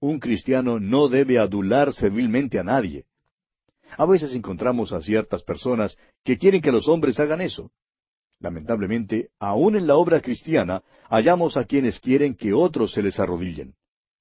Un 0.00 0.18
cristiano 0.18 0.78
no 0.78 1.08
debe 1.08 1.38
adular 1.38 1.92
servilmente 1.92 2.58
a 2.58 2.64
nadie. 2.64 3.06
A 3.96 4.06
veces 4.06 4.34
encontramos 4.34 4.92
a 4.92 5.02
ciertas 5.02 5.42
personas 5.42 5.96
que 6.24 6.38
quieren 6.38 6.62
que 6.62 6.72
los 6.72 6.88
hombres 6.88 7.20
hagan 7.20 7.40
eso. 7.40 7.70
Lamentablemente, 8.40 9.30
aun 9.38 9.76
en 9.76 9.86
la 9.86 9.96
obra 9.96 10.20
cristiana, 10.20 10.82
hallamos 11.08 11.56
a 11.56 11.64
quienes 11.64 12.00
quieren 12.00 12.34
que 12.34 12.52
otros 12.52 12.92
se 12.92 13.02
les 13.02 13.18
arrodillen. 13.20 13.74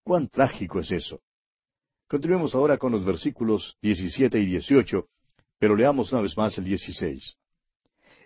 Cuán 0.04 0.28
trágico 0.28 0.80
es 0.80 0.92
eso. 0.92 1.22
Continuemos 2.08 2.54
ahora 2.54 2.78
con 2.78 2.92
los 2.92 3.06
versículos 3.06 3.78
17 3.82 4.40
y 4.40 4.46
18, 4.46 5.08
pero 5.58 5.76
leamos 5.76 6.12
una 6.12 6.22
vez 6.22 6.36
más 6.36 6.58
el 6.58 6.66
16. 6.66 7.36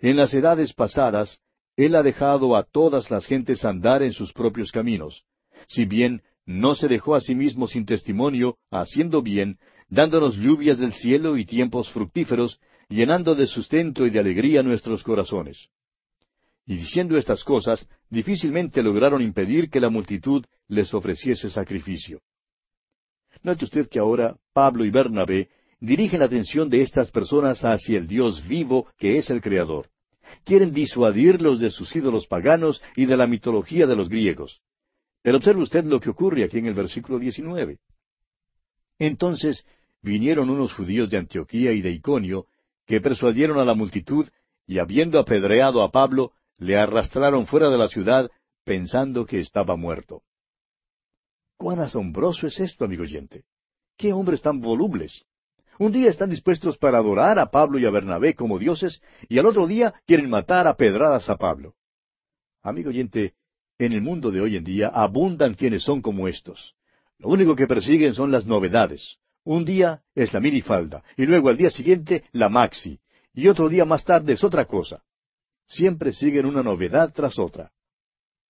En 0.00 0.16
las 0.16 0.34
edades 0.34 0.74
pasadas, 0.74 1.40
Él 1.76 1.94
ha 1.94 2.02
dejado 2.02 2.56
a 2.56 2.64
todas 2.64 3.10
las 3.10 3.26
gentes 3.26 3.64
andar 3.64 4.02
en 4.02 4.12
sus 4.12 4.32
propios 4.32 4.72
caminos, 4.72 5.24
si 5.68 5.84
bien 5.84 6.22
no 6.46 6.74
se 6.74 6.88
dejó 6.88 7.14
a 7.14 7.20
sí 7.20 7.34
mismo 7.34 7.68
sin 7.68 7.84
testimonio, 7.84 8.56
haciendo 8.70 9.20
bien, 9.20 9.58
dándonos 9.88 10.36
lluvias 10.36 10.78
del 10.78 10.92
cielo 10.92 11.36
y 11.36 11.44
tiempos 11.44 11.90
fructíferos, 11.90 12.60
llenando 12.88 13.34
de 13.34 13.46
sustento 13.46 14.06
y 14.06 14.10
de 14.10 14.20
alegría 14.20 14.62
nuestros 14.62 15.02
corazones. 15.02 15.68
Y 16.66 16.76
diciendo 16.76 17.16
estas 17.16 17.44
cosas, 17.44 17.86
difícilmente 18.10 18.82
lograron 18.82 19.22
impedir 19.22 19.70
que 19.70 19.80
la 19.80 19.90
multitud 19.90 20.44
les 20.68 20.92
ofreciese 20.94 21.50
sacrificio. 21.50 22.20
Note 23.42 23.64
usted 23.64 23.88
que 23.88 23.98
ahora 23.98 24.36
Pablo 24.52 24.84
y 24.84 24.90
Bernabé 24.90 25.48
dirigen 25.78 26.20
la 26.20 26.26
atención 26.26 26.70
de 26.70 26.80
estas 26.80 27.10
personas 27.10 27.64
hacia 27.64 27.98
el 27.98 28.08
Dios 28.08 28.46
vivo 28.48 28.88
que 28.96 29.18
es 29.18 29.30
el 29.30 29.40
Creador. 29.40 29.88
Quieren 30.44 30.72
disuadirlos 30.72 31.60
de 31.60 31.70
sus 31.70 31.94
ídolos 31.94 32.26
paganos 32.26 32.82
y 32.94 33.06
de 33.06 33.16
la 33.16 33.26
mitología 33.26 33.86
de 33.86 33.96
los 33.96 34.08
griegos. 34.08 34.60
Pero 35.22 35.38
observe 35.38 35.62
usted 35.62 35.84
lo 35.84 36.00
que 36.00 36.10
ocurre 36.10 36.44
aquí 36.44 36.58
en 36.58 36.66
el 36.66 36.74
versículo 36.74 37.18
19. 37.18 37.78
Entonces 38.98 39.64
vinieron 40.02 40.50
unos 40.50 40.72
judíos 40.72 41.10
de 41.10 41.18
Antioquía 41.18 41.72
y 41.72 41.82
de 41.82 41.90
Iconio, 41.90 42.46
que 42.86 43.00
persuadieron 43.00 43.58
a 43.58 43.64
la 43.64 43.74
multitud, 43.74 44.28
y 44.66 44.78
habiendo 44.78 45.18
apedreado 45.18 45.82
a 45.82 45.90
Pablo, 45.90 46.32
le 46.58 46.76
arrastraron 46.76 47.46
fuera 47.46 47.70
de 47.70 47.78
la 47.78 47.88
ciudad, 47.88 48.30
pensando 48.64 49.26
que 49.26 49.40
estaba 49.40 49.76
muerto. 49.76 50.22
Cuán 51.56 51.80
asombroso 51.80 52.46
es 52.46 52.60
esto, 52.60 52.84
amigo 52.84 53.02
oyente. 53.02 53.44
Qué 53.96 54.12
hombres 54.12 54.42
tan 54.42 54.60
volubles. 54.60 55.24
Un 55.78 55.92
día 55.92 56.08
están 56.08 56.30
dispuestos 56.30 56.78
para 56.78 56.98
adorar 56.98 57.38
a 57.38 57.50
Pablo 57.50 57.78
y 57.78 57.84
a 57.84 57.90
Bernabé 57.90 58.34
como 58.34 58.58
dioses, 58.58 59.02
y 59.28 59.38
al 59.38 59.46
otro 59.46 59.66
día 59.66 59.94
quieren 60.06 60.30
matar 60.30 60.66
a 60.66 60.76
pedradas 60.76 61.28
a 61.28 61.36
Pablo. 61.36 61.74
Amigo 62.62 62.88
oyente, 62.88 63.34
en 63.78 63.92
el 63.92 64.00
mundo 64.00 64.30
de 64.30 64.40
hoy 64.40 64.56
en 64.56 64.64
día 64.64 64.88
abundan 64.88 65.54
quienes 65.54 65.82
son 65.82 66.00
como 66.00 66.28
estos. 66.28 66.74
Lo 67.18 67.28
único 67.28 67.54
que 67.54 67.66
persiguen 67.66 68.14
son 68.14 68.30
las 68.30 68.46
novedades. 68.46 69.18
Un 69.44 69.64
día 69.64 70.02
es 70.14 70.32
la 70.32 70.40
minifalda, 70.40 71.04
y 71.16 71.26
luego 71.26 71.50
al 71.50 71.56
día 71.56 71.70
siguiente 71.70 72.24
la 72.32 72.48
maxi, 72.48 72.98
y 73.34 73.48
otro 73.48 73.68
día 73.68 73.84
más 73.84 74.04
tarde 74.04 74.32
es 74.32 74.42
otra 74.42 74.64
cosa. 74.64 75.02
Siempre 75.66 76.12
siguen 76.12 76.46
una 76.46 76.62
novedad 76.62 77.12
tras 77.12 77.38
otra. 77.38 77.70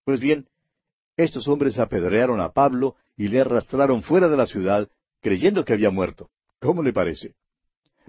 Pues 0.05 0.21
bien, 0.21 0.47
estos 1.17 1.49
hombres 1.49 1.79
apedrearon 1.79 2.41
a 2.41 2.53
Pablo 2.53 2.95
y 3.17 3.29
le 3.29 3.41
arrastraron 3.41 4.03
fuera 4.03 4.29
de 4.29 4.37
la 4.37 4.47
ciudad, 4.47 4.89
creyendo 5.21 5.65
que 5.65 5.73
había 5.73 5.91
muerto. 5.91 6.31
¿Cómo 6.61 6.83
le 6.83 6.93
parece? 6.93 7.35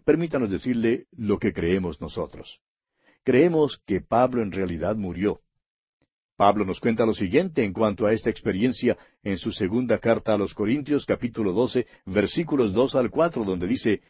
Permítanos 0.05 0.49
decirle 0.49 1.07
lo 1.12 1.38
que 1.38 1.53
creemos 1.53 1.99
nosotros. 1.99 2.60
Creemos 3.23 3.81
que 3.86 4.01
Pablo 4.01 4.41
en 4.41 4.51
realidad 4.51 4.95
murió. 4.95 5.41
Pablo 6.38 6.65
nos 6.65 6.79
cuenta 6.79 7.05
lo 7.05 7.13
siguiente 7.13 7.63
en 7.63 7.73
cuanto 7.73 8.05
a 8.05 8.13
esta 8.13 8.29
experiencia 8.29 8.95
en 9.23 9.38
su 9.38 9.51
segunda 9.51 9.97
carta 9.97 10.33
a 10.33 10.38
los 10.38 10.53
Corintios 10.53 11.05
capítulo 11.05 11.51
12 11.51 11.88
versículos 12.05 12.73
dos 12.73 12.95
al 12.95 13.10
cuatro, 13.10 13.43
donde 13.43 13.67
dice 13.67 14.01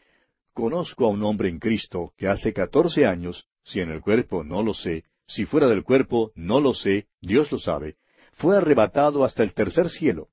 Conozco 0.52 1.06
a 1.06 1.08
un 1.08 1.22
hombre 1.22 1.48
en 1.48 1.58
Cristo 1.58 2.12
que 2.16 2.28
hace 2.28 2.52
catorce 2.52 3.06
años, 3.06 3.46
si 3.64 3.80
en 3.80 3.90
el 3.90 4.02
cuerpo 4.02 4.44
no 4.44 4.62
lo 4.62 4.74
sé, 4.74 5.04
si 5.26 5.46
fuera 5.46 5.66
del 5.68 5.84
cuerpo 5.84 6.32
no 6.34 6.60
lo 6.60 6.74
sé, 6.74 7.06
Dios 7.20 7.50
lo 7.50 7.58
sabe, 7.58 7.96
fue 8.32 8.56
arrebatado 8.56 9.24
hasta 9.24 9.42
el 9.42 9.54
tercer 9.54 9.88
cielo. 9.88 10.28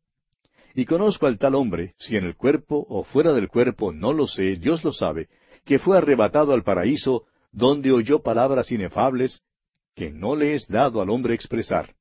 Y 0.78 0.84
conozco 0.84 1.26
al 1.26 1.38
tal 1.38 1.56
hombre, 1.56 1.96
si 1.98 2.18
en 2.18 2.26
el 2.26 2.36
cuerpo 2.36 2.86
o 2.90 3.06
fuera 3.06 3.32
del 3.34 3.48
cuerpo 3.48 3.94
no 3.94 4.12
lo 4.12 4.28
sé, 4.28 4.58
Dios 4.58 4.84
lo 4.84 4.92
sabe, 4.92 5.30
que 5.64 5.80
fue 5.80 5.98
arrebatado 5.98 6.54
al 6.54 6.64
paraíso, 6.64 7.24
donde 7.54 7.94
oyó 7.94 8.22
palabras 8.22 8.70
inefables 8.72 9.42
que 9.96 10.12
no 10.12 10.36
le 10.36 10.54
es 10.54 10.68
dado 10.68 11.02
al 11.02 11.10
hombre 11.10 11.34
expresar. 11.34 11.96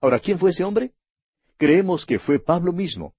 Ahora, 0.00 0.18
¿quién 0.18 0.38
fue 0.38 0.50
ese 0.50 0.64
hombre? 0.64 0.92
Creemos 1.58 2.06
que 2.06 2.18
fue 2.18 2.38
Pablo 2.38 2.72
mismo. 2.72 3.12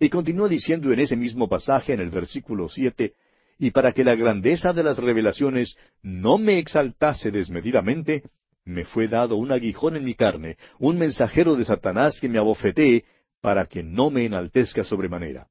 Y 0.00 0.08
continúa 0.08 0.48
diciendo 0.48 0.92
en 0.92 0.98
ese 0.98 1.16
mismo 1.16 1.48
pasaje, 1.48 1.92
en 1.92 2.00
el 2.00 2.10
versículo 2.10 2.68
siete, 2.68 3.14
y 3.60 3.70
para 3.70 3.92
que 3.92 4.02
la 4.02 4.16
grandeza 4.16 4.72
de 4.72 4.82
las 4.82 4.98
revelaciones 4.98 5.76
no 6.02 6.36
me 6.36 6.58
exaltase 6.58 7.30
desmedidamente, 7.30 8.24
me 8.64 8.84
fue 8.84 9.06
dado 9.06 9.36
un 9.36 9.52
aguijón 9.52 9.96
en 9.96 10.04
mi 10.04 10.16
carne, 10.16 10.56
un 10.80 10.98
mensajero 10.98 11.54
de 11.54 11.64
Satanás 11.64 12.18
que 12.20 12.28
me 12.28 12.38
abofetee, 12.38 13.04
para 13.46 13.66
que 13.66 13.84
no 13.84 14.10
me 14.10 14.24
enaltezca 14.24 14.82
sobremanera. 14.82 15.46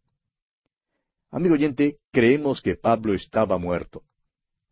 Amigo 1.32 1.54
oyente, 1.54 2.00
creemos 2.12 2.62
que 2.62 2.76
Pablo 2.76 3.14
estaba 3.14 3.58
muerto. 3.58 4.04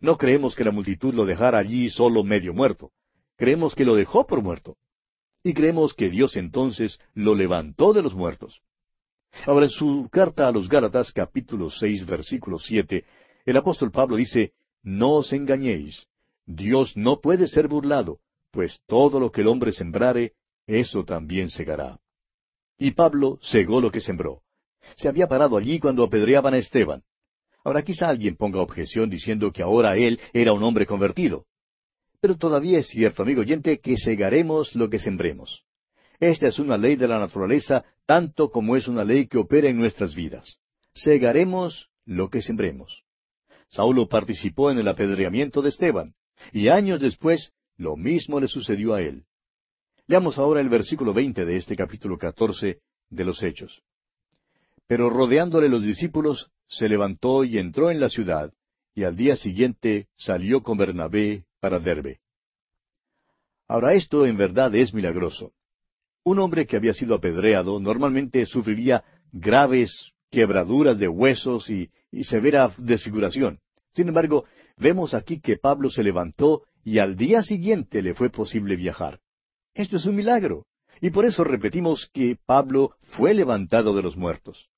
No 0.02 0.18
creemos 0.18 0.58
que 0.58 0.66
la 0.66 0.72
multitud 0.72 1.14
lo 1.14 1.24
dejara 1.24 1.58
allí 1.58 1.90
solo 1.90 2.26
medio 2.26 2.54
muerto. 2.54 2.92
Creemos 3.38 3.76
que 3.76 3.86
lo 3.86 3.96
dejó 3.96 4.28
por 4.28 4.42
muerto. 4.42 4.76
Y 5.42 5.54
creemos 5.54 5.94
que 5.94 6.10
Dios 6.10 6.36
entonces 6.36 7.00
lo 7.14 7.34
levantó 7.34 7.94
de 7.94 8.02
los 8.02 8.14
muertos. 8.14 8.62
Ahora, 9.46 9.68
en 9.68 9.72
su 9.72 10.10
carta 10.12 10.50
a 10.50 10.52
los 10.52 10.68
Gálatas, 10.68 11.14
capítulo 11.14 11.70
seis, 11.70 12.06
versículo 12.06 12.60
siete, 12.60 13.06
el 13.46 13.56
apóstol 13.56 13.90
Pablo 13.90 14.18
dice, 14.18 14.52
No 14.82 15.14
os 15.14 15.32
engañéis, 15.32 16.08
Dios 16.46 16.98
no 16.98 17.22
puede 17.22 17.48
ser 17.48 17.70
burlado, 17.70 18.20
pues 18.52 18.82
todo 18.86 19.18
lo 19.22 19.32
que 19.32 19.40
el 19.40 19.48
hombre 19.48 19.72
sembrare, 19.72 20.34
eso 20.68 21.06
también 21.06 21.50
segará. 21.50 22.02
Y 22.84 22.92
Pablo 22.92 23.40
segó 23.42 23.80
lo 23.80 23.92
que 23.92 24.02
sembró. 24.02 24.42
Se 24.98 25.08
había 25.08 25.30
parado 25.30 25.56
allí 25.56 25.80
cuando 25.80 26.04
apedreaban 26.04 26.54
a 26.54 26.58
Esteban. 26.58 27.02
Ahora 27.64 27.82
quizá 27.82 28.10
alguien 28.10 28.36
ponga 28.36 28.60
objeción 28.60 29.10
diciendo 29.10 29.54
que 29.54 29.64
ahora 29.64 29.96
él 29.96 30.20
era 30.34 30.52
un 30.52 30.62
hombre 30.64 30.86
convertido. 30.86 31.46
Pero 32.20 32.36
todavía 32.36 32.80
es 32.80 32.88
cierto, 32.88 33.24
amigo 33.24 33.40
oyente, 33.40 33.80
que 33.80 33.96
segaremos 33.96 34.76
lo 34.76 34.90
que 34.90 35.00
sembremos. 35.00 35.64
Esta 36.20 36.50
es 36.50 36.60
una 36.60 36.78
ley 36.78 36.98
de 36.98 37.08
la 37.08 37.20
naturaleza 37.20 37.86
tanto 38.06 38.52
como 38.52 38.76
es 38.76 38.90
una 38.90 39.06
ley 39.06 39.28
que 39.28 39.38
opera 39.38 39.70
en 39.70 39.78
nuestras 39.78 40.14
vidas. 40.14 40.60
Segaremos 40.94 41.90
lo 42.04 42.30
que 42.30 42.42
sembremos. 42.42 43.06
Saulo 43.70 44.10
participó 44.10 44.72
en 44.72 44.80
el 44.80 44.90
apedreamiento 44.90 45.62
de 45.62 45.70
Esteban. 45.70 46.16
Y 46.52 46.68
años 46.68 47.00
después, 47.00 47.54
lo 47.78 47.96
mismo 47.96 48.42
le 48.42 48.50
sucedió 48.50 48.94
a 48.94 49.02
él. 49.02 49.24
Leamos 50.14 50.38
ahora 50.38 50.62
el 50.62 50.70
versículo 50.70 51.12
veinte 51.12 51.44
de 51.44 51.58
este 51.58 51.76
capítulo 51.76 52.20
catorce 52.20 52.82
de 53.10 53.26
los 53.26 53.42
Hechos. 53.42 53.82
Pero 54.86 55.10
rodeándole 55.10 55.70
los 55.70 55.82
discípulos, 55.82 56.52
se 56.68 56.88
levantó 56.88 57.44
y 57.44 57.58
entró 57.58 57.90
en 57.90 58.00
la 58.00 58.10
ciudad, 58.10 58.54
y 58.94 59.06
al 59.06 59.16
día 59.16 59.36
siguiente 59.36 60.10
salió 60.16 60.62
con 60.62 60.78
Bernabé 60.78 61.46
para 61.60 61.80
Derbe. 61.80 62.20
Ahora 63.68 63.96
esto 63.96 64.28
en 64.28 64.38
verdad 64.38 64.76
es 64.76 64.94
milagroso. 64.94 65.54
Un 66.24 66.38
hombre 66.38 66.68
que 66.68 66.78
había 66.78 66.94
sido 66.94 67.16
apedreado 67.16 67.80
normalmente 67.80 68.46
sufriría 68.46 69.04
graves 69.32 70.12
quebraduras 70.30 71.00
de 71.00 71.08
huesos 71.08 71.72
y, 71.72 71.90
y 72.12 72.26
severa 72.26 72.72
desfiguración. 72.78 73.62
Sin 73.96 74.10
embargo, 74.10 74.46
vemos 74.78 75.16
aquí 75.16 75.42
que 75.42 75.58
Pablo 75.58 75.90
se 75.90 76.04
levantó 76.04 76.66
y 76.84 77.00
al 77.00 77.16
día 77.16 77.42
siguiente 77.42 78.04
le 78.04 78.14
fue 78.14 78.30
posible 78.30 78.76
viajar. 78.76 79.23
Esto 79.74 79.98
es 79.98 80.06
un 80.06 80.16
milagro. 80.16 80.66
Y 81.02 81.10
por 81.10 81.26
eso 81.26 81.44
repetimos 81.44 82.10
que 82.14 82.38
Pablo 82.46 82.96
fue 83.02 83.34
levantado 83.34 83.96
de 83.96 84.04
los 84.04 84.16
muertos. 84.16 84.70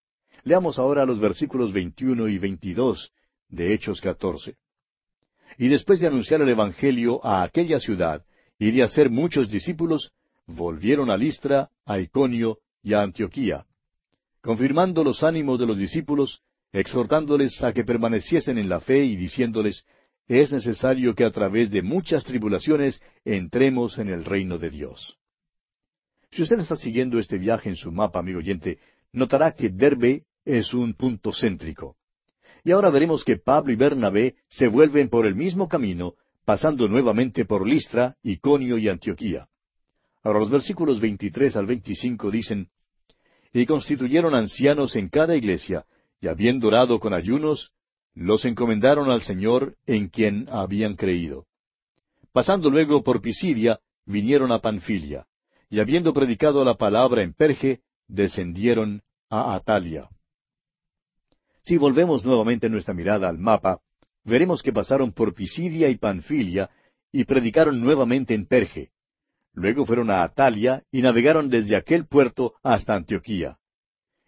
Leamos 0.43 0.79
ahora 0.79 1.05
los 1.05 1.19
versículos 1.19 1.73
21 1.73 2.27
y 2.29 2.37
22 2.37 3.11
de 3.49 3.73
Hechos 3.73 4.01
14. 4.01 4.55
Y 5.57 5.67
después 5.67 5.99
de 5.99 6.07
anunciar 6.07 6.41
el 6.41 6.49
Evangelio 6.49 7.23
a 7.25 7.43
aquella 7.43 7.79
ciudad 7.79 8.25
y 8.57 8.71
de 8.71 8.83
hacer 8.83 9.09
muchos 9.09 9.49
discípulos, 9.49 10.11
volvieron 10.45 11.09
a 11.09 11.17
Listra, 11.17 11.69
a 11.85 11.99
Iconio 11.99 12.59
y 12.81 12.93
a 12.93 13.01
Antioquía, 13.01 13.65
confirmando 14.41 15.03
los 15.03 15.23
ánimos 15.23 15.59
de 15.59 15.65
los 15.65 15.77
discípulos, 15.77 16.41
exhortándoles 16.71 17.63
a 17.63 17.73
que 17.73 17.83
permaneciesen 17.83 18.57
en 18.57 18.69
la 18.69 18.79
fe 18.79 19.03
y 19.03 19.15
diciéndoles, 19.15 19.85
es 20.27 20.51
necesario 20.51 21.13
que 21.13 21.23
a 21.23 21.31
través 21.31 21.69
de 21.69 21.81
muchas 21.81 22.23
tribulaciones 22.23 23.01
entremos 23.23 23.97
en 23.97 24.09
el 24.09 24.25
reino 24.25 24.57
de 24.57 24.69
Dios. 24.69 25.17
Si 26.31 26.41
usted 26.41 26.59
está 26.59 26.75
siguiendo 26.75 27.19
este 27.19 27.37
viaje 27.37 27.69
en 27.69 27.75
su 27.75 27.91
mapa, 27.91 28.19
amigo 28.19 28.39
oyente, 28.39 28.79
notará 29.13 29.53
que 29.53 29.69
Derbe 29.69 30.23
es 30.43 30.73
un 30.73 30.93
punto 30.93 31.31
céntrico. 31.31 31.95
Y 32.63 32.71
ahora 32.71 32.89
veremos 32.89 33.23
que 33.23 33.37
Pablo 33.37 33.71
y 33.71 33.75
Bernabé 33.75 34.35
se 34.49 34.67
vuelven 34.67 35.09
por 35.09 35.27
el 35.27 35.35
mismo 35.35 35.69
camino, 35.69 36.15
pasando 36.43 36.87
nuevamente 36.87 37.45
por 37.45 37.67
Listra, 37.67 38.17
Iconio 38.23 38.77
y 38.77 38.89
Antioquía. 38.89 39.47
Ahora 40.23 40.39
los 40.39 40.49
versículos 40.49 40.99
23 40.99 41.55
al 41.55 41.67
25 41.67 42.31
dicen, 42.31 42.69
Y 43.53 43.67
constituyeron 43.67 44.33
ancianos 44.33 44.95
en 44.95 45.09
cada 45.09 45.35
iglesia, 45.35 45.85
y 46.19 46.27
habiendo 46.27 46.67
orado 46.67 46.99
con 46.99 47.13
ayunos, 47.13 47.71
los 48.15 48.45
encomendaron 48.45 49.11
al 49.11 49.21
Señor 49.21 49.75
en 49.85 50.07
quien 50.07 50.47
habían 50.49 50.95
creído. 50.95 51.45
Pasando 52.31 52.69
luego 52.69 53.03
por 53.03 53.21
Pisidia, 53.21 53.79
vinieron 54.05 54.51
a 54.51 54.59
Panfilia, 54.59 55.27
y 55.69 55.79
habiendo 55.79 56.13
predicado 56.13 56.63
la 56.63 56.75
palabra 56.75 57.21
en 57.21 57.33
Perge, 57.33 57.81
descendieron 58.07 59.01
a 59.29 59.55
Atalia. 59.55 60.09
Si 61.63 61.77
volvemos 61.77 62.23
nuevamente 62.23 62.69
nuestra 62.69 62.93
mirada 62.93 63.27
al 63.27 63.37
mapa, 63.37 63.81
veremos 64.23 64.61
que 64.61 64.71
pasaron 64.71 65.11
por 65.11 65.33
Pisidia 65.33 65.89
y 65.89 65.97
Panfilia 65.97 66.69
y 67.11 67.25
predicaron 67.25 67.81
nuevamente 67.81 68.33
en 68.33 68.45
Perge. 68.45 68.91
Luego 69.53 69.85
fueron 69.85 70.11
a 70.11 70.23
Atalia 70.23 70.83
y 70.91 71.01
navegaron 71.01 71.49
desde 71.49 71.75
aquel 71.75 72.05
puerto 72.05 72.53
hasta 72.61 72.93
Antioquía. 72.93 73.57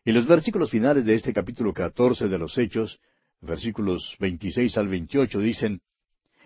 En 0.06 0.16
los 0.16 0.26
versículos 0.26 0.72
finales 0.72 1.06
de 1.06 1.16
este 1.16 1.34
capítulo 1.34 1.74
catorce 1.74 2.28
de 2.28 2.38
los 2.38 2.58
Hechos 2.58 3.00
versículos 3.42 4.16
26 4.20 4.78
al 4.78 4.88
28 4.88 5.40
dicen, 5.40 5.82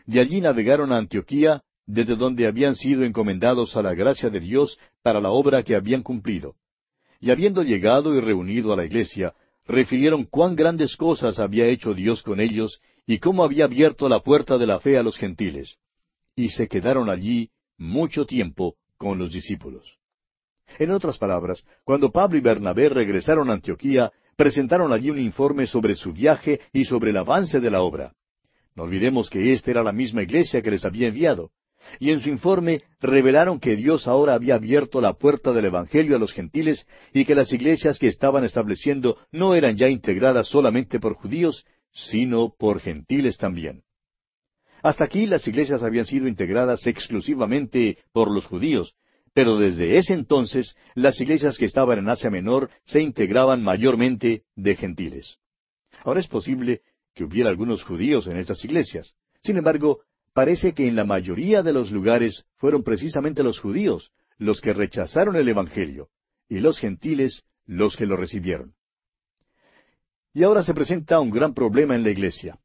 De 0.06 0.20
allí 0.20 0.42
navegaron 0.42 0.92
a 0.92 0.98
Antioquía, 0.98 1.64
desde 1.86 2.16
donde 2.16 2.48
habían 2.48 2.76
sido 2.76 3.04
encomendados 3.04 3.76
a 3.76 3.82
la 3.82 3.94
gracia 3.94 4.30
de 4.30 4.39
Dios 4.39 4.78
para 5.02 5.20
la 5.20 5.32
obra 5.32 5.64
que 5.64 5.76
habían 5.76 6.04
cumplido. 6.04 6.56
Y 7.20 7.32
habiendo 7.32 7.64
llegado 7.64 8.16
y 8.16 8.20
reunido 8.20 8.74
a 8.74 8.76
la 8.76 8.86
iglesia, 8.86 9.34
refirieron 9.66 10.26
cuán 10.26 10.56
grandes 10.56 10.96
cosas 10.96 11.39
había 11.39 11.68
hecho 11.68 11.94
Dios 11.94 12.24
con 12.24 12.39
ellos 12.39 12.82
y 13.06 13.20
cómo 13.20 13.44
había 13.44 13.66
abierto 13.66 14.10
la 14.10 14.22
puerta 14.22 14.58
de 14.58 14.68
la 14.68 14.80
fe 14.80 14.98
a 14.98 15.04
los 15.04 15.18
gentiles. 15.18 15.78
Y 16.36 16.50
se 16.50 16.68
quedaron 16.68 17.10
allí 17.10 17.50
mucho 17.78 18.26
tiempo 18.26 18.76
con 18.98 19.18
los 19.18 19.32
discípulos. 19.32 19.98
En 20.80 20.92
otras 20.92 21.18
palabras, 21.18 21.66
cuando 21.84 22.12
Pablo 22.12 22.38
y 22.38 22.42
Bernabé 22.42 22.89
regresaron 22.89 23.50
a 23.50 23.54
Antioquía, 23.54 24.12
presentaron 24.42 24.92
allí 24.92 25.12
un 25.12 25.20
informe 25.20 25.68
sobre 25.68 25.94
su 25.94 26.14
viaje 26.14 26.62
y 26.74 26.86
sobre 26.86 27.12
el 27.12 27.18
avance 27.18 27.60
de 27.60 27.70
la 27.70 27.84
obra. 27.84 28.14
No 28.76 28.86
olvidemos 28.86 29.30
que 29.30 29.54
esta 29.54 29.70
era 29.70 29.84
la 29.84 29.92
misma 29.92 30.24
iglesia 30.24 30.64
que 30.64 30.72
les 30.72 30.84
había 30.84 31.10
enviado. 31.10 31.52
Y 32.00 32.10
en 32.10 32.22
su 32.22 32.30
informe 32.30 32.82
revelaron 33.00 33.60
que 33.60 33.76
Dios 33.76 34.08
ahora 34.08 34.34
había 34.34 34.56
abierto 34.56 35.00
la 35.00 35.14
puerta 35.14 35.54
del 35.54 35.66
Evangelio 35.66 36.16
a 36.16 36.20
los 36.20 36.34
gentiles 36.34 36.88
y 37.14 37.24
que 37.24 37.36
las 37.36 37.54
iglesias 37.54 38.00
que 38.00 38.08
estaban 38.08 38.44
estableciendo 38.44 39.20
no 39.32 39.54
eran 39.54 39.78
ya 39.78 39.89
integradas 39.89 40.48
solamente 40.48 41.00
por 41.00 41.14
judíos, 41.14 41.64
sino 41.92 42.52
por 42.58 42.80
gentiles 42.80 43.38
también. 43.38 43.84
Hasta 44.82 45.04
aquí 45.04 45.28
las 45.28 45.48
iglesias 45.48 45.84
habían 45.84 46.06
sido 46.06 46.28
integradas 46.28 46.88
exclusivamente 46.88 48.00
por 48.12 48.32
los 48.32 48.48
judíos, 48.48 48.96
pero 49.34 49.58
desde 49.58 49.98
ese 49.98 50.14
entonces 50.14 50.76
las 50.94 51.20
iglesias 51.22 51.58
que 51.58 51.66
estaban 51.66 52.00
en 52.00 52.10
Asia 52.10 52.30
Menor 52.30 52.70
se 52.86 53.02
integraban 53.02 53.64
mayormente 53.64 54.44
de 54.56 54.76
gentiles. 54.76 55.38
Ahora 56.04 56.20
es 56.20 56.28
posible 56.28 56.82
que 57.14 57.24
hubiera 57.24 57.50
algunos 57.50 57.84
judíos 57.84 58.28
en 58.28 58.38
estas 58.38 58.64
iglesias. 58.66 59.14
Sin 59.44 59.58
embargo, 59.58 60.02
parece 60.34 60.74
que 60.74 60.88
en 60.88 60.96
la 60.96 61.06
mayoría 61.06 61.64
de 61.64 61.74
los 61.74 61.92
lugares 61.92 62.46
fueron 62.58 62.84
precisamente 62.84 63.44
los 63.44 63.60
judíos 63.60 64.12
los 64.38 64.60
que 64.60 64.74
rechazaron 64.74 65.36
el 65.36 65.48
Evangelio 65.48 66.10
y 66.50 66.60
los 66.60 66.80
gentiles 66.80 67.44
los 67.66 67.96
que 67.96 68.06
lo 68.06 68.18
recibieron. 68.18 68.74
Y 70.34 70.44
ahora 70.44 70.64
se 70.64 70.74
presenta 70.74 71.20
un 71.20 71.30
gran 71.30 71.54
problema 71.54 71.96
en 71.96 72.04
la 72.04 72.10
iglesia. 72.10 72.60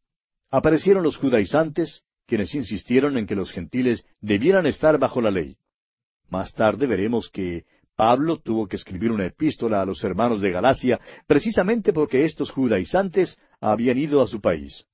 Aparecieron 0.50 1.02
los 1.02 1.16
judaizantes, 1.16 2.02
quienes 2.26 2.54
insistieron 2.54 3.18
en 3.18 3.26
que 3.26 3.34
los 3.34 3.52
gentiles 3.52 4.06
debieran 4.20 4.66
estar 4.66 4.98
bajo 4.98 5.20
la 5.20 5.30
ley. 5.30 5.58
Más 6.28 6.52
tarde 6.52 6.86
veremos 6.86 7.30
que 7.30 7.64
Pablo 7.96 8.38
tuvo 8.38 8.66
que 8.66 8.76
escribir 8.76 9.10
una 9.10 9.26
epístola 9.26 9.80
a 9.80 9.86
los 9.86 10.04
hermanos 10.04 10.40
de 10.40 10.50
Galacia 10.50 11.00
precisamente 11.26 11.92
porque 11.92 12.24
estos 12.24 12.50
judaizantes 12.50 13.38
habían 13.60 13.96
ido 13.96 14.20
a 14.20 14.26
su 14.26 14.40
país. 14.40 14.86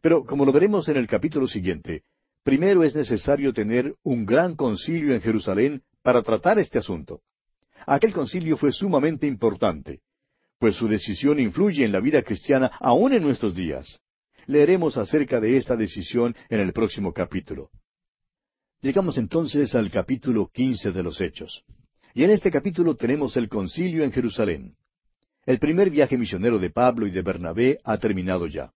Pero 0.00 0.24
como 0.24 0.44
lo 0.44 0.52
veremos 0.52 0.88
en 0.88 0.96
el 0.96 1.06
capítulo 1.06 1.46
siguiente, 1.46 2.02
primero 2.42 2.82
es 2.82 2.96
necesario 2.96 3.52
tener 3.52 3.94
un 4.02 4.26
gran 4.26 4.56
concilio 4.56 5.14
en 5.14 5.20
Jerusalén 5.20 5.82
para 6.02 6.22
tratar 6.22 6.58
este 6.58 6.78
asunto. 6.78 7.20
Aquel 7.86 8.12
concilio 8.12 8.56
fue 8.56 8.72
sumamente 8.72 9.26
importante, 9.26 10.00
pues 10.58 10.74
su 10.74 10.88
decisión 10.88 11.38
influye 11.38 11.84
en 11.84 11.92
la 11.92 12.00
vida 12.00 12.22
cristiana 12.22 12.70
aún 12.80 13.12
en 13.12 13.22
nuestros 13.22 13.54
días. 13.54 14.00
Leeremos 14.46 14.96
acerca 14.96 15.40
de 15.40 15.56
esta 15.56 15.76
decisión 15.76 16.34
en 16.48 16.60
el 16.60 16.72
próximo 16.72 17.12
capítulo. 17.12 17.70
Llegamos 18.84 19.16
entonces 19.16 19.74
al 19.74 19.90
capítulo 19.90 20.50
quince 20.52 20.92
de 20.92 21.02
los 21.02 21.18
Hechos. 21.18 21.64
Y 22.12 22.22
en 22.22 22.28
este 22.28 22.50
capítulo 22.50 22.96
tenemos 22.96 23.34
el 23.38 23.48
concilio 23.48 24.04
en 24.04 24.12
Jerusalén. 24.12 24.74
El 25.46 25.58
primer 25.58 25.88
viaje 25.88 26.18
misionero 26.18 26.58
de 26.58 26.68
Pablo 26.68 27.06
y 27.06 27.10
de 27.10 27.22
Bernabé 27.22 27.78
ha 27.82 27.96
terminado 27.96 28.46
ya. 28.46 28.72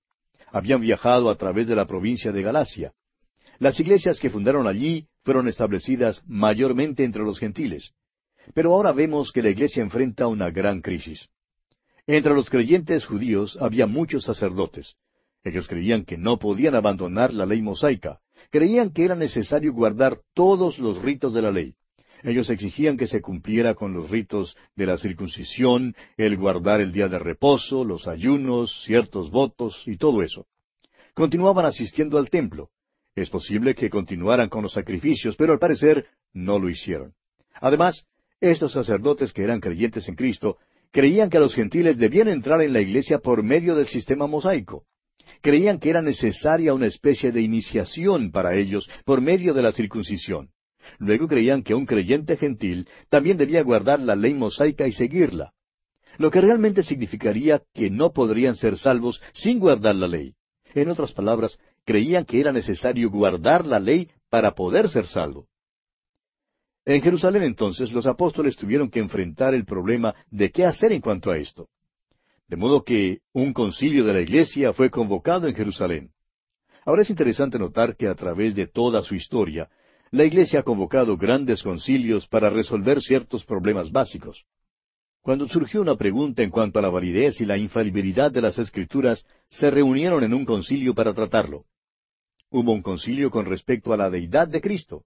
Habían 0.50 0.80
viajado 0.80 1.28
a 1.28 1.36
través 1.36 1.66
de 1.66 1.76
la 1.76 1.86
provincia 1.86 2.32
de 2.32 2.40
Galacia. 2.40 2.94
Las 3.58 3.78
iglesias 3.80 4.18
que 4.18 4.30
fundaron 4.30 4.66
allí 4.66 5.08
fueron 5.24 5.46
establecidas 5.46 6.22
mayormente 6.26 7.04
entre 7.04 7.22
los 7.22 7.38
gentiles. 7.38 7.92
Pero 8.54 8.72
ahora 8.72 8.92
vemos 8.92 9.30
que 9.30 9.42
la 9.42 9.50
iglesia 9.50 9.82
enfrenta 9.82 10.26
una 10.26 10.48
gran 10.48 10.80
crisis. 10.80 11.28
Entre 12.06 12.32
los 12.32 12.48
creyentes 12.48 13.04
judíos 13.04 13.58
había 13.60 13.86
muchos 13.86 14.24
sacerdotes. 14.24 14.94
Ellos 15.44 15.68
creían 15.68 16.06
que 16.06 16.16
no 16.16 16.38
podían 16.38 16.76
abandonar 16.76 17.34
la 17.34 17.44
ley 17.44 17.60
mosaica 17.60 18.20
creían 18.50 18.90
que 18.90 19.04
era 19.04 19.14
necesario 19.14 19.72
guardar 19.72 20.20
todos 20.34 20.78
los 20.78 21.02
ritos 21.02 21.34
de 21.34 21.42
la 21.42 21.50
ley. 21.50 21.74
Ellos 22.22 22.50
exigían 22.50 22.96
que 22.96 23.06
se 23.06 23.20
cumpliera 23.20 23.74
con 23.74 23.94
los 23.94 24.10
ritos 24.10 24.56
de 24.74 24.86
la 24.86 24.98
circuncisión, 24.98 25.94
el 26.16 26.36
guardar 26.36 26.80
el 26.80 26.92
día 26.92 27.08
de 27.08 27.18
reposo, 27.18 27.84
los 27.84 28.08
ayunos, 28.08 28.82
ciertos 28.84 29.30
votos 29.30 29.82
y 29.86 29.96
todo 29.96 30.22
eso. 30.22 30.46
Continuaban 31.14 31.66
asistiendo 31.66 32.18
al 32.18 32.28
templo. 32.28 32.70
Es 33.14 33.30
posible 33.30 33.74
que 33.74 33.90
continuaran 33.90 34.48
con 34.48 34.62
los 34.62 34.72
sacrificios, 34.72 35.36
pero 35.36 35.52
al 35.52 35.58
parecer 35.58 36.06
no 36.32 36.58
lo 36.58 36.68
hicieron. 36.68 37.14
Además, 37.60 38.04
estos 38.40 38.72
sacerdotes 38.72 39.32
que 39.32 39.42
eran 39.42 39.60
creyentes 39.60 40.08
en 40.08 40.14
Cristo 40.14 40.58
creían 40.90 41.30
que 41.30 41.40
los 41.40 41.54
gentiles 41.54 41.98
debían 41.98 42.28
entrar 42.28 42.62
en 42.62 42.72
la 42.72 42.80
iglesia 42.80 43.18
por 43.18 43.42
medio 43.42 43.74
del 43.74 43.88
sistema 43.88 44.26
mosaico 44.26 44.84
creían 45.40 45.78
que 45.78 45.90
era 45.90 46.02
necesaria 46.02 46.74
una 46.74 46.86
especie 46.86 47.32
de 47.32 47.40
iniciación 47.40 48.30
para 48.30 48.54
ellos 48.54 48.88
por 49.04 49.20
medio 49.20 49.54
de 49.54 49.62
la 49.62 49.72
circuncisión. 49.72 50.50
Luego 50.98 51.28
creían 51.28 51.62
que 51.62 51.74
un 51.74 51.86
creyente 51.86 52.36
gentil 52.36 52.88
también 53.08 53.36
debía 53.36 53.62
guardar 53.62 54.00
la 54.00 54.16
ley 54.16 54.34
mosaica 54.34 54.86
y 54.86 54.92
seguirla, 54.92 55.52
lo 56.16 56.30
que 56.30 56.40
realmente 56.40 56.82
significaría 56.82 57.62
que 57.74 57.90
no 57.90 58.12
podrían 58.12 58.56
ser 58.56 58.78
salvos 58.78 59.20
sin 59.32 59.58
guardar 59.58 59.94
la 59.94 60.08
ley. 60.08 60.34
En 60.74 60.88
otras 60.88 61.12
palabras, 61.12 61.58
creían 61.84 62.24
que 62.24 62.40
era 62.40 62.52
necesario 62.52 63.10
guardar 63.10 63.66
la 63.66 63.80
ley 63.80 64.10
para 64.28 64.54
poder 64.54 64.88
ser 64.88 65.06
salvo. 65.06 65.48
En 66.84 67.02
Jerusalén 67.02 67.42
entonces 67.42 67.92
los 67.92 68.06
apóstoles 68.06 68.56
tuvieron 68.56 68.90
que 68.90 68.98
enfrentar 68.98 69.54
el 69.54 69.64
problema 69.64 70.14
de 70.30 70.50
qué 70.50 70.64
hacer 70.64 70.92
en 70.92 71.00
cuanto 71.00 71.30
a 71.30 71.36
esto. 71.36 71.68
De 72.48 72.56
modo 72.56 72.82
que 72.82 73.20
un 73.32 73.52
concilio 73.52 74.04
de 74.04 74.14
la 74.14 74.20
iglesia 74.20 74.72
fue 74.72 74.90
convocado 74.90 75.46
en 75.48 75.54
Jerusalén. 75.54 76.10
Ahora 76.86 77.02
es 77.02 77.10
interesante 77.10 77.58
notar 77.58 77.96
que 77.96 78.08
a 78.08 78.14
través 78.14 78.54
de 78.54 78.66
toda 78.66 79.02
su 79.02 79.14
historia, 79.14 79.68
la 80.10 80.24
iglesia 80.24 80.60
ha 80.60 80.62
convocado 80.62 81.18
grandes 81.18 81.62
concilios 81.62 82.26
para 82.26 82.48
resolver 82.48 83.02
ciertos 83.02 83.44
problemas 83.44 83.92
básicos. 83.92 84.46
Cuando 85.20 85.46
surgió 85.46 85.82
una 85.82 85.96
pregunta 85.96 86.42
en 86.42 86.48
cuanto 86.48 86.78
a 86.78 86.82
la 86.82 86.88
validez 86.88 87.38
y 87.42 87.44
la 87.44 87.58
infalibilidad 87.58 88.30
de 88.30 88.40
las 88.40 88.58
escrituras, 88.58 89.26
se 89.50 89.70
reunieron 89.70 90.24
en 90.24 90.32
un 90.32 90.46
concilio 90.46 90.94
para 90.94 91.12
tratarlo. 91.12 91.66
Hubo 92.50 92.72
un 92.72 92.80
concilio 92.80 93.30
con 93.30 93.44
respecto 93.44 93.92
a 93.92 93.98
la 93.98 94.08
deidad 94.08 94.48
de 94.48 94.62
Cristo. 94.62 95.04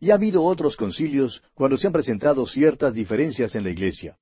Y 0.00 0.12
ha 0.12 0.14
habido 0.14 0.44
otros 0.44 0.76
concilios 0.76 1.42
cuando 1.54 1.76
se 1.76 1.88
han 1.88 1.92
presentado 1.92 2.46
ciertas 2.46 2.94
diferencias 2.94 3.56
en 3.56 3.64
la 3.64 3.70
iglesia. 3.70 4.16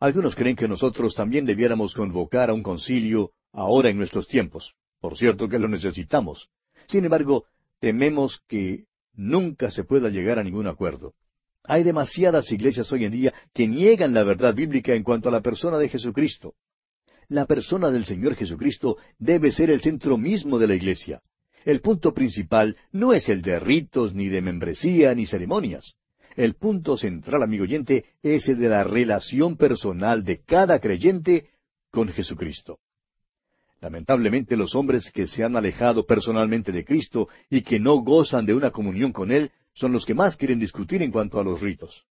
Algunos 0.00 0.34
creen 0.34 0.56
que 0.56 0.66
nosotros 0.66 1.14
también 1.14 1.44
debiéramos 1.44 1.92
convocar 1.92 2.48
a 2.48 2.54
un 2.54 2.62
concilio 2.62 3.32
ahora 3.52 3.90
en 3.90 3.98
nuestros 3.98 4.26
tiempos. 4.26 4.72
Por 4.98 5.16
cierto 5.18 5.46
que 5.46 5.58
lo 5.58 5.68
necesitamos. 5.68 6.48
Sin 6.86 7.04
embargo, 7.04 7.44
tememos 7.80 8.40
que 8.48 8.86
nunca 9.12 9.70
se 9.70 9.84
pueda 9.84 10.08
llegar 10.08 10.38
a 10.38 10.42
ningún 10.42 10.66
acuerdo. 10.66 11.12
Hay 11.64 11.82
demasiadas 11.82 12.50
iglesias 12.50 12.90
hoy 12.92 13.04
en 13.04 13.12
día 13.12 13.34
que 13.52 13.68
niegan 13.68 14.14
la 14.14 14.24
verdad 14.24 14.54
bíblica 14.54 14.94
en 14.94 15.02
cuanto 15.02 15.28
a 15.28 15.32
la 15.32 15.42
persona 15.42 15.76
de 15.76 15.90
Jesucristo. 15.90 16.54
La 17.28 17.44
persona 17.44 17.90
del 17.90 18.06
Señor 18.06 18.36
Jesucristo 18.36 18.96
debe 19.18 19.50
ser 19.52 19.70
el 19.70 19.82
centro 19.82 20.16
mismo 20.16 20.58
de 20.58 20.66
la 20.66 20.74
iglesia. 20.74 21.20
El 21.66 21.82
punto 21.82 22.14
principal 22.14 22.76
no 22.90 23.12
es 23.12 23.28
el 23.28 23.42
de 23.42 23.60
ritos, 23.60 24.14
ni 24.14 24.28
de 24.28 24.40
membresía, 24.40 25.14
ni 25.14 25.26
ceremonias. 25.26 25.94
El 26.40 26.54
punto 26.54 26.96
central, 26.96 27.42
amigo 27.42 27.64
oyente, 27.64 28.06
es 28.22 28.48
el 28.48 28.58
de 28.58 28.70
la 28.70 28.82
relación 28.82 29.58
personal 29.58 30.24
de 30.24 30.42
cada 30.42 30.78
creyente 30.80 31.50
con 31.90 32.08
Jesucristo. 32.08 32.78
Lamentablemente 33.82 34.56
los 34.56 34.74
hombres 34.74 35.10
que 35.12 35.26
se 35.26 35.44
han 35.44 35.54
alejado 35.54 36.06
personalmente 36.06 36.72
de 36.72 36.82
Cristo 36.82 37.28
y 37.50 37.60
que 37.60 37.78
no 37.78 37.96
gozan 37.96 38.46
de 38.46 38.54
una 38.54 38.70
comunión 38.70 39.12
con 39.12 39.32
Él 39.32 39.50
son 39.74 39.92
los 39.92 40.06
que 40.06 40.14
más 40.14 40.38
quieren 40.38 40.58
discutir 40.58 41.02
en 41.02 41.10
cuanto 41.10 41.38
a 41.38 41.44
los 41.44 41.60
ritos. 41.60 42.06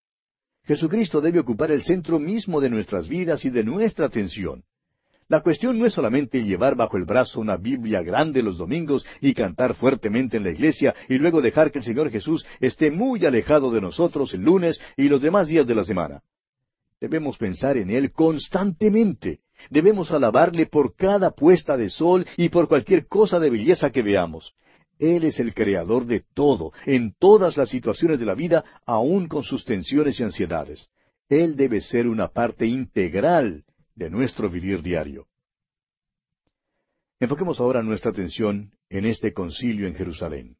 Jesucristo 0.63 1.21
debe 1.21 1.39
ocupar 1.39 1.71
el 1.71 1.81
centro 1.81 2.19
mismo 2.19 2.61
de 2.61 2.69
nuestras 2.69 3.07
vidas 3.07 3.43
y 3.45 3.49
de 3.49 3.63
nuestra 3.63 4.05
atención. 4.05 4.63
La 5.29 5.41
cuestión 5.41 5.77
no 5.77 5.85
es 5.85 5.93
solamente 5.93 6.43
llevar 6.43 6.75
bajo 6.75 6.97
el 6.97 7.05
brazo 7.05 7.39
una 7.39 7.55
Biblia 7.55 8.01
grande 8.01 8.41
los 8.41 8.57
domingos 8.57 9.05
y 9.21 9.35
cantar 9.35 9.75
fuertemente 9.75 10.37
en 10.37 10.43
la 10.43 10.49
iglesia 10.49 10.95
y 11.07 11.19
luego 11.19 11.39
dejar 11.39 11.71
que 11.71 11.77
el 11.77 11.85
Señor 11.85 12.09
Jesús 12.09 12.43
esté 12.59 12.89
muy 12.89 13.23
alejado 13.23 13.69
de 13.69 13.79
nosotros 13.79 14.33
el 14.33 14.41
lunes 14.41 14.81
y 14.97 15.07
los 15.07 15.21
demás 15.21 15.47
días 15.47 15.67
de 15.67 15.75
la 15.75 15.83
semana. 15.83 16.23
Debemos 16.99 17.37
pensar 17.37 17.77
en 17.77 17.91
Él 17.91 18.11
constantemente. 18.11 19.41
Debemos 19.69 20.11
alabarle 20.11 20.65
por 20.65 20.95
cada 20.95 21.29
puesta 21.29 21.77
de 21.77 21.91
sol 21.91 22.25
y 22.35 22.49
por 22.49 22.67
cualquier 22.67 23.05
cosa 23.05 23.39
de 23.39 23.51
belleza 23.51 23.91
que 23.91 24.01
veamos. 24.01 24.55
Él 24.97 25.25
es 25.25 25.39
el 25.39 25.53
creador 25.53 26.07
de 26.07 26.23
todo, 26.33 26.73
en 26.87 27.13
todas 27.19 27.55
las 27.55 27.69
situaciones 27.69 28.19
de 28.19 28.25
la 28.25 28.33
vida, 28.33 28.65
aun 28.83 29.27
con 29.27 29.43
sus 29.43 29.63
tensiones 29.63 30.19
y 30.19 30.23
ansiedades. 30.23 30.89
Él 31.29 31.55
debe 31.55 31.81
ser 31.81 32.07
una 32.07 32.29
parte 32.29 32.65
integral 32.65 33.63
de 33.99 34.09
nuestro 34.09 34.49
vivir 34.49 34.81
diario. 34.81 35.27
Enfoquemos 37.19 37.59
ahora 37.59 37.83
nuestra 37.83 38.11
atención 38.11 38.71
en 38.89 39.05
este 39.05 39.33
concilio 39.33 39.87
en 39.87 39.93
Jerusalén. 39.93 40.55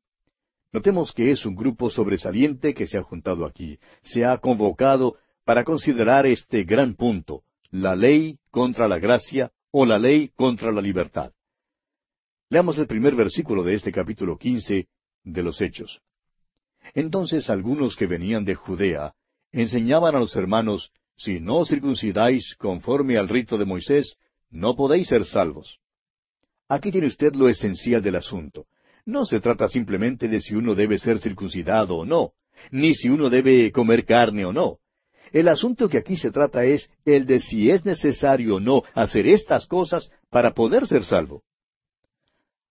Notemos 0.73 1.13
que 1.13 1.31
es 1.31 1.45
un 1.45 1.55
grupo 1.55 1.89
sobresaliente 1.89 2.73
que 2.73 2.85
se 2.85 2.97
ha 2.97 3.01
juntado 3.01 3.45
aquí, 3.45 3.79
se 4.03 4.25
ha 4.25 4.37
convocado 4.39 5.15
para 5.45 5.63
considerar 5.63 6.25
este 6.25 6.65
gran 6.65 6.95
punto, 6.95 7.43
la 7.71 7.95
ley 7.95 8.37
contra 8.51 8.89
la 8.89 8.99
gracia 8.99 9.53
o 9.71 9.85
la 9.85 9.97
ley 9.97 10.31
contra 10.35 10.73
la 10.73 10.81
libertad. 10.81 11.31
Leamos 12.49 12.77
el 12.77 12.87
primer 12.87 13.15
versículo 13.15 13.63
de 13.63 13.75
este 13.75 13.93
capítulo 13.93 14.37
quince 14.37 14.89
de 15.23 15.43
los 15.43 15.61
Hechos. 15.61 16.01
Entonces 16.93 17.49
algunos 17.49 17.95
que 17.95 18.05
venían 18.05 18.43
de 18.43 18.55
Judea 18.55 19.13
enseñaban 19.53 20.13
a 20.15 20.19
los 20.19 20.35
hermanos, 20.35 20.91
si 21.19 21.41
no 21.41 21.65
circuncidáis 21.65 22.55
conforme 22.55 23.17
al 23.17 23.27
rito 23.27 23.57
de 23.57 23.65
Moisés, 23.65 24.15
no 24.49 24.75
podéis 24.75 25.09
ser 25.09 25.25
salvos. 25.25 25.77
Aquí 26.69 26.91
tiene 26.91 27.07
usted 27.07 27.35
lo 27.35 27.49
esencial 27.49 28.01
del 28.01 28.15
asunto. 28.15 28.67
No 29.05 29.25
se 29.25 29.41
trata 29.41 29.67
simplemente 29.67 30.29
de 30.29 30.39
si 30.39 30.55
uno 30.55 30.75
debe 30.75 30.97
ser 30.97 31.19
circuncidado 31.19 31.97
o 31.97 32.05
no, 32.05 32.31
ni 32.71 32.93
si 32.93 33.09
uno 33.09 33.29
debe 33.29 33.69
comer 33.71 34.05
carne 34.05 34.45
o 34.45 34.53
no. 34.53 34.77
El 35.33 35.49
asunto 35.49 35.89
que 35.89 35.97
aquí 35.97 36.15
se 36.15 36.31
trata 36.31 36.63
es 36.63 36.89
el 37.03 37.25
de 37.25 37.41
si 37.41 37.69
es 37.69 37.83
necesario 37.85 38.55
o 38.55 38.59
no 38.61 38.83
hacer 38.93 39.27
estas 39.27 39.67
cosas 39.67 40.09
para 40.29 40.53
poder 40.53 40.87
ser 40.87 41.03
salvo. 41.03 41.43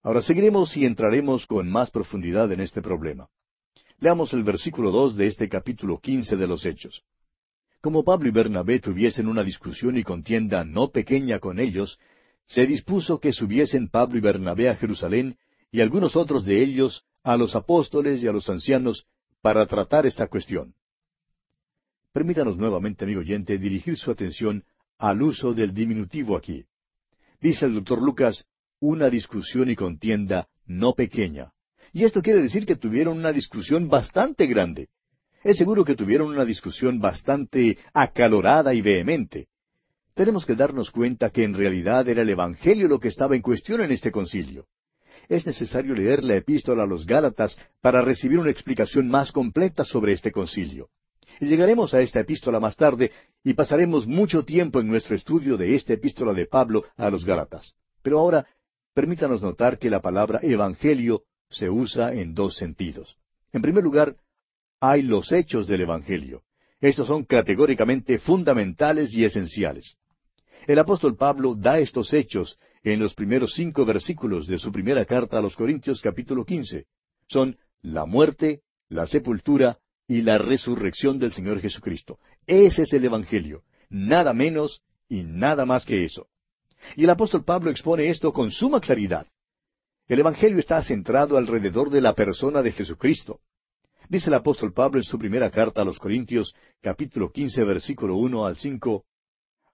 Ahora 0.02 0.22
seguiremos 0.22 0.74
y 0.76 0.86
entraremos 0.86 1.46
con 1.46 1.70
más 1.70 1.90
profundidad 1.90 2.50
en 2.50 2.60
este 2.60 2.80
problema. 2.80 3.28
Leamos 3.98 4.32
el 4.32 4.42
versículo 4.42 4.90
dos 4.90 5.16
de 5.16 5.26
este 5.26 5.48
capítulo 5.50 5.98
quince 6.00 6.36
de 6.36 6.46
los 6.46 6.64
Hechos. 6.64 7.02
Como 7.80 8.02
Pablo 8.02 8.28
y 8.28 8.32
Bernabé 8.32 8.80
tuviesen 8.80 9.28
una 9.28 9.44
discusión 9.44 9.96
y 9.96 10.02
contienda 10.02 10.64
no 10.64 10.90
pequeña 10.90 11.38
con 11.38 11.60
ellos, 11.60 11.98
se 12.46 12.66
dispuso 12.66 13.20
que 13.20 13.32
subiesen 13.32 13.88
Pablo 13.88 14.18
y 14.18 14.20
Bernabé 14.20 14.68
a 14.68 14.74
Jerusalén 14.74 15.36
y 15.70 15.80
algunos 15.80 16.16
otros 16.16 16.44
de 16.44 16.62
ellos 16.62 17.04
a 17.22 17.36
los 17.36 17.54
apóstoles 17.54 18.22
y 18.22 18.26
a 18.26 18.32
los 18.32 18.48
ancianos 18.48 19.06
para 19.42 19.66
tratar 19.66 20.06
esta 20.06 20.26
cuestión. 20.26 20.74
Permítanos 22.12 22.56
nuevamente, 22.56 23.04
amigo 23.04 23.20
oyente, 23.20 23.58
dirigir 23.58 23.96
su 23.96 24.10
atención 24.10 24.64
al 24.98 25.22
uso 25.22 25.54
del 25.54 25.72
diminutivo 25.72 26.36
aquí. 26.36 26.64
Dice 27.40 27.66
el 27.66 27.74
doctor 27.74 28.02
Lucas, 28.02 28.44
una 28.80 29.08
discusión 29.08 29.70
y 29.70 29.76
contienda 29.76 30.48
no 30.66 30.94
pequeña. 30.94 31.52
Y 31.92 32.04
esto 32.04 32.22
quiere 32.22 32.42
decir 32.42 32.66
que 32.66 32.76
tuvieron 32.76 33.18
una 33.18 33.32
discusión 33.32 33.88
bastante 33.88 34.46
grande. 34.46 34.88
Es 35.48 35.56
seguro 35.56 35.82
que 35.82 35.94
tuvieron 35.94 36.28
una 36.28 36.44
discusión 36.44 37.00
bastante 37.00 37.78
acalorada 37.94 38.74
y 38.74 38.82
vehemente. 38.82 39.48
Tenemos 40.12 40.44
que 40.44 40.54
darnos 40.54 40.90
cuenta 40.90 41.30
que 41.30 41.42
en 41.42 41.54
realidad 41.54 42.06
era 42.06 42.20
el 42.20 42.28
Evangelio 42.28 42.86
lo 42.86 43.00
que 43.00 43.08
estaba 43.08 43.34
en 43.34 43.40
cuestión 43.40 43.80
en 43.80 43.90
este 43.90 44.12
concilio. 44.12 44.66
Es 45.26 45.46
necesario 45.46 45.94
leer 45.94 46.22
la 46.22 46.36
epístola 46.36 46.82
a 46.82 46.86
los 46.86 47.06
Gálatas 47.06 47.58
para 47.80 48.02
recibir 48.02 48.38
una 48.38 48.50
explicación 48.50 49.08
más 49.08 49.32
completa 49.32 49.86
sobre 49.86 50.12
este 50.12 50.32
concilio. 50.32 50.90
Y 51.40 51.46
llegaremos 51.46 51.94
a 51.94 52.02
esta 52.02 52.20
epístola 52.20 52.60
más 52.60 52.76
tarde 52.76 53.10
y 53.42 53.54
pasaremos 53.54 54.06
mucho 54.06 54.44
tiempo 54.44 54.80
en 54.80 54.86
nuestro 54.86 55.16
estudio 55.16 55.56
de 55.56 55.76
esta 55.76 55.94
epístola 55.94 56.34
de 56.34 56.44
Pablo 56.44 56.84
a 56.98 57.08
los 57.08 57.24
Gálatas. 57.24 57.74
Pero 58.02 58.18
ahora, 58.18 58.46
permítanos 58.92 59.40
notar 59.40 59.78
que 59.78 59.88
la 59.88 60.02
palabra 60.02 60.40
Evangelio 60.42 61.22
se 61.48 61.70
usa 61.70 62.12
en 62.12 62.34
dos 62.34 62.54
sentidos. 62.54 63.16
En 63.54 63.62
primer 63.62 63.82
lugar, 63.82 64.14
hay 64.80 65.02
los 65.02 65.32
hechos 65.32 65.66
del 65.66 65.82
Evangelio. 65.82 66.42
Estos 66.80 67.08
son 67.08 67.24
categóricamente 67.24 68.18
fundamentales 68.18 69.12
y 69.12 69.24
esenciales. 69.24 69.96
El 70.66 70.78
apóstol 70.78 71.16
Pablo 71.16 71.54
da 71.56 71.78
estos 71.80 72.12
hechos 72.12 72.58
en 72.84 73.00
los 73.00 73.14
primeros 73.14 73.54
cinco 73.54 73.84
versículos 73.84 74.46
de 74.46 74.58
su 74.58 74.70
primera 74.70 75.04
carta 75.04 75.38
a 75.38 75.42
los 75.42 75.56
Corintios 75.56 76.00
capítulo 76.00 76.44
quince. 76.44 76.86
Son 77.26 77.56
la 77.82 78.06
muerte, 78.06 78.62
la 78.88 79.06
sepultura 79.06 79.78
y 80.06 80.22
la 80.22 80.38
resurrección 80.38 81.18
del 81.18 81.32
Señor 81.32 81.60
Jesucristo. 81.60 82.18
Ese 82.46 82.82
es 82.82 82.92
el 82.92 83.04
Evangelio, 83.04 83.62
nada 83.90 84.32
menos 84.32 84.82
y 85.08 85.22
nada 85.22 85.66
más 85.66 85.84
que 85.84 86.04
eso. 86.04 86.28
Y 86.96 87.04
el 87.04 87.10
apóstol 87.10 87.44
Pablo 87.44 87.70
expone 87.70 88.08
esto 88.08 88.32
con 88.32 88.50
suma 88.50 88.80
claridad. 88.80 89.26
El 90.06 90.20
Evangelio 90.20 90.58
está 90.58 90.82
centrado 90.82 91.36
alrededor 91.36 91.90
de 91.90 92.00
la 92.00 92.14
persona 92.14 92.62
de 92.62 92.72
Jesucristo. 92.72 93.40
Dice 94.08 94.30
el 94.30 94.34
apóstol 94.34 94.72
Pablo 94.72 94.98
en 94.98 95.04
su 95.04 95.18
primera 95.18 95.50
carta 95.50 95.82
a 95.82 95.84
los 95.84 95.98
Corintios, 95.98 96.54
capítulo 96.80 97.30
quince, 97.30 97.62
versículo 97.62 98.16
uno 98.16 98.46
al 98.46 98.56
cinco, 98.56 99.04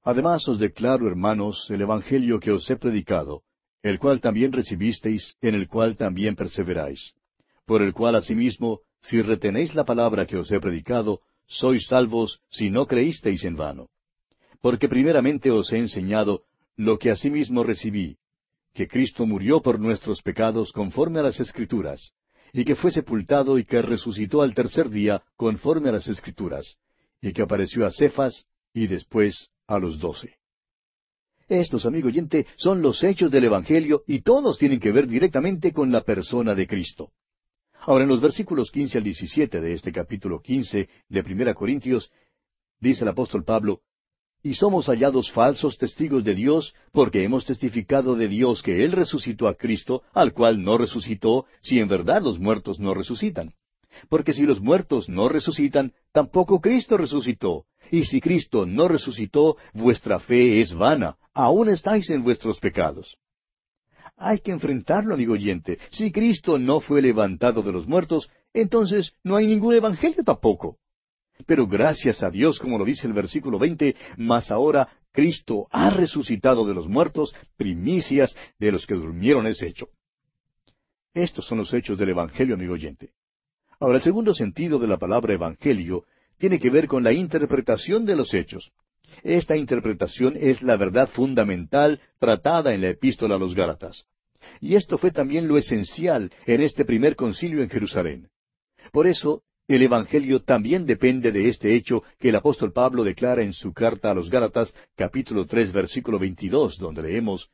Además 0.03 0.47
os 0.49 0.59
declaro, 0.59 1.07
hermanos, 1.07 1.67
el 1.71 1.81
Evangelio 1.81 2.41
que 2.41 2.51
os 2.51 2.69
he 2.69 2.77
predicado, 2.77 3.43
el 3.83 3.99
cual 3.99 4.21
también 4.21 4.53
recibisteis, 4.53 5.37
en 5.41 5.55
el 5.55 5.69
cual 5.69 5.97
también 5.97 6.35
perseveráis, 6.35 7.15
por 7.65 7.81
el 7.81 7.95
cual 7.95 8.17
asimismo 8.17 8.81
si 9.01 9.23
retenéis 9.23 9.75
la 9.75 9.85
palabra 9.85 10.27
que 10.27 10.37
os 10.37 10.51
he 10.51 10.59
predicado, 10.59 11.21
sois 11.47 11.87
salvos 11.87 12.41
si 12.51 12.71
no 12.71 12.87
creísteis 12.87 13.45
en 13.45 13.55
vano. 13.55 13.89
Porque 14.61 14.89
primeramente 14.89 15.51
os 15.51 15.73
he 15.73 15.79
enseñado 15.79 16.43
lo 16.77 16.99
que 16.99 17.11
asimismo 17.11 17.63
recibí, 17.63 18.19
que 18.75 18.89
Cristo 18.89 19.27
murió 19.27 19.63
por 19.63 19.79
nuestros 19.79 20.23
pecados 20.23 20.73
conforme 20.73 21.21
a 21.21 21.23
las 21.23 21.39
Escrituras, 21.39 22.13
y 22.55 22.65
que 22.65 22.77
fue 22.77 22.93
sepultado 22.93 23.59
y 23.59 23.65
que 23.65 23.83
resucitó 23.83 24.41
al 24.41 24.55
tercer 24.55 24.89
día 24.89 25.21
conforme 25.37 25.89
a 25.89 25.93
las 25.93 26.07
Escrituras, 26.07 26.77
y 27.21 27.33
que 27.33 27.43
apareció 27.43 27.85
a 27.85 27.91
Cefas 27.91 28.47
y 28.73 28.87
después 28.87 29.51
a 29.67 29.81
los 29.81 29.99
doce. 29.99 30.37
Estos, 31.49 31.85
amigo 31.85 32.07
oyente, 32.07 32.47
son 32.57 32.81
los 32.81 33.03
hechos 33.03 33.33
del 33.33 33.47
Evangelio 33.47 34.05
y 34.07 34.21
todos 34.21 34.57
tienen 34.57 34.79
que 34.79 34.93
ver 34.93 35.09
directamente 35.09 35.73
con 35.73 35.91
la 35.91 36.03
persona 36.03 36.55
de 36.55 36.69
Cristo. 36.69 37.11
Ahora, 37.81 38.05
en 38.05 38.11
los 38.11 38.21
versículos 38.21 38.71
quince 38.71 38.99
al 38.99 39.05
diecisiete 39.05 39.61
de 39.61 39.75
este 39.75 39.91
capítulo 39.91 40.41
quince 40.41 40.89
de 41.09 41.25
Primera 41.25 41.55
Corintios, 41.55 42.13
dice 42.79 43.03
el 43.03 43.09
apóstol 43.09 43.45
Pablo, 43.45 43.81
y 44.45 44.55
somos 44.55 44.87
hallados 44.87 45.33
falsos 45.33 45.79
testigos 45.79 46.23
de 46.23 46.35
Dios, 46.35 46.75
porque 46.93 47.25
hemos 47.25 47.47
testificado 47.47 48.15
de 48.15 48.29
Dios 48.29 48.63
que 48.63 48.85
Él 48.85 48.93
resucitó 48.93 49.49
a 49.49 49.55
Cristo, 49.55 50.03
al 50.13 50.35
cual 50.35 50.63
no 50.63 50.77
resucitó, 50.77 51.47
si 51.63 51.81
en 51.81 51.89
verdad 51.89 52.23
los 52.23 52.39
muertos 52.39 52.79
no 52.79 52.93
resucitan. 52.93 53.55
Porque 54.11 54.35
si 54.35 54.43
los 54.43 54.61
muertos 54.61 55.09
no 55.09 55.31
resucitan, 55.31 55.95
tampoco 56.13 56.61
Cristo 56.61 56.99
resucitó. 56.99 57.65
Y 57.91 58.05
si 58.05 58.21
Cristo 58.21 58.67
no 58.67 58.87
resucitó, 58.87 59.57
vuestra 59.73 60.21
fe 60.21 60.61
es 60.61 60.75
vana, 60.75 61.17
aún 61.33 61.71
estáis 61.71 62.11
en 62.11 62.23
vuestros 62.23 62.61
pecados. 62.61 63.17
Hay 64.17 64.41
que 64.41 64.53
enfrentarlo, 64.53 65.15
amigo 65.15 65.33
oyente. 65.33 65.79
Si 65.91 66.13
Cristo 66.13 66.59
no 66.59 66.81
fue 66.81 67.01
levantado 67.01 67.63
de 67.63 67.73
los 67.73 67.87
muertos, 67.87 68.31
entonces 68.53 69.15
no 69.23 69.37
hay 69.37 69.47
ningún 69.47 69.75
evangelio 69.75 70.23
tampoco. 70.23 70.77
Pero 71.47 71.67
gracias 71.67 72.23
a 72.23 72.31
Dios, 72.31 72.59
como 72.59 72.79
lo 72.79 72.85
dice 72.85 73.07
el 73.07 73.13
versículo 73.13 73.59
veinte, 73.59 73.97
mas 74.17 74.51
ahora 74.51 74.89
Cristo 75.13 75.67
ha 75.71 75.91
resucitado 75.91 76.67
de 76.67 76.75
los 76.75 76.89
muertos, 76.89 77.35
primicias 77.57 78.37
de 78.59 78.73
los 78.73 78.87
que 78.87 78.95
durmieron 78.95 79.47
es 79.47 79.63
hecho. 79.63 79.89
Estos 81.13 81.47
son 81.47 81.59
los 81.59 81.73
hechos 81.73 81.99
del 81.99 82.11
Evangelio, 82.11 82.55
amigo 82.55 82.75
oyente. 82.75 83.13
Ahora, 83.79 83.97
el 83.97 84.03
segundo 84.03 84.35
sentido 84.35 84.79
de 84.79 84.89
la 84.89 84.99
palabra 84.99 85.35
Evangelio 85.35 86.05
tiene 86.39 86.59
que 86.59 86.71
ver 86.71 86.89
con 86.89 87.05
la 87.05 87.13
interpretación 87.13 88.05
de 88.05 88.17
los 88.17 88.35
hechos. 88.35 88.73
Esta 89.23 89.57
interpretación 89.57 90.37
es 90.37 90.63
la 90.63 90.77
verdad 90.77 91.09
fundamental 91.09 92.01
tratada 92.19 92.75
en 92.75 92.81
la 92.81 92.89
epístola 92.89 93.37
a 93.37 93.39
los 93.39 93.55
Gálatas. 93.55 94.07
Y 94.61 94.75
esto 94.75 94.99
fue 94.99 95.11
también 95.11 95.47
lo 95.49 95.57
esencial 95.57 96.33
en 96.47 96.61
este 96.61 96.85
primer 96.85 97.17
concilio 97.17 97.63
en 97.63 97.71
Jerusalén. 97.71 98.29
Por 98.93 99.07
eso, 99.07 99.43
el 99.67 99.83
Evangelio 99.83 100.43
también 100.43 100.85
depende 100.87 101.33
de 101.33 101.49
este 101.49 101.75
hecho 101.75 102.03
que 102.19 102.29
el 102.29 102.37
apóstol 102.37 102.73
Pablo 102.73 103.03
declara 103.03 103.43
en 103.43 103.53
su 103.53 103.73
carta 103.73 104.11
a 104.11 104.15
los 104.15 104.29
Gálatas, 104.29 104.75
capítulo 104.95 105.47
tres, 105.47 105.73
versículo 105.73 106.19
veintidós, 106.19 106.77
donde 106.79 107.03
leemos, 107.03 107.49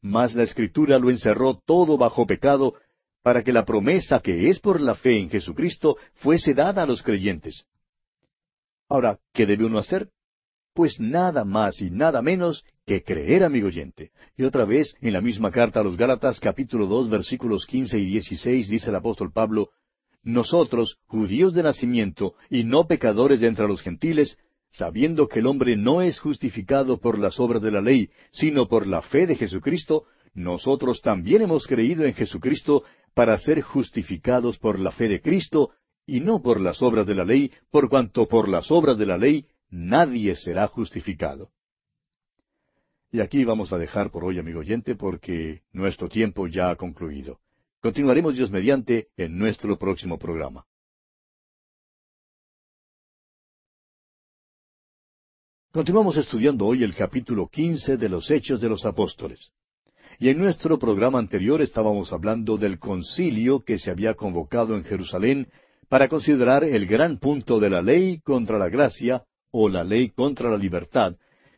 Mas 0.00 0.34
la 0.34 0.44
Escritura 0.44 0.98
lo 0.98 1.10
encerró 1.10 1.60
todo 1.66 1.98
bajo 1.98 2.26
pecado, 2.26 2.74
para 3.22 3.42
que 3.42 3.52
la 3.52 3.64
promesa 3.64 4.20
que 4.20 4.48
es 4.48 4.60
por 4.60 4.80
la 4.80 4.94
fe 4.94 5.18
en 5.18 5.28
Jesucristo 5.28 5.96
fuese 6.14 6.54
dada 6.54 6.84
a 6.84 6.86
los 6.86 7.02
creyentes. 7.02 7.64
Ahora, 8.88 9.18
¿qué 9.32 9.46
debe 9.46 9.64
uno 9.64 9.78
hacer? 9.78 10.10
Pues 10.72 11.00
nada 11.00 11.44
más 11.44 11.80
y 11.80 11.90
nada 11.90 12.22
menos 12.22 12.64
que 12.84 13.02
creer, 13.02 13.42
amigo 13.42 13.66
oyente. 13.66 14.12
Y 14.36 14.44
otra 14.44 14.64
vez, 14.64 14.94
en 15.00 15.12
la 15.12 15.20
misma 15.20 15.50
carta 15.50 15.80
a 15.80 15.82
los 15.82 15.96
Gálatas, 15.96 16.38
capítulo 16.38 16.86
dos, 16.86 17.10
versículos 17.10 17.66
quince 17.66 17.98
y 17.98 18.06
dieciséis, 18.06 18.68
dice 18.68 18.90
el 18.90 18.96
apóstol 18.96 19.32
Pablo, 19.32 19.70
Nosotros, 20.26 20.98
judíos 21.06 21.54
de 21.54 21.62
nacimiento, 21.62 22.34
y 22.50 22.64
no 22.64 22.88
pecadores 22.88 23.38
de 23.38 23.46
entre 23.46 23.68
los 23.68 23.80
gentiles, 23.80 24.36
sabiendo 24.70 25.28
que 25.28 25.38
el 25.38 25.46
hombre 25.46 25.76
no 25.76 26.02
es 26.02 26.18
justificado 26.18 26.98
por 26.98 27.16
las 27.16 27.38
obras 27.38 27.62
de 27.62 27.70
la 27.70 27.80
ley, 27.80 28.10
sino 28.32 28.66
por 28.66 28.88
la 28.88 29.02
fe 29.02 29.28
de 29.28 29.36
Jesucristo, 29.36 30.02
nosotros 30.34 31.00
también 31.00 31.42
hemos 31.42 31.68
creído 31.68 32.04
en 32.04 32.12
Jesucristo 32.12 32.82
para 33.14 33.38
ser 33.38 33.62
justificados 33.62 34.58
por 34.58 34.80
la 34.80 34.90
fe 34.90 35.06
de 35.06 35.22
Cristo 35.22 35.70
y 36.04 36.18
no 36.18 36.42
por 36.42 36.60
las 36.60 36.82
obras 36.82 37.06
de 37.06 37.14
la 37.14 37.24
ley, 37.24 37.52
por 37.70 37.88
cuanto 37.88 38.26
por 38.26 38.48
las 38.48 38.72
obras 38.72 38.98
de 38.98 39.06
la 39.06 39.16
ley 39.16 39.46
nadie 39.70 40.34
será 40.34 40.66
justificado. 40.66 41.52
Y 43.12 43.20
aquí 43.20 43.44
vamos 43.44 43.72
a 43.72 43.78
dejar 43.78 44.10
por 44.10 44.24
hoy, 44.24 44.40
amigo 44.40 44.58
oyente, 44.58 44.96
porque 44.96 45.62
nuestro 45.72 46.08
tiempo 46.08 46.48
ya 46.48 46.70
ha 46.70 46.74
concluido. 46.74 47.38
Continuaremos 47.80 48.36
Dios 48.36 48.50
mediante 48.50 49.08
en 49.16 49.38
nuestro 49.38 49.78
próximo 49.78 50.18
programa. 50.18 50.64
Continuamos 55.72 56.16
estudiando 56.16 56.66
hoy 56.66 56.82
el 56.82 56.94
capítulo 56.94 57.48
quince 57.48 57.98
de 57.98 58.08
los 58.08 58.30
Hechos 58.30 58.62
de 58.62 58.68
los 58.70 58.86
Apóstoles. 58.86 59.52
Y 60.18 60.30
en 60.30 60.38
nuestro 60.38 60.78
programa 60.78 61.18
anterior 61.18 61.60
estábamos 61.60 62.14
hablando 62.14 62.56
del 62.56 62.78
concilio 62.78 63.62
que 63.62 63.78
se 63.78 63.90
había 63.90 64.14
convocado 64.14 64.74
en 64.74 64.84
Jerusalén 64.84 65.48
para 65.90 66.08
considerar 66.08 66.64
el 66.64 66.86
gran 66.86 67.18
punto 67.18 67.60
de 67.60 67.68
la 67.68 67.82
ley 67.82 68.20
contra 68.20 68.58
la 68.58 68.70
gracia 68.70 69.24
o 69.50 69.68
la 69.68 69.84
ley 69.84 70.08
contra 70.10 70.50
la 70.50 70.56
libertad, 70.56 71.16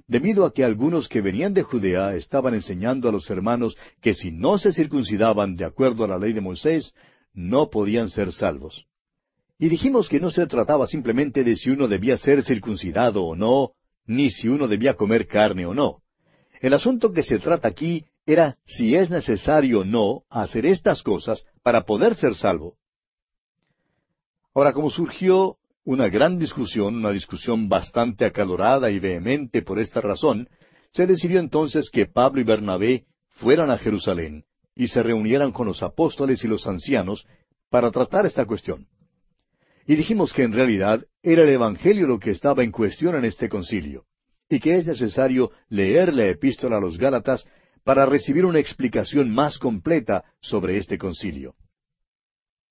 debido 0.09 0.47
a 0.47 0.53
que 0.53 0.65
algunos 0.65 1.09
que 1.09 1.21
venían 1.21 1.53
de 1.55 1.63
Judea 1.63 2.17
estaban 2.17 2.55
enseñando 2.55 3.09
a 3.09 3.13
los 3.13 3.31
hermanos 3.31 3.77
que 4.01 4.15
si 4.15 4.33
no 4.33 4.59
se 4.59 4.73
circuncidaban 4.73 5.55
de 5.55 5.67
acuerdo 5.67 6.05
a 6.05 6.09
la 6.09 6.19
ley 6.19 6.33
de 6.33 6.41
Moisés, 6.41 6.95
no 7.35 7.69
podían 7.69 8.09
ser 8.09 8.33
salvos. 8.33 8.87
Y 9.59 9.69
dijimos 9.69 10.09
que 10.09 10.19
no 10.19 10.31
se 10.31 10.47
trataba 10.47 10.87
simplemente 10.87 11.45
de 11.45 11.57
si 11.57 11.71
uno 11.71 11.89
debía 11.89 12.17
ser 12.17 12.43
circuncidado 12.43 13.25
o 13.25 13.37
no, 13.37 13.73
ni 14.07 14.31
si 14.31 14.49
uno 14.49 14.67
debía 14.67 14.95
comer 14.95 15.27
carne 15.27 15.67
o 15.67 15.75
no. 15.75 16.03
El 16.61 16.73
asunto 16.73 17.13
que 17.13 17.23
se 17.23 17.39
trata 17.39 17.69
aquí 17.69 18.07
era 18.25 18.57
si 18.65 18.95
es 18.95 19.11
necesario 19.11 19.81
o 19.81 19.85
no 19.85 20.23
hacer 20.31 20.65
estas 20.65 21.03
cosas 21.03 21.45
para 21.63 21.85
poder 21.85 22.15
ser 22.15 22.35
salvo. 22.35 22.77
Ahora, 24.55 24.73
como 24.73 24.91
surgió 24.91 25.59
una 25.85 26.09
gran 26.09 26.39
discusión, 26.39 26.97
una 26.97 27.13
discusión 27.13 27.69
bastante 27.69 28.25
acalorada 28.25 28.91
y 28.91 28.99
vehemente 28.99 29.63
por 29.63 29.79
esta 29.79 30.01
razón, 30.01 30.49
se 30.93 31.07
decidió 31.07 31.41
entonces 31.41 31.91
que 31.91 32.07
Pablo 32.07 32.41
y 32.41 32.45
Bernabé 32.45 33.05
fueran 33.31 33.71
a 33.71 33.79
Jerusalén 33.79 34.45
y 34.75 34.89
se 34.89 35.03
reunieran 35.03 35.53
con 35.53 35.67
los 35.67 35.83
apóstoles 35.83 36.45
y 36.45 36.49
los 36.49 36.67
ancianos 36.67 37.27
para 37.71 37.91
tratar 37.91 38.27
esta 38.27 38.45
cuestión. 38.45 38.87
Y 39.87 39.97
dijimos 39.97 40.33
que 40.33 40.43
en 40.43 40.53
realidad 40.53 41.05
era 41.23 41.43
el 41.43 41.49
Evangelio 41.49 42.07
lo 42.07 42.19
que 42.19 42.31
estaba 42.31 42.63
en 42.63 42.71
cuestión 42.71 43.15
en 43.17 43.25
este 43.25 43.49
concilio, 43.49 44.05
y 44.49 44.61
que 44.61 44.77
es 44.77 44.87
necesario 44.87 45.51
leer 45.69 46.13
la 46.13 46.27
epístola 46.27 46.77
a 46.77 46.81
los 46.81 46.99
Gálatas 46.99 47.47
para 47.85 48.05
recibir 48.05 48.45
una 48.45 48.59
explicación 48.59 49.31
más 49.31 49.59
completa 49.59 50.25
sobre 50.41 50.77
este 50.77 50.99
concilio. 50.99 51.55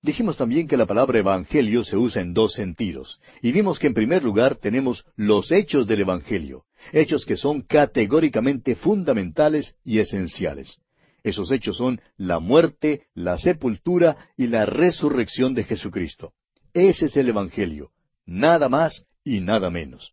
Dijimos 0.00 0.36
también 0.36 0.68
que 0.68 0.76
la 0.76 0.86
palabra 0.86 1.18
evangelio 1.18 1.82
se 1.82 1.96
usa 1.96 2.22
en 2.22 2.32
dos 2.32 2.52
sentidos, 2.54 3.20
y 3.42 3.50
vimos 3.50 3.80
que 3.80 3.88
en 3.88 3.94
primer 3.94 4.22
lugar 4.22 4.56
tenemos 4.56 5.04
los 5.16 5.50
hechos 5.50 5.88
del 5.88 6.02
evangelio, 6.02 6.64
hechos 6.92 7.24
que 7.24 7.36
son 7.36 7.62
categóricamente 7.62 8.76
fundamentales 8.76 9.74
y 9.84 9.98
esenciales. 9.98 10.78
Esos 11.24 11.50
hechos 11.50 11.76
son 11.76 12.00
la 12.16 12.38
muerte, 12.38 13.06
la 13.14 13.38
sepultura 13.38 14.28
y 14.36 14.46
la 14.46 14.66
resurrección 14.66 15.52
de 15.54 15.64
Jesucristo. 15.64 16.32
Ese 16.72 17.06
es 17.06 17.16
el 17.16 17.28
evangelio, 17.30 17.90
nada 18.24 18.68
más 18.68 19.04
y 19.24 19.40
nada 19.40 19.68
menos. 19.68 20.12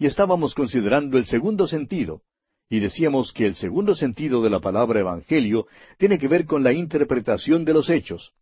Y 0.00 0.06
estábamos 0.06 0.52
considerando 0.52 1.16
el 1.16 1.26
segundo 1.26 1.68
sentido, 1.68 2.22
y 2.68 2.80
decíamos 2.80 3.32
que 3.32 3.46
el 3.46 3.54
segundo 3.54 3.94
sentido 3.94 4.42
de 4.42 4.50
la 4.50 4.58
palabra 4.58 4.98
Evangelio 4.98 5.66
tiene 5.98 6.18
que 6.18 6.26
ver 6.26 6.46
con 6.46 6.62
la 6.64 6.72
interpretación 6.72 7.64
de 7.64 7.74
los 7.74 7.90
hechos. 7.90 8.32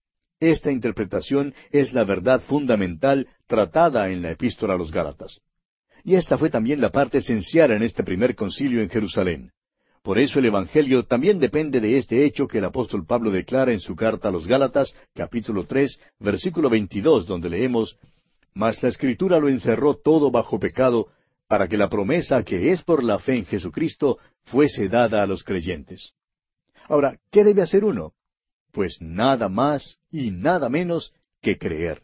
Esta 0.41 0.72
interpretación 0.72 1.55
es 1.70 1.93
la 1.93 2.05
verdad 2.05 2.41
fundamental 2.41 3.28
tratada 3.47 4.09
en 4.09 4.22
la 4.22 4.30
epístola 4.30 4.74
a 4.74 4.78
los 4.78 4.91
Gálatas. 4.91 5.41
Y 6.03 6.14
esta 6.14 6.38
fue 6.38 6.49
también 6.49 6.80
la 6.80 6.91
parte 6.91 7.18
esencial 7.18 7.72
en 7.72 7.82
este 7.82 8.03
primer 8.03 8.34
concilio 8.34 8.80
en 8.80 8.88
Jerusalén. 8.88 9.53
Por 10.03 10.18
eso 10.18 10.38
el 10.38 10.47
Evangelio 10.47 11.05
también 11.05 11.38
depende 11.38 11.78
de 11.78 11.99
este 11.99 12.24
hecho 12.24 12.49
que 12.49 12.57
el 12.57 12.64
apóstol 12.64 13.05
Pablo 13.05 13.30
declara 13.30 13.72
en 13.72 13.80
su 13.80 13.95
carta 13.95 14.28
a 14.28 14.32
los 14.32 14.47
Gálatas, 14.47 14.97
capítulo 15.14 15.66
tres, 15.66 16.01
versículo 16.18 16.70
veintidós, 16.70 17.26
donde 17.26 17.51
leemos 17.51 17.99
Mas 18.55 18.82
la 18.82 18.88
Escritura 18.88 19.38
lo 19.38 19.51
encerró 19.51 19.95
todo 19.95 20.30
bajo 20.30 20.59
pecado, 20.59 21.09
para 21.49 21.68
que 21.68 21.76
la 21.76 21.91
promesa 21.91 22.43
que 22.45 22.72
es 22.72 22.82
por 22.82 23.05
la 23.05 23.18
fe 23.18 23.36
en 23.36 23.45
Jesucristo 23.45 24.18
fuese 24.45 24.88
dada 24.88 25.22
a 25.22 25.26
los 25.26 25.45
creyentes. 25.45 26.14
Ahora, 26.88 27.18
¿qué 27.30 27.45
debe 27.45 27.61
hacer 27.61 27.84
uno? 27.84 28.14
Pues 28.72 28.98
nada 29.00 29.48
más 29.48 29.98
y 30.10 30.30
nada 30.30 30.68
menos 30.68 31.12
que 31.42 31.58
creer. 31.58 32.02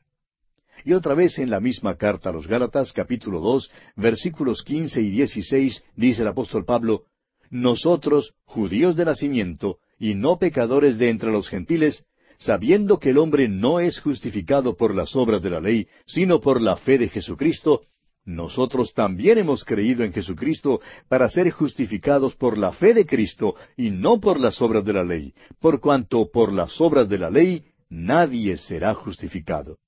Y 0.84 0.92
otra 0.92 1.14
vez 1.14 1.38
en 1.38 1.50
la 1.50 1.60
misma 1.60 1.96
carta 1.96 2.30
a 2.30 2.32
los 2.32 2.46
Gálatas, 2.46 2.92
capítulo 2.92 3.40
dos, 3.40 3.70
versículos 3.96 4.62
quince 4.62 5.00
y 5.00 5.10
dieciséis, 5.10 5.82
dice 5.96 6.22
el 6.22 6.28
apóstol 6.28 6.64
Pablo, 6.64 7.04
Nosotros, 7.50 8.34
judíos 8.44 8.96
de 8.96 9.04
nacimiento, 9.04 9.78
y 9.98 10.14
no 10.14 10.38
pecadores 10.38 10.98
de 10.98 11.08
entre 11.10 11.30
los 11.30 11.48
gentiles, 11.48 12.04
sabiendo 12.38 12.98
que 12.98 13.10
el 13.10 13.18
hombre 13.18 13.48
no 13.48 13.80
es 13.80 14.00
justificado 14.00 14.76
por 14.76 14.94
las 14.94 15.16
obras 15.16 15.42
de 15.42 15.50
la 15.50 15.60
ley, 15.60 15.88
sino 16.06 16.40
por 16.40 16.60
la 16.60 16.76
fe 16.76 16.98
de 16.98 17.08
Jesucristo, 17.08 17.82
nosotros 18.26 18.92
también 18.92 19.38
hemos 19.38 19.64
creído 19.64 20.02
en 20.04 20.12
Jesucristo 20.12 20.80
para 21.08 21.28
ser 21.28 21.50
justificados 21.52 22.34
por 22.34 22.58
la 22.58 22.72
fe 22.72 22.92
de 22.92 23.06
Cristo 23.06 23.54
y 23.76 23.90
no 23.90 24.20
por 24.20 24.40
las 24.40 24.60
obras 24.60 24.84
de 24.84 24.92
la 24.92 25.04
ley, 25.04 25.32
por 25.60 25.80
cuanto 25.80 26.28
por 26.30 26.52
las 26.52 26.80
obras 26.80 27.08
de 27.08 27.18
la 27.18 27.30
ley 27.30 27.64
nadie 27.88 28.56
será 28.56 28.94
justificado. 28.94 29.78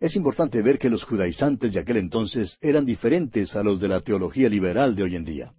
Es 0.00 0.16
importante 0.16 0.60
ver 0.62 0.80
que 0.80 0.90
los 0.90 1.04
judaizantes 1.04 1.72
de 1.72 1.78
aquel 1.78 1.98
entonces 1.98 2.58
eran 2.60 2.84
diferentes 2.84 3.54
a 3.54 3.62
los 3.62 3.80
de 3.80 3.86
la 3.86 4.00
teología 4.00 4.48
liberal 4.48 4.96
de 4.96 5.04
hoy 5.04 5.14
en 5.14 5.24
día. 5.24 5.52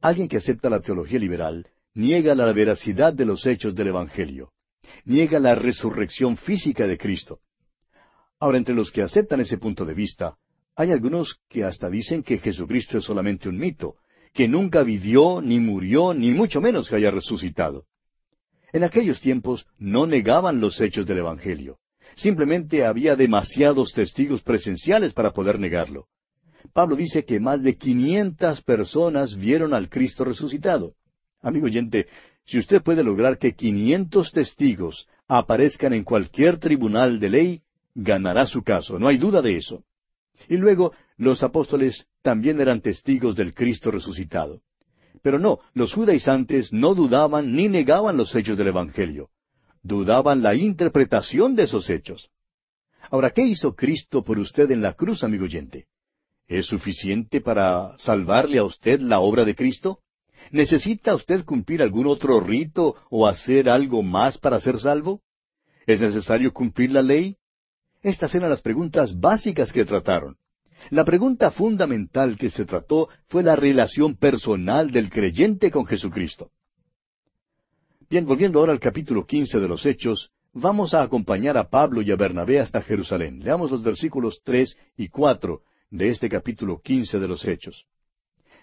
Alguien 0.00 0.28
que 0.28 0.36
acepta 0.36 0.70
la 0.70 0.80
teología 0.80 1.18
liberal 1.18 1.66
niega 1.94 2.36
la 2.36 2.52
veracidad 2.52 3.12
de 3.12 3.24
los 3.24 3.44
hechos 3.46 3.74
del 3.74 3.88
Evangelio. 3.88 4.52
Niega 5.04 5.40
la 5.40 5.56
resurrección 5.56 6.36
física 6.36 6.86
de 6.86 6.96
Cristo. 6.96 7.40
Ahora, 8.38 8.58
entre 8.58 8.74
los 8.74 8.92
que 8.92 9.02
aceptan 9.02 9.40
ese 9.40 9.58
punto 9.58 9.84
de 9.84 9.94
vista, 9.94 10.36
hay 10.76 10.92
algunos 10.92 11.40
que 11.48 11.64
hasta 11.64 11.88
dicen 11.88 12.22
que 12.22 12.38
Jesucristo 12.38 12.98
es 12.98 13.04
solamente 13.04 13.48
un 13.48 13.58
mito, 13.58 13.96
que 14.34 14.46
nunca 14.46 14.82
vivió, 14.82 15.40
ni 15.40 15.58
murió, 15.58 16.12
ni 16.12 16.30
mucho 16.30 16.60
menos 16.60 16.88
que 16.88 16.96
haya 16.96 17.10
resucitado. 17.10 17.86
En 18.72 18.84
aquellos 18.84 19.22
tiempos 19.22 19.66
no 19.78 20.06
negaban 20.06 20.60
los 20.60 20.78
hechos 20.82 21.06
del 21.06 21.18
Evangelio. 21.18 21.78
Simplemente 22.14 22.84
había 22.84 23.16
demasiados 23.16 23.92
testigos 23.94 24.42
presenciales 24.42 25.14
para 25.14 25.32
poder 25.32 25.58
negarlo. 25.58 26.08
Pablo 26.74 26.94
dice 26.94 27.24
que 27.24 27.40
más 27.40 27.62
de 27.62 27.76
quinientas 27.76 28.60
personas 28.60 29.34
vieron 29.34 29.72
al 29.72 29.88
Cristo 29.88 30.24
resucitado. 30.24 30.92
Amigo 31.40 31.66
oyente, 31.66 32.06
si 32.44 32.58
usted 32.58 32.82
puede 32.82 33.02
lograr 33.02 33.38
que 33.38 33.54
quinientos 33.54 34.30
testigos 34.30 35.06
aparezcan 35.26 35.94
en 35.94 36.04
cualquier 36.04 36.58
tribunal 36.58 37.18
de 37.18 37.30
ley, 37.30 37.62
ganará 37.94 38.46
su 38.46 38.62
caso, 38.62 38.98
no 38.98 39.08
hay 39.08 39.16
duda 39.16 39.40
de 39.40 39.56
eso. 39.56 39.82
Y 40.48 40.56
luego 40.56 40.92
los 41.16 41.42
apóstoles 41.42 42.06
también 42.22 42.60
eran 42.60 42.80
testigos 42.80 43.36
del 43.36 43.54
Cristo 43.54 43.90
resucitado. 43.90 44.60
Pero 45.22 45.38
no, 45.38 45.60
los 45.74 45.92
judaizantes 45.92 46.72
no 46.72 46.94
dudaban 46.94 47.54
ni 47.54 47.68
negaban 47.68 48.16
los 48.16 48.34
hechos 48.34 48.56
del 48.56 48.68
Evangelio. 48.68 49.30
Dudaban 49.82 50.42
la 50.42 50.54
interpretación 50.54 51.54
de 51.56 51.64
esos 51.64 51.90
hechos. 51.90 52.30
Ahora, 53.10 53.30
¿qué 53.30 53.42
hizo 53.42 53.74
Cristo 53.74 54.24
por 54.24 54.38
usted 54.38 54.70
en 54.70 54.82
la 54.82 54.94
cruz, 54.94 55.22
amigo 55.22 55.44
oyente? 55.44 55.86
¿Es 56.48 56.66
suficiente 56.66 57.40
para 57.40 57.96
salvarle 57.98 58.58
a 58.58 58.64
usted 58.64 59.00
la 59.00 59.20
obra 59.20 59.44
de 59.44 59.54
Cristo? 59.54 60.00
¿Necesita 60.50 61.14
usted 61.14 61.44
cumplir 61.44 61.82
algún 61.82 62.06
otro 62.06 62.40
rito 62.40 62.94
o 63.10 63.26
hacer 63.26 63.68
algo 63.68 64.02
más 64.02 64.38
para 64.38 64.60
ser 64.60 64.78
salvo? 64.78 65.22
¿Es 65.86 66.00
necesario 66.00 66.52
cumplir 66.52 66.92
la 66.92 67.02
ley? 67.02 67.36
Estas 68.06 68.32
eran 68.36 68.50
las 68.50 68.62
preguntas 68.62 69.18
básicas 69.18 69.72
que 69.72 69.84
trataron. 69.84 70.36
La 70.90 71.04
pregunta 71.04 71.50
fundamental 71.50 72.38
que 72.38 72.50
se 72.50 72.64
trató 72.64 73.08
fue 73.26 73.42
la 73.42 73.56
relación 73.56 74.14
personal 74.14 74.92
del 74.92 75.10
creyente 75.10 75.72
con 75.72 75.86
Jesucristo. 75.86 76.52
Bien, 78.08 78.24
volviendo 78.24 78.60
ahora 78.60 78.70
al 78.70 78.78
capítulo 78.78 79.26
quince 79.26 79.58
de 79.58 79.66
los 79.66 79.84
Hechos, 79.84 80.30
vamos 80.52 80.94
a 80.94 81.02
acompañar 81.02 81.58
a 81.58 81.68
Pablo 81.68 82.00
y 82.00 82.12
a 82.12 82.16
Bernabé 82.16 82.60
hasta 82.60 82.80
Jerusalén. 82.80 83.40
Leamos 83.40 83.72
los 83.72 83.82
versículos 83.82 84.40
tres 84.44 84.76
y 84.96 85.08
cuatro 85.08 85.62
de 85.90 86.10
este 86.10 86.28
capítulo 86.28 86.80
quince 86.80 87.18
de 87.18 87.26
los 87.26 87.44
Hechos. 87.44 87.86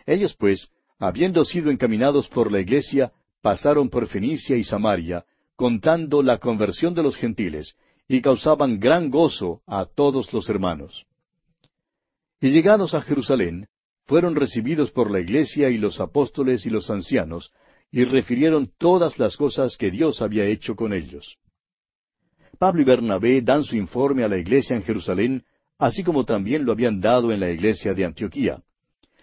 Ellos, 0.06 0.38
pues, 0.40 0.70
habiendo 1.00 1.44
sido 1.44 1.70
encaminados 1.70 2.30
por 2.30 2.50
la 2.50 2.62
iglesia, 2.62 3.12
pasaron 3.42 3.90
por 3.90 4.08
Fenicia 4.08 4.56
y 4.56 4.64
Samaria, 4.64 5.26
contando 5.58 6.24
la 6.24 6.38
conversión 6.38 6.94
de 6.94 7.04
los 7.04 7.18
gentiles, 7.18 7.76
y 8.08 8.22
causaban 8.22 8.80
gran 8.80 9.10
gozo 9.10 9.62
a 9.66 9.86
todos 9.86 10.34
los 10.34 10.50
hermanos. 10.50 11.06
Y 12.42 12.50
llegados 12.50 12.94
a 12.94 13.02
Jerusalén, 13.02 13.68
fueron 14.06 14.36
recibidos 14.36 14.92
por 14.92 15.10
la 15.10 15.20
iglesia 15.20 15.70
y 15.70 15.78
los 15.78 16.00
apóstoles 16.00 16.66
y 16.66 16.70
los 16.70 16.90
ancianos, 16.90 17.52
y 17.92 18.04
refirieron 18.04 18.72
todas 18.78 19.20
las 19.20 19.38
cosas 19.38 19.78
que 19.78 19.92
Dios 19.92 20.22
había 20.22 20.46
hecho 20.46 20.76
con 20.76 20.94
ellos. 20.94 21.38
Pablo 22.60 22.82
y 22.82 22.86
Bernabé 22.86 23.42
dan 23.42 23.64
su 23.64 23.76
informe 23.76 24.24
a 24.24 24.28
la 24.28 24.38
iglesia 24.38 24.76
en 24.76 24.84
Jerusalén, 24.84 25.44
así 25.78 26.04
como 26.04 26.26
también 26.26 26.66
lo 26.66 26.72
habían 26.72 27.00
dado 27.00 27.32
en 27.32 27.40
la 27.40 27.50
iglesia 27.50 27.94
de 27.94 28.06
Antioquía. 28.06 28.62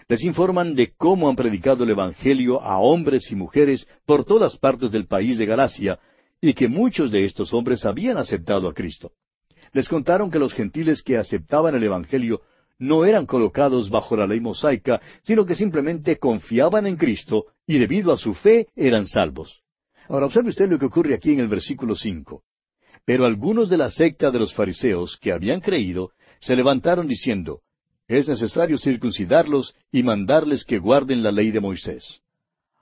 Les 0.08 0.24
informan 0.24 0.74
de 0.74 0.92
cómo 0.96 1.28
han 1.28 1.36
predicado 1.36 1.84
el 1.84 1.90
Evangelio 1.90 2.60
a 2.60 2.78
hombres 2.78 3.30
y 3.30 3.36
mujeres 3.36 3.86
por 4.06 4.24
todas 4.24 4.56
partes 4.56 4.90
del 4.90 5.06
país 5.06 5.38
de 5.38 5.46
Galacia, 5.46 6.00
y 6.40 6.54
que 6.54 6.68
muchos 6.68 7.10
de 7.10 7.24
estos 7.24 7.52
hombres 7.52 7.84
habían 7.84 8.16
aceptado 8.16 8.68
a 8.68 8.74
Cristo. 8.74 9.12
Les 9.72 9.88
contaron 9.88 10.30
que 10.30 10.38
los 10.38 10.54
gentiles 10.54 11.02
que 11.02 11.16
aceptaban 11.16 11.74
el 11.74 11.82
Evangelio 11.84 12.40
no 12.78 13.04
eran 13.04 13.26
colocados 13.26 13.90
bajo 13.90 14.16
la 14.16 14.26
ley 14.26 14.40
mosaica, 14.40 15.00
sino 15.22 15.44
que 15.44 15.54
simplemente 15.54 16.18
confiaban 16.18 16.86
en 16.86 16.96
Cristo 16.96 17.46
y 17.66 17.78
debido 17.78 18.12
a 18.12 18.16
su 18.16 18.34
fe 18.34 18.68
eran 18.74 19.06
salvos. 19.06 19.60
Ahora 20.08 20.26
observe 20.26 20.48
usted 20.48 20.68
lo 20.68 20.78
que 20.78 20.86
ocurre 20.86 21.14
aquí 21.14 21.32
en 21.32 21.40
el 21.40 21.48
versículo 21.48 21.94
cinco. 21.94 22.42
Pero 23.04 23.26
algunos 23.26 23.68
de 23.68 23.76
la 23.76 23.90
secta 23.90 24.30
de 24.30 24.38
los 24.38 24.54
fariseos 24.54 25.18
que 25.20 25.32
habían 25.32 25.60
creído 25.60 26.10
se 26.40 26.56
levantaron 26.56 27.06
diciendo, 27.06 27.60
es 28.08 28.28
necesario 28.28 28.76
circuncidarlos 28.76 29.74
y 29.92 30.02
mandarles 30.02 30.64
que 30.64 30.78
guarden 30.78 31.22
la 31.22 31.30
ley 31.30 31.52
de 31.52 31.60
Moisés. 31.60 32.22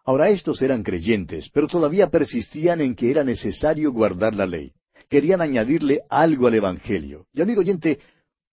Ahora 0.08 0.30
estos 0.30 0.62
eran 0.62 0.82
creyentes, 0.82 1.50
pero 1.52 1.66
todavía 1.66 2.08
persistían 2.08 2.80
en 2.80 2.94
que 2.94 3.10
era 3.10 3.24
necesario 3.24 3.92
guardar 3.92 4.34
la 4.34 4.46
ley. 4.46 4.72
Querían 5.10 5.42
añadirle 5.42 6.00
algo 6.08 6.46
al 6.46 6.54
Evangelio. 6.54 7.26
Y 7.34 7.42
amigo 7.42 7.60
oyente, 7.60 7.98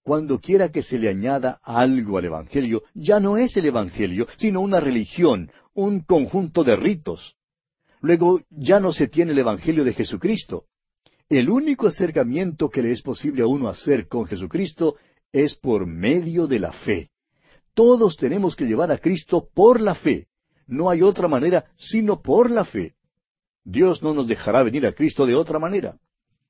cuando 0.03 0.37
quiera 0.37 0.69
que 0.69 0.83
se 0.83 0.99
le 0.99 1.07
añada 1.07 1.61
algo 1.63 2.17
al 2.17 2.25
Evangelio, 2.25 2.83
ya 2.93 3.21
no 3.21 3.37
es 3.37 3.55
el 3.55 3.67
Evangelio, 3.67 4.27
sino 4.37 4.59
una 4.59 4.81
religión, 4.81 5.49
un 5.73 6.01
conjunto 6.01 6.65
de 6.65 6.75
ritos. 6.75 7.37
Luego 8.01 8.41
ya 8.49 8.81
no 8.81 8.91
se 8.91 9.07
tiene 9.07 9.31
el 9.31 9.39
Evangelio 9.39 9.85
de 9.85 9.93
Jesucristo. 9.93 10.65
El 11.29 11.49
único 11.49 11.87
acercamiento 11.87 12.69
que 12.69 12.81
le 12.81 12.91
es 12.91 13.01
posible 13.01 13.43
a 13.43 13.47
uno 13.47 13.69
hacer 13.69 14.09
con 14.09 14.25
Jesucristo 14.25 14.97
es 15.31 15.55
por 15.55 15.85
medio 15.85 16.47
de 16.47 16.59
la 16.59 16.73
fe. 16.73 17.11
Todos 17.73 18.17
tenemos 18.17 18.57
que 18.57 18.65
llevar 18.65 18.91
a 18.91 18.97
Cristo 18.97 19.47
por 19.53 19.79
la 19.79 19.95
fe. 19.95 20.27
No 20.67 20.89
hay 20.89 21.01
otra 21.01 21.27
manera 21.27 21.65
sino 21.77 22.21
por 22.21 22.49
la 22.49 22.65
fe. 22.65 22.95
Dios 23.63 24.03
no 24.03 24.13
nos 24.13 24.27
dejará 24.27 24.63
venir 24.63 24.85
a 24.85 24.93
Cristo 24.93 25.25
de 25.25 25.35
otra 25.35 25.59
manera. 25.59 25.97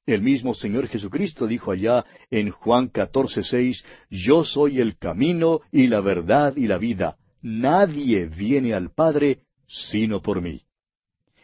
El 0.06 0.22
mismo 0.22 0.54
Señor 0.54 0.88
Jesucristo 0.88 1.48
dijo 1.48 1.72
allá 1.72 2.06
en 2.30 2.52
Juan 2.52 2.92
14:6, 2.92 3.84
Yo 4.10 4.44
soy 4.44 4.80
el 4.80 4.98
camino 4.98 5.62
y 5.72 5.88
la 5.88 6.02
verdad 6.02 6.56
y 6.56 6.68
la 6.68 6.78
vida. 6.78 7.18
Nadie 7.42 8.28
viene 8.28 8.74
al 8.74 8.92
Padre 8.92 9.40
sino 9.68 10.22
por 10.22 10.42
mí. 10.42 10.62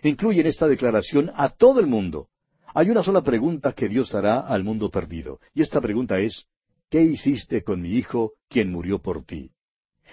Incluye 0.04 0.42
en 0.42 0.48
esta 0.48 0.68
declaración 0.68 1.32
a 1.34 1.50
todo 1.50 1.80
el 1.80 1.88
mundo. 1.88 2.28
Hay 2.74 2.90
una 2.90 3.04
sola 3.04 3.24
pregunta 3.24 3.74
que 3.74 3.90
Dios 3.90 4.14
hará 4.16 4.40
al 4.40 4.64
mundo 4.64 4.90
perdido, 4.90 5.40
y 5.54 5.62
esta 5.62 5.82
pregunta 5.82 6.20
es, 6.20 6.46
¿qué 6.90 7.02
hiciste 7.02 7.64
con 7.64 7.82
mi 7.82 7.90
hijo, 7.96 8.34
quien 8.48 8.72
murió 8.72 9.00
por 9.00 9.26
ti? 9.26 9.52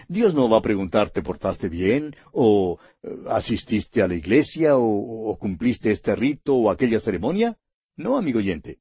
Dios 0.07 0.35
no 0.35 0.49
va 0.49 0.59
a 0.59 0.63
preguntar, 0.63 1.11
¿te 1.11 1.23
portaste 1.23 1.69
bien? 1.69 2.15
¿O 2.33 2.79
eh, 3.03 3.09
asististe 3.29 4.03
a 4.03 4.09
la 4.09 4.15
iglesia? 4.15 4.77
¿O, 4.77 5.31
o 5.31 5.39
cumpliste 5.39 5.91
este 5.91 6.15
rito 6.15 6.55
o 6.55 6.71
aquella 6.71 7.01
ceremonia? 7.01 7.57
No, 7.97 8.17
amigo 8.17 8.39
oyente. 8.39 8.79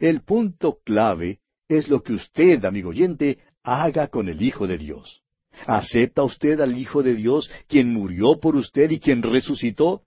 El 0.00 0.22
punto 0.22 0.78
clave 0.84 1.40
es 1.68 1.88
lo 1.88 2.02
que 2.02 2.12
usted, 2.12 2.64
amigo 2.64 2.90
oyente, 2.90 3.38
haga 3.62 4.08
con 4.08 4.28
el 4.28 4.42
Hijo 4.42 4.66
de 4.66 4.78
Dios. 4.78 5.22
¿Acepta 5.66 6.22
usted 6.22 6.60
al 6.60 6.76
Hijo 6.78 7.02
de 7.02 7.14
Dios, 7.14 7.50
quien 7.66 7.92
murió 7.92 8.38
por 8.40 8.56
usted 8.56 8.90
y 8.90 9.00
quien 9.00 9.22
resucitó? 9.22 10.02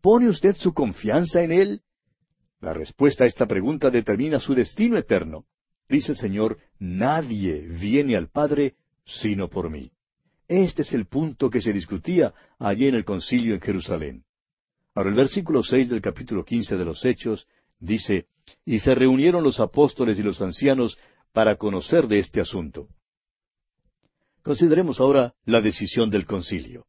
¿Pone 0.00 0.28
usted 0.28 0.56
su 0.56 0.72
confianza 0.72 1.42
en 1.42 1.52
Él? 1.52 1.82
La 2.60 2.72
respuesta 2.72 3.24
a 3.24 3.26
esta 3.26 3.46
pregunta 3.46 3.90
determina 3.90 4.40
su 4.40 4.54
destino 4.54 4.96
eterno. 4.96 5.44
Dice 5.88 6.12
el 6.12 6.18
Señor, 6.18 6.58
nadie 6.78 7.60
viene 7.60 8.16
al 8.16 8.28
Padre 8.28 8.74
sino 9.04 9.48
por 9.48 9.70
mí. 9.70 9.92
Este 10.48 10.82
es 10.82 10.92
el 10.92 11.06
punto 11.06 11.50
que 11.50 11.60
se 11.60 11.72
discutía 11.72 12.32
allí 12.58 12.86
en 12.86 12.94
el 12.94 13.04
concilio 13.04 13.54
en 13.54 13.60
Jerusalén. 13.60 14.24
Ahora 14.94 15.10
el 15.10 15.16
versículo 15.16 15.62
seis 15.62 15.88
del 15.88 16.00
capítulo 16.00 16.44
quince 16.44 16.76
de 16.76 16.84
los 16.84 17.04
Hechos 17.04 17.46
Dice, 17.78 18.26
y 18.64 18.78
se 18.78 18.94
reunieron 18.94 19.42
los 19.42 19.60
apóstoles 19.60 20.18
y 20.18 20.22
los 20.22 20.40
ancianos 20.40 20.98
para 21.32 21.56
conocer 21.56 22.08
de 22.08 22.20
este 22.20 22.40
asunto. 22.40 22.88
Consideremos 24.42 25.00
ahora 25.00 25.34
la 25.44 25.60
decisión 25.60 26.10
del 26.10 26.24
concilio. 26.24 26.86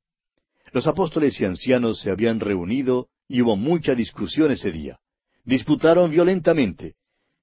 Los 0.71 0.87
apóstoles 0.87 1.39
y 1.41 1.45
ancianos 1.45 1.99
se 1.99 2.11
habían 2.11 2.39
reunido 2.39 3.09
y 3.27 3.41
hubo 3.41 3.55
mucha 3.55 3.95
discusión 3.95 4.51
ese 4.51 4.71
día. 4.71 4.99
Disputaron 5.43 6.11
violentamente. 6.11 6.95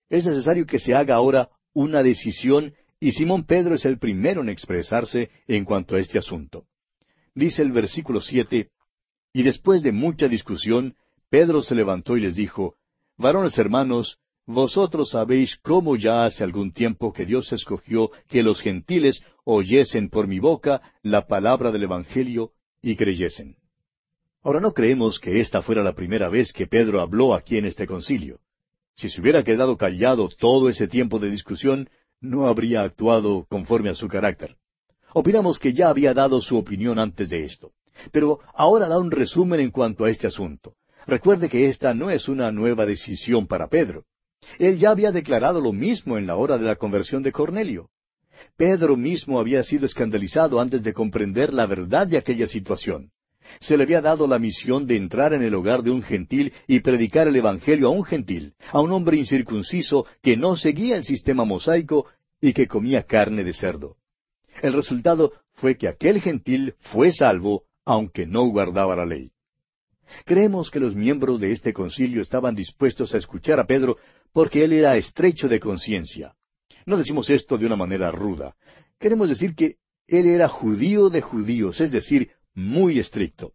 Es 0.09 0.27
necesario 0.27 0.67
que 0.67 0.79
se 0.79 0.95
haga 0.95 1.17
ahora 1.17 1.51
una 1.73 2.03
decisión 2.03 2.75
y 3.01 3.13
Simón 3.13 3.45
Pedro 3.45 3.75
es 3.75 3.85
el 3.85 3.99
primero 3.99 4.43
en 4.43 4.49
expresarse 4.49 5.31
en 5.47 5.65
cuanto 5.65 5.97
a 5.97 6.01
este 6.01 6.19
asunto. 6.19 6.65
Dice 7.35 7.63
el 7.63 7.73
versículo 7.73 8.21
siete, 8.21 8.71
y 9.33 9.43
después 9.43 9.83
de 9.83 9.93
mucha 9.93 10.29
discusión, 10.29 10.95
Pedro 11.29 11.63
se 11.63 11.75
levantó 11.75 12.17
y 12.17 12.21
les 12.21 12.37
dijo, 12.37 12.77
Varones 13.17 13.59
hermanos, 13.59 14.19
vosotros 14.47 15.11
sabéis 15.11 15.57
cómo 15.63 15.97
ya 15.97 16.25
hace 16.25 16.45
algún 16.45 16.73
tiempo 16.73 17.13
que 17.13 17.25
Dios 17.25 17.53
escogió 17.53 18.11
que 18.29 18.43
los 18.43 18.61
gentiles 18.61 19.23
oyesen 19.45 20.11
por 20.11 20.29
mi 20.29 20.39
boca 20.39 20.83
la 21.03 21.27
palabra 21.27 21.73
del 21.73 21.85
Evangelio 21.85 22.53
y 22.83 22.97
creyesen. 22.97 23.57
Ahora 24.43 24.61
no 24.61 24.73
creemos 24.73 25.19
que 25.19 25.41
esta 25.41 25.63
fuera 25.63 25.83
la 25.83 25.95
primera 25.95 26.29
vez 26.29 26.53
que 26.53 26.67
Pedro 26.67 27.01
habló 27.01 27.35
aquí 27.35 27.57
en 27.57 27.65
este 27.65 27.87
concilio. 27.87 28.41
Si 28.97 29.09
se 29.09 29.21
hubiera 29.21 29.43
quedado 29.43 29.77
callado 29.79 30.29
todo 30.29 30.69
ese 30.69 30.87
tiempo 30.87 31.19
de 31.19 31.31
discusión, 31.31 31.89
no 32.25 32.47
habría 32.49 32.83
actuado 32.83 33.47
conforme 33.49 33.91
a 33.91 33.95
su 33.95 34.09
carácter. 34.09 34.57
Opinamos 35.13 35.59
que 35.59 35.73
ya 35.73 35.89
había 35.89 36.15
dado 36.15 36.41
su 36.41 36.57
opinión 36.57 36.99
antes 36.99 37.29
de 37.29 37.45
esto. 37.45 37.73
Pero 38.11 38.41
ahora 38.55 38.89
da 38.89 38.99
un 38.99 39.11
resumen 39.11 39.61
en 39.61 39.71
cuanto 39.71 40.05
a 40.05 40.11
este 40.11 40.27
asunto. 40.27 40.75
Recuerde 41.07 41.49
que 41.49 41.69
esta 41.69 41.95
no 41.95 42.11
es 42.11 42.29
una 42.29 42.51
nueva 42.51 42.87
decisión 42.87 43.47
para 43.47 43.69
Pedro. 43.69 44.05
Él 44.59 44.79
ya 44.79 44.91
había 44.91 45.13
declarado 45.13 45.61
lo 45.61 45.73
mismo 45.73 46.19
en 46.19 46.27
la 46.27 46.37
hora 46.37 46.59
de 46.59 46.65
la 46.65 46.77
conversión 46.77 47.23
de 47.23 47.33
Cornelio. 47.33 47.91
Pedro 48.57 48.97
mismo 48.97 49.39
había 49.39 49.63
sido 49.63 49.87
escandalizado 49.87 50.61
antes 50.61 50.83
de 50.83 50.93
comprender 50.93 51.53
la 51.53 51.67
verdad 51.67 52.07
de 52.07 52.19
aquella 52.19 52.47
situación. 52.47 53.11
Se 53.61 53.77
le 53.77 53.85
había 53.85 54.01
dado 54.01 54.27
la 54.27 54.39
misión 54.39 54.87
de 54.87 54.97
entrar 54.97 55.33
en 55.33 55.43
el 55.43 55.55
hogar 55.55 55.83
de 55.83 55.91
un 55.91 56.03
gentil 56.03 56.53
y 56.67 56.81
predicar 56.81 57.29
el 57.29 57.37
Evangelio 57.37 57.89
a 57.89 57.91
un 57.91 58.05
gentil, 58.05 58.55
a 58.73 58.81
un 58.81 58.93
hombre 58.93 59.17
incircunciso 59.17 60.07
que 60.23 60.37
no 60.37 60.57
seguía 60.57 60.97
el 60.97 61.05
sistema 61.05 61.45
mosaico 61.45 62.07
y 62.41 62.53
que 62.53 62.67
comía 62.67 63.05
carne 63.05 63.45
de 63.45 63.53
cerdo. 63.53 63.97
El 64.63 64.73
resultado 64.73 65.33
fue 65.55 65.77
que 65.77 65.89
aquel 65.89 66.21
gentil 66.21 66.75
fue 66.79 67.13
salvo, 67.13 67.65
aunque 67.85 68.27
no 68.27 68.45
guardaba 68.47 68.97
la 68.97 69.07
ley. 69.07 69.31
Creemos 70.25 70.71
que 70.71 70.81
los 70.81 70.95
miembros 70.95 71.41
de 71.41 71.53
este 71.53 71.73
concilio 71.73 72.23
estaban 72.23 72.55
dispuestos 72.55 73.15
a 73.15 73.19
escuchar 73.19 73.59
a 73.61 73.67
Pedro 73.67 73.97
porque 74.33 74.65
él 74.65 74.73
era 74.73 74.97
estrecho 74.97 75.49
de 75.49 75.61
conciencia. 75.61 76.35
No 76.87 76.97
decimos 76.97 77.31
esto 77.31 77.57
de 77.57 77.67
una 77.67 77.77
manera 77.77 78.11
ruda. 78.11 78.55
Queremos 78.99 79.29
decir 79.29 79.55
que 79.55 79.77
él 80.07 80.27
era 80.27 80.49
judío 80.49 81.09
de 81.09 81.23
judíos, 81.23 81.81
es 81.81 81.91
decir, 81.91 82.31
muy 82.55 82.99
estricto. 82.99 83.53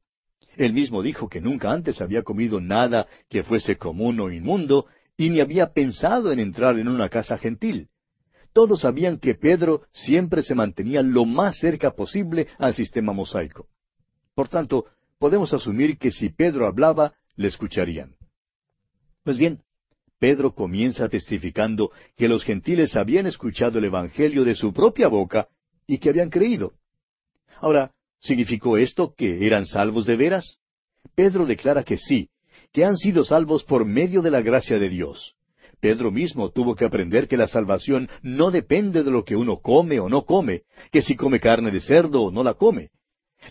Él 0.56 0.74
mismo 0.74 1.02
dijo 1.02 1.30
que 1.30 1.42
nunca 1.42 1.72
antes 1.72 2.02
había 2.02 2.24
comido 2.24 2.60
nada 2.60 3.08
que 3.30 3.44
fuese 3.44 3.78
común 3.78 4.20
o 4.20 4.32
inmundo, 4.32 4.88
y 5.16 5.30
ni 5.30 5.40
había 5.40 5.74
pensado 5.74 6.32
en 6.32 6.40
entrar 6.40 6.80
en 6.80 6.88
una 6.88 7.10
casa 7.10 7.38
gentil. 7.38 7.90
Todos 8.54 8.82
sabían 8.82 9.20
que 9.20 9.36
Pedro 9.36 9.84
siempre 9.92 10.42
se 10.42 10.56
mantenía 10.56 11.02
lo 11.02 11.26
más 11.26 11.58
cerca 11.60 11.92
posible 11.92 12.48
al 12.58 12.76
sistema 12.76 13.14
mosaico. 13.14 13.68
Por 14.34 14.48
tanto, 14.48 14.86
podemos 15.18 15.54
asumir 15.54 15.98
que 15.98 16.12
si 16.12 16.30
Pedro 16.30 16.66
hablaba, 16.66 17.14
le 17.36 17.48
escucharían. 17.48 18.16
Pues 19.24 19.38
bien, 19.38 19.62
Pedro 20.20 20.54
comienza 20.54 21.08
testificando 21.08 21.92
que 22.18 22.28
los 22.28 22.44
gentiles 22.44 22.96
habían 22.96 23.28
escuchado 23.28 23.80
el 23.80 23.86
Evangelio 23.86 24.44
de 24.44 24.56
su 24.56 24.74
propia 24.74 25.08
boca 25.08 25.48
y 25.88 25.98
que 26.00 26.10
habían 26.10 26.30
creído. 26.30 26.74
Ahora, 27.62 27.92
¿significó 28.20 28.78
esto 28.78 29.14
que 29.18 29.46
eran 29.46 29.66
salvos 29.66 30.06
de 30.06 30.16
veras? 30.16 30.58
Pedro 31.16 31.46
declara 31.46 31.84
que 31.84 31.98
sí, 31.98 32.30
que 32.72 32.86
han 32.86 32.98
sido 32.98 33.24
salvos 33.24 33.64
por 33.64 33.86
medio 33.86 34.22
de 34.22 34.32
la 34.32 34.42
gracia 34.42 34.80
de 34.80 34.90
Dios. 34.90 35.36
Pedro 35.80 36.12
mismo 36.12 36.50
tuvo 36.50 36.76
que 36.76 36.86
aprender 36.86 37.28
que 37.28 37.38
la 37.38 37.48
salvación 37.48 38.10
no 38.22 38.52
depende 38.52 39.04
de 39.04 39.12
lo 39.12 39.24
que 39.24 39.36
uno 39.36 39.60
come 39.60 40.00
o 40.00 40.10
no 40.10 40.26
come, 40.26 40.64
que 40.92 41.02
si 41.02 41.16
come 41.16 41.40
carne 41.40 41.72
de 41.72 41.80
cerdo 41.80 42.24
o 42.24 42.32
no 42.32 42.44
la 42.44 42.56
come. 42.56 42.90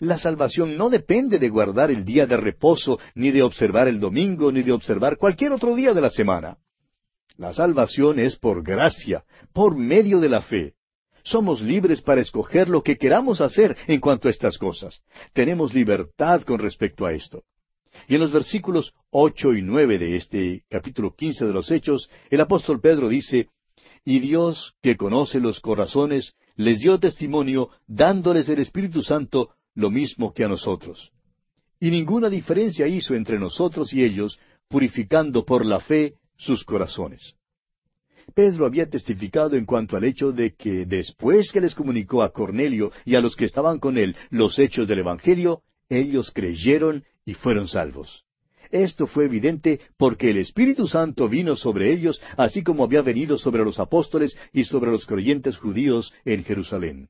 La 0.01 0.19
salvación 0.19 0.77
no 0.77 0.91
depende 0.91 1.39
de 1.39 1.49
guardar 1.49 1.91
el 1.91 2.05
día 2.05 2.27
de 2.27 2.37
reposo, 2.37 2.99
ni 3.15 3.31
de 3.31 3.43
observar 3.43 3.89
el 3.89 3.99
domingo, 3.99 4.53
ni 4.53 4.63
de 4.63 4.73
observar 4.73 5.17
cualquier 5.17 5.53
otro 5.53 5.75
día 5.75 5.95
de 5.95 6.03
la 6.03 6.11
semana. 6.11 6.59
La 7.37 7.55
salvación 7.55 8.19
es 8.19 8.37
por 8.37 8.63
gracia, 8.63 9.25
por 9.55 9.77
medio 9.77 10.21
de 10.21 10.29
la 10.29 10.43
fe. 10.43 10.75
Somos 11.29 11.61
libres 11.61 12.01
para 12.01 12.23
escoger 12.23 12.71
lo 12.71 12.83
que 12.83 12.97
queramos 12.97 13.43
hacer 13.43 13.77
en 13.87 14.01
cuanto 14.01 14.29
a 14.29 14.31
estas 14.31 14.57
cosas. 14.57 15.03
Tenemos 15.35 15.75
libertad 15.75 16.41
con 16.41 16.59
respecto 16.59 17.05
a 17.05 17.13
esto. 17.13 17.43
Y 18.09 18.15
en 18.15 18.21
los 18.21 18.33
versículos 18.33 18.95
ocho 19.11 19.53
y 19.53 19.61
nueve 19.61 19.99
de 19.99 20.17
este 20.17 20.65
capítulo 20.71 21.15
quince 21.15 21.45
de 21.45 21.53
los 21.53 21.71
Hechos, 21.71 22.09
el 22.31 22.41
apóstol 22.41 22.81
Pedro 22.81 23.11
dice, 23.11 23.51
Y 24.07 24.21
Dios, 24.21 24.75
que 24.81 24.97
conoce 24.97 25.39
los 25.39 25.61
corazones, 25.61 26.33
les 26.57 26.79
dio 26.79 26.99
testimonio, 26.99 27.69
dándoles 27.87 28.49
el 28.49 28.61
Espíritu 28.61 29.03
Santo, 29.03 29.51
lo 29.75 29.91
mismo 29.91 30.33
que 30.33 30.45
a 30.45 30.49
nosotros. 30.49 31.13
Y 31.79 31.91
ninguna 31.91 32.31
diferencia 32.31 32.87
hizo 32.87 33.15
entre 33.15 33.39
nosotros 33.39 33.93
y 33.93 34.03
ellos, 34.03 34.39
purificando 34.67 35.45
por 35.45 35.67
la 35.67 35.81
fe 35.81 36.15
sus 36.39 36.65
corazones. 36.65 37.35
Pedro 38.35 38.67
había 38.67 38.89
testificado 38.89 39.57
en 39.57 39.65
cuanto 39.65 39.97
al 39.97 40.05
hecho 40.05 40.33
de 40.33 40.55
que 40.55 40.87
después 40.87 41.51
que 41.53 41.61
les 41.61 41.75
comunicó 41.75 42.23
a 42.23 42.33
Cornelio 42.33 42.93
y 43.05 43.15
a 43.15 43.21
los 43.21 43.37
que 43.37 43.45
estaban 43.45 43.79
con 43.79 43.97
él 43.99 44.17
los 44.31 44.59
hechos 44.59 44.87
del 44.87 45.01
Evangelio, 45.01 45.63
ellos 45.89 46.31
creyeron 46.33 47.05
y 47.25 47.35
fueron 47.35 47.69
salvos. 47.69 48.25
Esto 48.71 49.07
fue 49.07 49.25
evidente 49.25 49.81
porque 49.97 50.31
el 50.31 50.39
Espíritu 50.39 50.87
Santo 50.87 51.29
vino 51.29 51.57
sobre 51.57 51.91
ellos, 51.93 52.21
así 52.37 52.63
como 52.63 52.85
había 52.85 53.01
venido 53.01 53.39
sobre 53.39 53.65
los 53.65 53.79
apóstoles 53.79 54.37
y 54.53 54.65
sobre 54.65 54.91
los 54.91 55.07
creyentes 55.07 55.57
judíos 55.57 56.13
en 56.25 56.45
Jerusalén. 56.45 57.09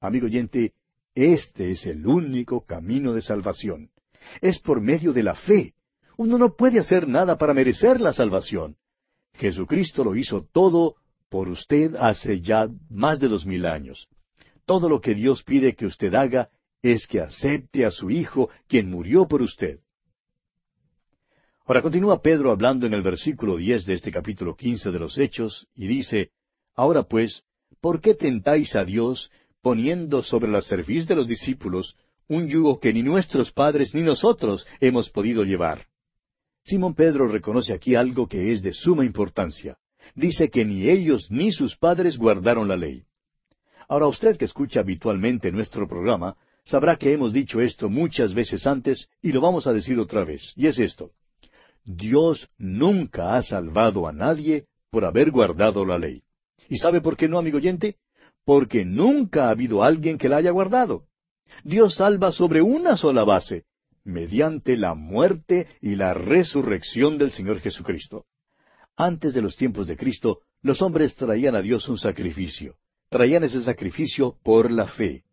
Amigo 0.00 0.26
oyente, 0.26 0.72
este 1.14 1.70
es 1.70 1.86
el 1.86 2.06
único 2.06 2.64
camino 2.64 3.12
de 3.12 3.22
salvación. 3.22 3.90
Es 4.40 4.58
por 4.58 4.80
medio 4.80 5.12
de 5.12 5.22
la 5.22 5.34
fe. 5.34 5.74
Uno 6.16 6.38
no 6.38 6.56
puede 6.56 6.80
hacer 6.80 7.08
nada 7.08 7.36
para 7.36 7.52
merecer 7.52 8.00
la 8.00 8.12
salvación. 8.12 8.76
Jesucristo 9.34 10.04
lo 10.04 10.16
hizo 10.16 10.46
todo 10.52 10.96
por 11.28 11.48
usted 11.48 11.94
hace 11.96 12.40
ya 12.40 12.68
más 12.88 13.18
de 13.18 13.28
dos 13.28 13.44
mil 13.44 13.66
años. 13.66 14.08
Todo 14.64 14.88
lo 14.88 15.00
que 15.00 15.14
Dios 15.14 15.42
pide 15.42 15.74
que 15.74 15.86
usted 15.86 16.14
haga 16.14 16.48
es 16.82 17.06
que 17.06 17.20
acepte 17.20 17.84
a 17.84 17.90
su 17.90 18.10
Hijo, 18.10 18.50
quien 18.68 18.90
murió 18.90 19.26
por 19.26 19.42
usted. 19.42 19.80
Ahora 21.66 21.82
continúa 21.82 22.20
Pedro 22.20 22.50
hablando 22.50 22.86
en 22.86 22.94
el 22.94 23.02
versículo 23.02 23.56
diez 23.56 23.86
de 23.86 23.94
este 23.94 24.12
capítulo 24.12 24.54
quince 24.54 24.90
de 24.90 24.98
los 24.98 25.16
Hechos, 25.16 25.66
y 25.74 25.86
dice, 25.86 26.30
Ahora 26.74 27.04
pues, 27.04 27.42
¿por 27.80 28.00
qué 28.00 28.14
tentáis 28.14 28.76
a 28.76 28.84
Dios 28.84 29.30
poniendo 29.62 30.22
sobre 30.22 30.50
la 30.50 30.60
cerviz 30.60 31.06
de 31.06 31.14
los 31.14 31.26
discípulos 31.26 31.96
un 32.28 32.48
yugo 32.48 32.80
que 32.80 32.92
ni 32.92 33.02
nuestros 33.02 33.52
padres 33.52 33.94
ni 33.94 34.02
nosotros 34.02 34.66
hemos 34.80 35.10
podido 35.10 35.44
llevar. 35.44 35.86
Simón 36.64 36.94
Pedro 36.94 37.28
reconoce 37.28 37.72
aquí 37.72 37.94
algo 37.94 38.26
que 38.26 38.52
es 38.52 38.62
de 38.62 38.72
suma 38.72 39.04
importancia. 39.04 39.76
Dice 40.14 40.50
que 40.50 40.64
ni 40.64 40.88
ellos 40.88 41.30
ni 41.30 41.52
sus 41.52 41.76
padres 41.76 42.16
guardaron 42.16 42.68
la 42.68 42.76
ley. 42.76 43.04
Ahora 43.88 44.06
usted 44.06 44.36
que 44.36 44.46
escucha 44.46 44.80
habitualmente 44.80 45.52
nuestro 45.52 45.86
programa, 45.86 46.36
sabrá 46.64 46.96
que 46.96 47.12
hemos 47.12 47.32
dicho 47.32 47.60
esto 47.60 47.88
muchas 47.90 48.32
veces 48.32 48.66
antes 48.66 49.08
y 49.20 49.32
lo 49.32 49.40
vamos 49.40 49.66
a 49.66 49.72
decir 49.72 49.98
otra 49.98 50.24
vez, 50.24 50.52
y 50.56 50.66
es 50.66 50.78
esto. 50.78 51.10
Dios 51.84 52.48
nunca 52.56 53.36
ha 53.36 53.42
salvado 53.42 54.08
a 54.08 54.12
nadie 54.12 54.64
por 54.90 55.04
haber 55.04 55.30
guardado 55.30 55.84
la 55.84 55.98
ley. 55.98 56.22
¿Y 56.68 56.78
sabe 56.78 57.02
por 57.02 57.16
qué 57.16 57.28
no, 57.28 57.38
amigo 57.38 57.58
oyente? 57.58 57.96
porque 58.44 58.84
nunca 58.84 59.46
ha 59.46 59.50
habido 59.50 59.82
alguien 59.82 60.18
que 60.18 60.28
la 60.28 60.36
haya 60.36 60.50
guardado. 60.50 61.04
Dios 61.62 61.96
salva 61.96 62.32
sobre 62.32 62.62
una 62.62 62.96
sola 62.96 63.24
base, 63.24 63.64
mediante 64.04 64.76
la 64.76 64.94
muerte 64.94 65.66
y 65.80 65.96
la 65.96 66.14
resurrección 66.14 67.18
del 67.18 67.32
Señor 67.32 67.60
Jesucristo. 67.60 68.26
Antes 68.96 69.34
de 69.34 69.42
los 69.42 69.56
tiempos 69.56 69.86
de 69.86 69.96
Cristo, 69.96 70.40
los 70.62 70.82
hombres 70.82 71.16
traían 71.16 71.56
a 71.56 71.62
Dios 71.62 71.88
un 71.88 71.98
sacrificio. 71.98 72.76
Traían 73.08 73.44
ese 73.44 73.62
sacrificio 73.62 74.36
por 74.42 74.70
la 74.70 74.86
fe. 74.86 75.24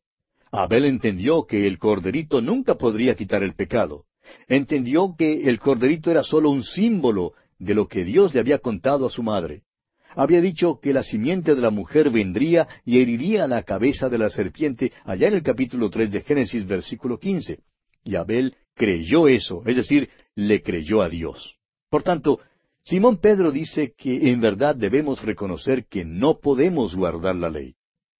Abel 0.51 0.85
entendió 0.85 1.45
que 1.45 1.67
el 1.67 1.77
corderito 1.77 2.41
nunca 2.41 2.75
podría 2.75 3.15
quitar 3.15 3.43
el 3.43 3.53
pecado. 3.53 4.05
Entendió 4.47 5.15
que 5.17 5.49
el 5.49 5.59
corderito 5.59 6.11
era 6.11 6.23
sólo 6.23 6.49
un 6.49 6.63
símbolo 6.63 7.33
de 7.59 7.75
lo 7.75 7.87
que 7.87 8.03
Dios 8.03 8.33
le 8.33 8.39
había 8.39 8.59
contado 8.59 9.05
a 9.05 9.09
su 9.09 9.23
madre 9.23 9.63
había 10.15 10.41
dicho 10.41 10.79
que 10.81 10.93
la 10.93 11.03
simiente 11.03 11.55
de 11.55 11.61
la 11.61 11.69
mujer 11.69 12.09
vendría 12.09 12.67
y 12.85 12.99
heriría 12.99 13.47
la 13.47 13.63
cabeza 13.63 14.09
de 14.09 14.17
la 14.17 14.29
serpiente 14.29 14.91
allá 15.05 15.27
en 15.27 15.35
el 15.35 15.43
capítulo 15.43 15.89
tres 15.89 16.11
de 16.11 16.21
Génesis 16.21 16.65
versículo 16.65 17.17
quince. 17.17 17.59
Y 18.03 18.15
Abel 18.15 18.55
creyó 18.75 19.27
eso, 19.27 19.63
es 19.65 19.75
decir, 19.75 20.09
le 20.35 20.61
creyó 20.61 21.01
a 21.01 21.09
Dios. 21.09 21.57
Por 21.89 22.03
tanto, 22.03 22.39
Simón 22.83 23.17
Pedro 23.17 23.51
dice 23.51 23.93
que 23.95 24.29
en 24.29 24.41
verdad 24.41 24.75
debemos 24.75 25.21
reconocer 25.21 25.85
que 25.85 26.03
no 26.03 26.39
podemos 26.39 26.95
guardar 26.95 27.35
la 27.35 27.49
ley. 27.49 27.75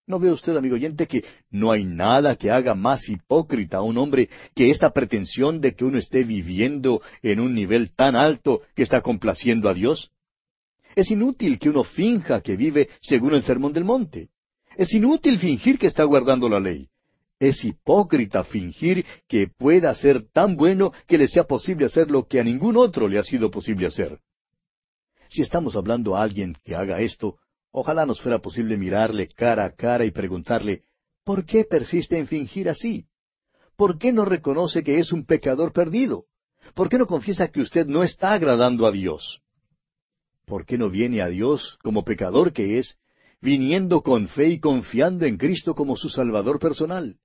¿No 0.08 0.20
ve 0.20 0.32
usted, 0.32 0.56
amigo 0.56 0.76
oyente, 0.76 1.08
que 1.08 1.24
no 1.50 1.72
hay 1.72 1.86
nada 1.86 2.36
que 2.36 2.52
haga 2.52 2.76
más 2.76 3.08
hipócrita 3.08 3.78
a 3.78 3.82
un 3.82 3.98
hombre 3.98 4.30
que 4.54 4.70
esta 4.70 4.92
pretensión 4.92 5.62
de 5.62 5.74
que 5.74 5.86
uno 5.86 5.98
esté 5.98 6.24
viviendo 6.24 7.02
en 7.22 7.40
un 7.40 7.54
nivel 7.54 7.92
tan 7.92 8.16
alto 8.16 8.62
que 8.76 8.84
está 8.84 9.02
complaciendo 9.02 9.70
a 9.70 9.74
Dios? 9.74 10.12
Es 10.96 11.10
inútil 11.12 11.60
que 11.60 11.70
uno 11.70 11.84
finja 11.84 12.42
que 12.42 12.58
vive 12.58 12.90
según 13.00 13.36
el 13.36 13.44
sermón 13.44 13.74
del 13.74 13.86
monte. 13.86 14.30
Es 14.76 14.94
inútil 14.94 15.40
fingir 15.40 15.80
que 15.80 15.88
está 15.88 16.04
guardando 16.04 16.50
la 16.50 16.60
ley. 16.60 16.91
Es 17.42 17.66
hipócrita 17.66 18.44
fingir 18.44 19.06
que 19.28 19.48
pueda 19.48 19.94
ser 19.96 20.30
tan 20.32 20.56
bueno 20.56 20.94
que 21.08 21.18
le 21.18 21.28
sea 21.28 21.46
posible 21.46 21.88
hacer 21.88 22.12
lo 22.12 22.28
que 22.28 22.40
a 22.40 22.44
ningún 22.44 22.78
otro 22.78 23.08
le 23.08 23.18
ha 23.18 23.24
sido 23.24 23.50
posible 23.50 23.88
hacer. 23.88 24.20
Si 25.30 25.42
estamos 25.42 25.76
hablando 25.76 26.16
a 26.16 26.22
alguien 26.22 26.56
que 26.64 26.76
haga 26.76 27.02
esto, 27.02 27.38
ojalá 27.72 28.06
nos 28.06 28.22
fuera 28.22 28.40
posible 28.40 28.78
mirarle 28.78 29.28
cara 29.28 29.66
a 29.66 29.72
cara 29.72 30.06
y 30.06 30.12
preguntarle, 30.12 30.84
¿por 31.24 31.46
qué 31.46 31.64
persiste 31.64 32.18
en 32.18 32.28
fingir 32.28 32.70
así? 32.70 33.08
¿Por 33.76 33.98
qué 33.98 34.14
no 34.14 34.24
reconoce 34.26 34.84
que 34.84 35.00
es 35.00 35.12
un 35.12 35.26
pecador 35.26 35.74
perdido? 35.74 36.26
¿Por 36.76 36.90
qué 36.90 37.00
no 37.00 37.08
confiesa 37.08 37.48
que 37.48 37.62
usted 37.62 37.88
no 37.88 38.04
está 38.04 38.34
agradando 38.34 38.86
a 38.86 38.92
Dios? 38.92 39.42
¿por 40.52 40.66
qué 40.66 40.78
no 40.78 40.90
viene 40.90 41.22
a 41.22 41.30
Dios 41.30 41.80
como 41.82 42.04
pecador 42.04 42.52
que 42.52 42.78
es, 42.78 42.98
viniendo 43.40 44.02
con 44.02 44.28
fe 44.28 44.50
y 44.50 44.60
confiando 44.60 45.26
en 45.26 45.38
Cristo 45.38 45.76
como 45.76 45.96
su 45.96 46.10
Salvador 46.10 46.60
personal? 46.60 47.21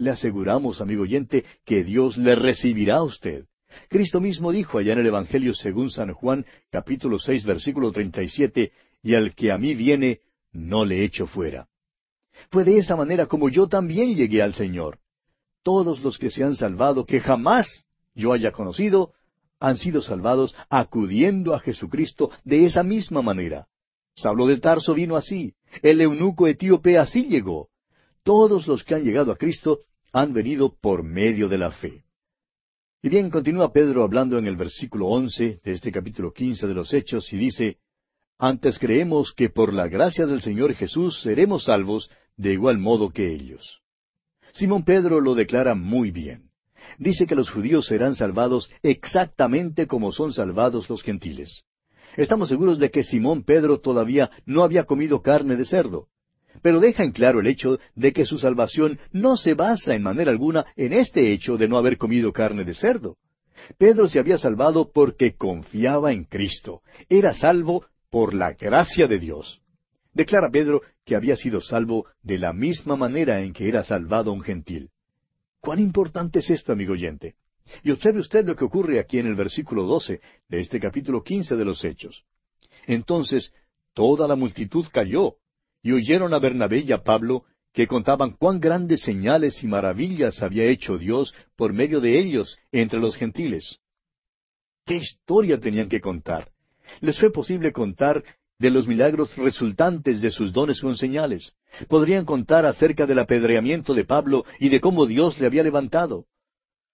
Le 0.00 0.10
aseguramos, 0.10 0.80
amigo 0.80 1.02
oyente, 1.02 1.44
que 1.64 1.84
Dios 1.84 2.16
le 2.16 2.34
recibirá 2.34 2.96
a 2.96 3.02
usted. 3.02 3.44
Cristo 3.88 4.20
mismo 4.20 4.50
dijo 4.50 4.78
allá 4.78 4.94
en 4.94 5.00
el 5.00 5.06
Evangelio 5.06 5.54
según 5.54 5.90
San 5.90 6.12
Juan, 6.14 6.46
capítulo 6.70 7.18
seis, 7.18 7.44
versículo 7.44 7.92
treinta 7.92 8.22
y 8.22 8.28
siete, 8.28 8.72
y 9.02 9.14
al 9.14 9.34
que 9.34 9.52
a 9.52 9.58
mí 9.58 9.74
viene, 9.74 10.20
no 10.52 10.84
le 10.84 11.04
echo 11.04 11.26
fuera. 11.26 11.68
Fue 12.50 12.64
de 12.64 12.78
esa 12.78 12.96
manera 12.96 13.26
como 13.26 13.50
yo 13.50 13.68
también 13.68 14.16
llegué 14.16 14.42
al 14.42 14.54
Señor. 14.54 14.98
Todos 15.62 16.02
los 16.02 16.18
que 16.18 16.30
se 16.30 16.42
han 16.42 16.56
salvado, 16.56 17.04
que 17.04 17.20
jamás 17.20 17.84
yo 18.14 18.32
haya 18.32 18.52
conocido, 18.52 19.12
han 19.60 19.76
sido 19.76 20.00
salvados 20.00 20.54
acudiendo 20.70 21.54
a 21.54 21.60
Jesucristo 21.60 22.30
de 22.44 22.64
esa 22.64 22.82
misma 22.82 23.20
manera. 23.20 23.66
Saulo 24.16 24.46
de 24.46 24.56
Tarso 24.56 24.94
vino 24.94 25.16
así, 25.16 25.52
el 25.82 26.00
eunuco 26.00 26.46
etíope 26.46 26.96
así 26.96 27.24
llegó. 27.24 27.68
Todos 28.22 28.66
los 28.66 28.82
que 28.82 28.94
han 28.94 29.04
llegado 29.04 29.30
a 29.32 29.36
Cristo 29.36 29.80
han 30.12 30.32
venido 30.32 30.76
por 30.80 31.02
medio 31.02 31.48
de 31.48 31.58
la 31.58 31.70
fe. 31.70 32.04
Y 33.02 33.08
bien, 33.08 33.30
continúa 33.30 33.72
Pedro 33.72 34.02
hablando 34.02 34.38
en 34.38 34.46
el 34.46 34.56
versículo 34.56 35.06
once 35.06 35.60
de 35.64 35.72
este 35.72 35.90
capítulo 35.90 36.32
quince 36.32 36.66
de 36.66 36.74
los 36.74 36.92
Hechos 36.92 37.32
y 37.32 37.38
dice, 37.38 37.78
Antes 38.38 38.78
creemos 38.78 39.32
que 39.32 39.48
por 39.48 39.72
la 39.72 39.88
gracia 39.88 40.26
del 40.26 40.42
Señor 40.42 40.74
Jesús 40.74 41.22
seremos 41.22 41.64
salvos 41.64 42.10
de 42.36 42.52
igual 42.52 42.78
modo 42.78 43.10
que 43.10 43.32
ellos. 43.32 43.80
Simón 44.52 44.84
Pedro 44.84 45.20
lo 45.20 45.34
declara 45.34 45.74
muy 45.74 46.10
bien. 46.10 46.50
Dice 46.98 47.26
que 47.26 47.34
los 47.34 47.50
judíos 47.50 47.86
serán 47.86 48.14
salvados 48.14 48.70
exactamente 48.82 49.86
como 49.86 50.12
son 50.12 50.32
salvados 50.32 50.88
los 50.90 51.02
gentiles. 51.02 51.64
Estamos 52.16 52.48
seguros 52.48 52.78
de 52.78 52.90
que 52.90 53.04
Simón 53.04 53.44
Pedro 53.44 53.80
todavía 53.80 54.30
no 54.44 54.62
había 54.62 54.84
comido 54.84 55.22
carne 55.22 55.56
de 55.56 55.64
cerdo, 55.64 56.08
pero 56.62 56.80
deja 56.80 57.04
en 57.04 57.12
claro 57.12 57.40
el 57.40 57.46
hecho 57.46 57.78
de 57.94 58.12
que 58.12 58.24
su 58.24 58.38
salvación 58.38 58.98
no 59.12 59.36
se 59.36 59.54
basa 59.54 59.94
en 59.94 60.02
manera 60.02 60.30
alguna 60.30 60.66
en 60.76 60.92
este 60.92 61.32
hecho 61.32 61.56
de 61.56 61.68
no 61.68 61.78
haber 61.78 61.96
comido 61.96 62.32
carne 62.32 62.64
de 62.64 62.74
cerdo. 62.74 63.16
Pedro 63.78 64.08
se 64.08 64.18
había 64.18 64.38
salvado 64.38 64.90
porque 64.92 65.34
confiaba 65.34 66.12
en 66.12 66.24
Cristo. 66.24 66.82
Era 67.08 67.34
salvo 67.34 67.84
por 68.10 68.34
la 68.34 68.52
gracia 68.52 69.06
de 69.06 69.18
Dios. 69.18 69.60
Declara 70.12 70.50
Pedro 70.50 70.82
que 71.04 71.16
había 71.16 71.36
sido 71.36 71.60
salvo 71.60 72.06
de 72.22 72.38
la 72.38 72.52
misma 72.52 72.96
manera 72.96 73.40
en 73.42 73.52
que 73.52 73.68
era 73.68 73.84
salvado 73.84 74.32
un 74.32 74.42
gentil. 74.42 74.90
¿Cuán 75.60 75.78
importante 75.78 76.40
es 76.40 76.50
esto, 76.50 76.72
amigo 76.72 76.94
oyente? 76.94 77.34
Y 77.84 77.90
observe 77.90 78.20
usted 78.20 78.46
lo 78.46 78.56
que 78.56 78.64
ocurre 78.64 78.98
aquí 78.98 79.18
en 79.18 79.26
el 79.26 79.34
versículo 79.34 79.84
doce 79.84 80.20
de 80.48 80.60
este 80.60 80.80
capítulo 80.80 81.22
quince 81.22 81.54
de 81.54 81.64
los 81.64 81.84
Hechos. 81.84 82.24
Entonces 82.86 83.52
toda 83.94 84.26
la 84.26 84.36
multitud 84.36 84.86
cayó 84.90 85.36
y 85.82 85.92
oyeron 85.92 86.34
a 86.34 86.38
Bernabé 86.38 86.80
y 86.80 86.92
a 86.92 87.02
Pablo 87.02 87.44
que 87.72 87.86
contaban 87.86 88.32
cuán 88.32 88.60
grandes 88.60 89.02
señales 89.02 89.62
y 89.62 89.66
maravillas 89.66 90.42
había 90.42 90.64
hecho 90.64 90.98
Dios 90.98 91.34
por 91.56 91.72
medio 91.72 92.00
de 92.00 92.18
ellos 92.18 92.58
entre 92.72 92.98
los 92.98 93.16
gentiles. 93.16 93.78
¿Qué 94.84 94.96
historia 94.96 95.58
tenían 95.60 95.88
que 95.88 96.00
contar? 96.00 96.50
Les 97.00 97.18
fue 97.18 97.30
posible 97.30 97.72
contar 97.72 98.24
de 98.58 98.70
los 98.70 98.86
milagros 98.86 99.34
resultantes 99.36 100.20
de 100.20 100.30
sus 100.30 100.52
dones 100.52 100.80
con 100.80 100.96
señales. 100.96 101.52
Podrían 101.88 102.24
contar 102.24 102.66
acerca 102.66 103.06
del 103.06 103.20
apedreamiento 103.20 103.94
de 103.94 104.04
Pablo 104.04 104.44
y 104.58 104.68
de 104.68 104.80
cómo 104.80 105.06
Dios 105.06 105.38
le 105.40 105.46
había 105.46 105.62
levantado. 105.62 106.26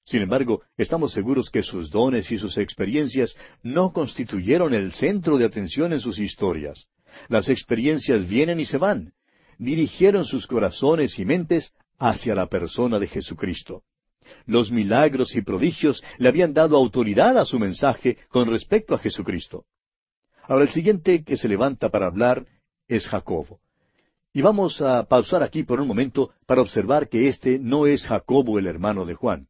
Sin 0.04 0.22
embargo, 0.22 0.62
estamos 0.76 1.12
seguros 1.12 1.50
que 1.50 1.64
sus 1.64 1.90
dones 1.90 2.30
y 2.30 2.38
sus 2.38 2.58
experiencias 2.58 3.34
no 3.62 3.92
constituyeron 3.92 4.74
el 4.74 4.92
centro 4.92 5.38
de 5.38 5.46
atención 5.46 5.92
en 5.92 6.00
sus 6.00 6.20
historias. 6.20 6.86
Las 7.28 7.48
experiencias 7.48 8.28
vienen 8.28 8.60
y 8.60 8.66
se 8.66 8.78
van. 8.78 9.12
Dirigieron 9.58 10.24
sus 10.24 10.46
corazones 10.46 11.18
y 11.18 11.24
mentes 11.24 11.72
hacia 11.98 12.34
la 12.34 12.46
persona 12.46 12.98
de 12.98 13.08
Jesucristo. 13.08 13.82
Los 14.44 14.70
milagros 14.70 15.34
y 15.36 15.42
prodigios 15.42 16.02
le 16.18 16.28
habían 16.28 16.52
dado 16.52 16.76
autoridad 16.76 17.38
a 17.38 17.44
su 17.44 17.58
mensaje 17.58 18.18
con 18.28 18.50
respecto 18.50 18.94
a 18.94 18.98
Jesucristo. 18.98 19.64
Ahora 20.42 20.64
el 20.64 20.70
siguiente 20.70 21.24
que 21.24 21.36
se 21.36 21.48
levanta 21.48 21.88
para 21.88 22.06
hablar 22.06 22.46
es 22.88 23.06
Jacobo. 23.08 23.60
Y 24.32 24.42
vamos 24.42 24.82
a 24.82 25.04
pausar 25.04 25.42
aquí 25.42 25.62
por 25.62 25.80
un 25.80 25.88
momento 25.88 26.30
para 26.44 26.60
observar 26.60 27.08
que 27.08 27.28
este 27.28 27.58
no 27.58 27.86
es 27.86 28.06
Jacobo 28.06 28.58
el 28.58 28.66
hermano 28.66 29.06
de 29.06 29.14
Juan. 29.14 29.48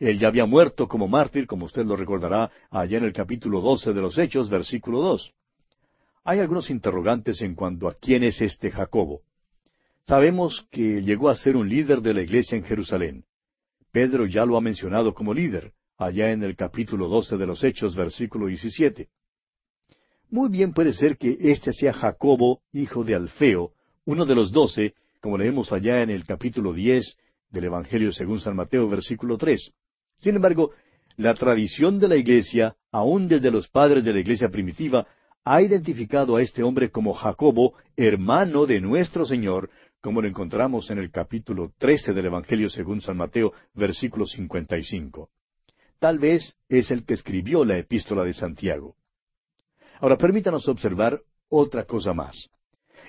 Él 0.00 0.18
ya 0.18 0.28
había 0.28 0.44
muerto 0.44 0.88
como 0.88 1.06
mártir, 1.06 1.46
como 1.46 1.66
usted 1.66 1.86
lo 1.86 1.96
recordará 1.96 2.50
allá 2.70 2.98
en 2.98 3.04
el 3.04 3.12
capítulo 3.12 3.60
doce 3.60 3.92
de 3.92 4.00
los 4.00 4.18
Hechos, 4.18 4.50
versículo 4.50 5.00
dos. 5.00 5.32
Hay 6.26 6.38
algunos 6.38 6.70
interrogantes 6.70 7.42
en 7.42 7.54
cuanto 7.54 7.86
a 7.86 7.94
quién 7.94 8.24
es 8.24 8.40
este 8.40 8.70
Jacobo. 8.70 9.20
Sabemos 10.06 10.66
que 10.70 11.02
llegó 11.02 11.28
a 11.28 11.36
ser 11.36 11.54
un 11.54 11.68
líder 11.68 12.00
de 12.00 12.14
la 12.14 12.22
iglesia 12.22 12.56
en 12.56 12.64
Jerusalén. 12.64 13.24
Pedro 13.92 14.24
ya 14.24 14.46
lo 14.46 14.56
ha 14.56 14.62
mencionado 14.62 15.12
como 15.12 15.34
líder, 15.34 15.74
allá 15.98 16.32
en 16.32 16.42
el 16.42 16.56
capítulo 16.56 17.08
doce 17.08 17.36
de 17.36 17.46
los 17.46 17.62
Hechos, 17.62 17.94
versículo 17.94 18.46
diecisiete. 18.46 19.10
Muy 20.30 20.48
bien 20.48 20.72
puede 20.72 20.94
ser 20.94 21.18
que 21.18 21.36
este 21.38 21.74
sea 21.74 21.92
Jacobo, 21.92 22.62
hijo 22.72 23.04
de 23.04 23.14
Alfeo, 23.14 23.72
uno 24.06 24.24
de 24.24 24.34
los 24.34 24.50
doce, 24.50 24.94
como 25.20 25.36
leemos 25.36 25.72
allá 25.72 26.02
en 26.02 26.08
el 26.08 26.24
capítulo 26.24 26.72
diez 26.72 27.18
del 27.50 27.64
Evangelio 27.64 28.12
según 28.12 28.40
San 28.40 28.56
Mateo, 28.56 28.88
versículo 28.88 29.36
tres. 29.36 29.72
Sin 30.18 30.36
embargo, 30.36 30.70
la 31.16 31.34
tradición 31.34 31.98
de 31.98 32.08
la 32.08 32.16
iglesia, 32.16 32.76
aun 32.90 33.28
desde 33.28 33.50
los 33.50 33.68
padres 33.68 34.04
de 34.04 34.12
la 34.14 34.20
iglesia 34.20 34.48
primitiva, 34.48 35.06
ha 35.44 35.60
identificado 35.60 36.36
a 36.36 36.42
este 36.42 36.62
hombre 36.62 36.90
como 36.90 37.12
Jacobo, 37.12 37.74
hermano 37.96 38.66
de 38.66 38.80
nuestro 38.80 39.26
Señor, 39.26 39.70
como 40.00 40.22
lo 40.22 40.28
encontramos 40.28 40.90
en 40.90 40.98
el 40.98 41.10
capítulo 41.10 41.72
trece 41.78 42.12
del 42.12 42.26
Evangelio 42.26 42.70
según 42.70 43.00
San 43.00 43.16
Mateo, 43.16 43.52
versículo 43.74 44.26
cincuenta 44.26 44.78
y 44.78 44.84
cinco. 44.84 45.30
Tal 45.98 46.18
vez 46.18 46.56
es 46.68 46.90
el 46.90 47.04
que 47.04 47.14
escribió 47.14 47.64
la 47.64 47.78
epístola 47.78 48.24
de 48.24 48.32
Santiago. 48.32 48.96
Ahora 50.00 50.18
permítanos 50.18 50.68
observar 50.68 51.20
otra 51.48 51.84
cosa 51.84 52.12
más. 52.12 52.50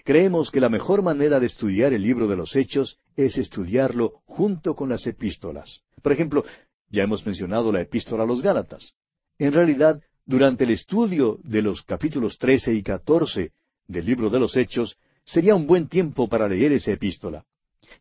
Creemos 0.04 0.52
que 0.52 0.60
la 0.60 0.70
mejor 0.70 1.02
manera 1.02 1.40
de 1.40 1.48
estudiar 1.48 1.94
el 1.94 2.04
libro 2.04 2.28
de 2.28 2.38
los 2.38 2.56
Hechos 2.56 2.98
es 3.16 3.38
estudiarlo 3.38 4.22
junto 4.26 4.76
con 4.76 4.90
las 4.90 5.08
epístolas. 5.08 5.82
Por 6.02 6.12
ejemplo, 6.12 6.44
ya 6.90 7.04
hemos 7.04 7.26
mencionado 7.26 7.72
la 7.72 7.82
epístola 7.82 8.24
a 8.24 8.28
los 8.28 8.42
Gálatas. 8.42 8.94
En 9.40 9.52
realidad, 9.52 10.02
durante 10.26 10.64
el 10.64 10.72
estudio 10.72 11.40
de 11.44 11.62
los 11.62 11.84
capítulos 11.84 12.38
trece 12.38 12.74
y 12.74 12.82
catorce 12.82 13.52
del 13.88 14.06
libro 14.06 14.30
de 14.30 14.40
los 14.40 14.58
Hechos, 14.58 14.98
sería 15.24 15.56
un 15.56 15.68
buen 15.68 15.88
tiempo 15.88 16.28
para 16.28 16.48
leer 16.48 16.72
esa 16.72 16.92
epístola. 16.92 17.46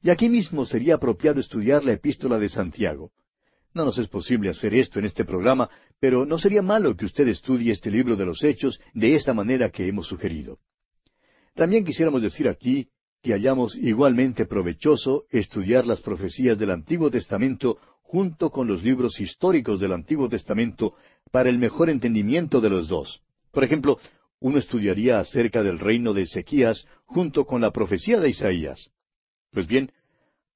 Y 0.03 0.11
aquí 0.11 0.29
mismo 0.29 0.65
sería 0.65 0.95
apropiado 0.95 1.41
estudiar 1.41 1.85
la 1.85 1.93
epístola 1.93 2.39
de 2.39 2.49
Santiago. 2.49 3.13
No 3.75 3.85
nos 3.85 3.99
es 3.99 4.09
posible 4.09 4.51
hacer 4.51 4.75
esto 4.75 4.99
en 4.99 5.05
este 5.05 5.25
programa, 5.25 5.69
pero 5.99 6.25
no 6.25 6.39
sería 6.39 6.63
malo 6.63 6.97
que 6.97 7.07
usted 7.07 7.29
estudie 7.29 7.73
este 7.73 7.91
libro 7.91 8.17
de 8.17 8.25
los 8.25 8.43
Hechos 8.43 8.81
de 8.95 9.15
esta 9.15 9.35
manera 9.35 9.71
que 9.71 9.87
hemos 9.87 10.07
sugerido. 10.07 10.59
También 11.55 11.85
quisiéramos 11.85 12.23
decir 12.23 12.49
aquí 12.49 12.89
que 13.23 13.33
hallamos 13.33 13.75
igualmente 13.77 14.47
provechoso 14.47 15.25
estudiar 15.31 15.87
las 15.87 16.01
profecías 16.01 16.59
del 16.59 16.71
Antiguo 16.71 17.11
Testamento 17.11 17.79
junto 18.03 18.51
con 18.51 18.69
los 18.69 18.85
libros 18.85 19.19
históricos 19.19 19.81
del 19.81 19.93
Antiguo 19.93 20.29
Testamento 20.29 20.95
para 21.31 21.51
el 21.51 21.59
mejor 21.59 21.91
entendimiento 21.91 22.61
de 22.61 22.71
los 22.71 22.89
dos. 22.89 23.23
Por 23.51 23.65
ejemplo, 23.65 23.99
uno 24.41 24.59
estudiaría 24.59 25.21
acerca 25.21 25.63
del 25.63 25.79
reino 25.79 26.13
de 26.13 26.23
Ezequías 26.23 26.87
junto 27.05 27.47
con 27.47 27.61
la 27.61 27.71
profecía 27.71 28.21
de 28.21 28.31
Isaías. 28.31 28.91
Pues 29.51 29.67
bien, 29.67 29.93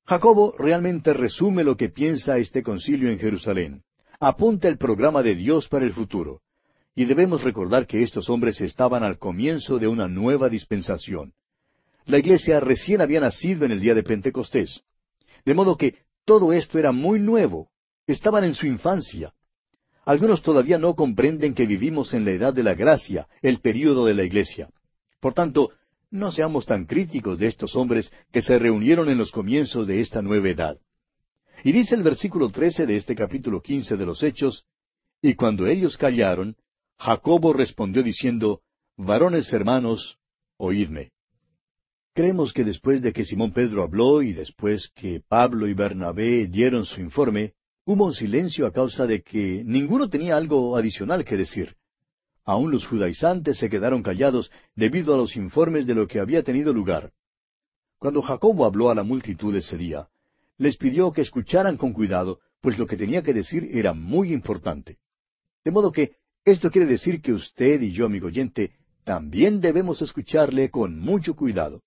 Jacobo 0.04 0.54
realmente 0.58 1.12
resume 1.12 1.64
lo 1.64 1.76
que 1.76 1.88
piensa 1.88 2.38
este 2.38 2.62
concilio 2.62 3.10
en 3.10 3.18
Jerusalén. 3.18 3.82
Apunta 4.20 4.66
el 4.68 4.78
programa 4.78 5.22
de 5.22 5.34
Dios 5.34 5.68
para 5.68 5.84
el 5.84 5.92
futuro. 5.92 6.40
Y 6.94 7.04
debemos 7.04 7.44
recordar 7.44 7.86
que 7.86 8.02
estos 8.02 8.28
hombres 8.28 8.60
estaban 8.60 9.04
al 9.04 9.18
comienzo 9.18 9.78
de 9.78 9.86
una 9.86 10.08
nueva 10.08 10.48
dispensación. 10.48 11.32
La 12.06 12.18
iglesia 12.18 12.58
recién 12.58 13.00
había 13.00 13.20
nacido 13.20 13.64
en 13.64 13.70
el 13.70 13.80
día 13.80 13.94
de 13.94 14.02
Pentecostés. 14.02 14.82
De 15.44 15.54
modo 15.54 15.76
que 15.76 15.94
todo 16.24 16.52
esto 16.52 16.78
era 16.78 16.90
muy 16.90 17.20
nuevo. 17.20 17.70
Estaban 18.06 18.44
en 18.44 18.54
su 18.54 18.66
infancia. 18.66 19.32
Algunos 20.08 20.40
todavía 20.40 20.78
no 20.78 20.94
comprenden 20.94 21.52
que 21.52 21.66
vivimos 21.66 22.14
en 22.14 22.24
la 22.24 22.30
edad 22.30 22.54
de 22.54 22.62
la 22.62 22.72
gracia, 22.72 23.28
el 23.42 23.60
período 23.60 24.06
de 24.06 24.14
la 24.14 24.24
iglesia. 24.24 24.70
Por 25.20 25.34
tanto, 25.34 25.72
no 26.10 26.32
seamos 26.32 26.64
tan 26.64 26.86
críticos 26.86 27.38
de 27.38 27.46
estos 27.46 27.76
hombres 27.76 28.10
que 28.32 28.40
se 28.40 28.58
reunieron 28.58 29.10
en 29.10 29.18
los 29.18 29.30
comienzos 29.30 29.86
de 29.86 30.00
esta 30.00 30.22
nueva 30.22 30.48
edad. 30.48 30.78
Y 31.62 31.72
dice 31.72 31.94
el 31.94 32.02
versículo 32.02 32.48
trece 32.48 32.86
de 32.86 32.96
este 32.96 33.14
capítulo 33.14 33.60
quince 33.60 33.98
de 33.98 34.06
los 34.06 34.22
Hechos, 34.22 34.64
y 35.20 35.34
cuando 35.34 35.66
ellos 35.66 35.98
callaron, 35.98 36.56
Jacobo 36.96 37.52
respondió 37.52 38.02
diciendo, 38.02 38.62
Varones 38.96 39.52
hermanos, 39.52 40.16
oídme. 40.56 41.10
Creemos 42.14 42.54
que 42.54 42.64
después 42.64 43.02
de 43.02 43.12
que 43.12 43.26
Simón 43.26 43.52
Pedro 43.52 43.82
habló 43.82 44.22
y 44.22 44.32
después 44.32 44.90
que 44.94 45.20
Pablo 45.28 45.68
y 45.68 45.74
Bernabé 45.74 46.46
dieron 46.46 46.86
su 46.86 46.98
informe, 47.02 47.52
hubo 47.88 48.04
un 48.04 48.12
silencio 48.12 48.66
a 48.66 48.70
causa 48.70 49.06
de 49.06 49.22
que 49.22 49.62
ninguno 49.64 50.10
tenía 50.10 50.36
algo 50.36 50.76
adicional 50.76 51.24
que 51.24 51.38
decir. 51.38 51.74
Aún 52.44 52.70
los 52.70 52.86
judaizantes 52.86 53.56
se 53.56 53.70
quedaron 53.70 54.02
callados 54.02 54.50
debido 54.76 55.14
a 55.14 55.16
los 55.16 55.36
informes 55.36 55.86
de 55.86 55.94
lo 55.94 56.06
que 56.06 56.20
había 56.20 56.42
tenido 56.42 56.74
lugar. 56.74 57.12
Cuando 57.98 58.20
Jacobo 58.20 58.66
habló 58.66 58.90
a 58.90 58.94
la 58.94 59.04
multitud 59.04 59.56
ese 59.56 59.78
día, 59.78 60.06
les 60.58 60.76
pidió 60.76 61.12
que 61.12 61.22
escucharan 61.22 61.78
con 61.78 61.94
cuidado, 61.94 62.40
pues 62.60 62.78
lo 62.78 62.86
que 62.86 62.98
tenía 62.98 63.22
que 63.22 63.32
decir 63.32 63.70
era 63.72 63.94
muy 63.94 64.34
importante. 64.34 64.98
De 65.64 65.70
modo 65.70 65.90
que 65.90 66.12
esto 66.44 66.70
quiere 66.70 66.86
decir 66.86 67.22
que 67.22 67.32
usted 67.32 67.80
y 67.80 67.92
yo, 67.92 68.04
amigo 68.04 68.26
oyente, 68.26 68.72
también 69.04 69.62
debemos 69.62 70.02
escucharle 70.02 70.68
con 70.68 71.00
mucho 71.00 71.34
cuidado. 71.34 71.80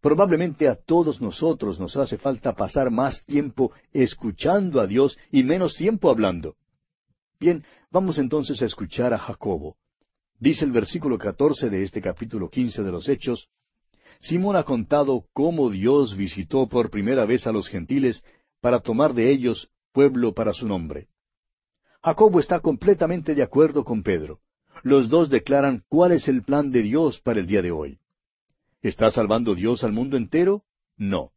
Probablemente 0.00 0.68
a 0.68 0.76
todos 0.76 1.20
nosotros 1.20 1.80
nos 1.80 1.96
hace 1.96 2.18
falta 2.18 2.54
pasar 2.54 2.90
más 2.90 3.24
tiempo 3.24 3.72
escuchando 3.92 4.80
a 4.80 4.86
Dios 4.86 5.18
y 5.32 5.42
menos 5.42 5.74
tiempo 5.74 6.10
hablando. 6.10 6.56
Bien, 7.40 7.64
vamos 7.90 8.18
entonces 8.18 8.62
a 8.62 8.66
escuchar 8.66 9.12
a 9.12 9.18
Jacobo. 9.18 9.76
Dice 10.38 10.64
el 10.64 10.70
versículo 10.70 11.18
catorce 11.18 11.68
de 11.68 11.82
este 11.82 12.00
capítulo 12.00 12.48
quince 12.48 12.82
de 12.82 12.92
los 12.92 13.08
Hechos, 13.08 13.48
Simón 14.20 14.56
ha 14.56 14.64
contado 14.64 15.24
cómo 15.32 15.70
Dios 15.70 16.16
visitó 16.16 16.68
por 16.68 16.90
primera 16.90 17.24
vez 17.24 17.46
a 17.46 17.52
los 17.52 17.68
gentiles 17.68 18.22
para 18.60 18.80
tomar 18.80 19.14
de 19.14 19.30
ellos 19.30 19.68
pueblo 19.92 20.32
para 20.32 20.52
su 20.52 20.66
nombre. 20.66 21.08
Jacobo 22.02 22.38
está 22.38 22.60
completamente 22.60 23.34
de 23.34 23.42
acuerdo 23.42 23.84
con 23.84 24.02
Pedro. 24.02 24.40
Los 24.82 25.08
dos 25.08 25.28
declaran 25.28 25.82
cuál 25.88 26.12
es 26.12 26.28
el 26.28 26.42
plan 26.42 26.70
de 26.70 26.82
Dios 26.82 27.20
para 27.20 27.40
el 27.40 27.46
día 27.46 27.62
de 27.62 27.72
hoy. 27.72 27.98
¿Está 28.82 29.10
salvando 29.10 29.54
Dios 29.54 29.82
al 29.84 29.92
mundo 29.92 30.16
entero? 30.16 30.64
No. 30.96 31.32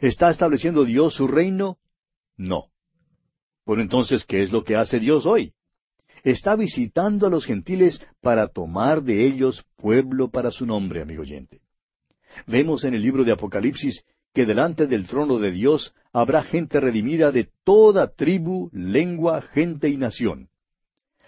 ¿Está 0.00 0.30
estableciendo 0.30 0.84
Dios 0.84 1.14
su 1.14 1.26
reino? 1.26 1.78
No. 2.36 2.70
Bueno, 3.66 3.82
entonces, 3.82 4.24
¿qué 4.24 4.42
es 4.42 4.52
lo 4.52 4.64
que 4.64 4.76
hace 4.76 5.00
Dios 5.00 5.26
hoy? 5.26 5.52
Está 6.22 6.56
visitando 6.56 7.26
a 7.26 7.30
los 7.30 7.44
gentiles 7.46 8.04
para 8.20 8.48
tomar 8.48 9.02
de 9.02 9.26
ellos 9.26 9.64
pueblo 9.76 10.30
para 10.30 10.50
su 10.50 10.66
nombre, 10.66 11.02
amigo 11.02 11.22
oyente. 11.22 11.60
Vemos 12.46 12.84
en 12.84 12.94
el 12.94 13.02
libro 13.02 13.24
de 13.24 13.32
Apocalipsis 13.32 14.04
que 14.34 14.46
delante 14.46 14.86
del 14.86 15.06
trono 15.06 15.38
de 15.38 15.50
Dios 15.50 15.94
habrá 16.12 16.42
gente 16.42 16.80
redimida 16.80 17.32
de 17.32 17.50
toda 17.64 18.14
tribu, 18.14 18.70
lengua, 18.72 19.42
gente 19.42 19.88
y 19.88 19.96
nación. 19.96 20.48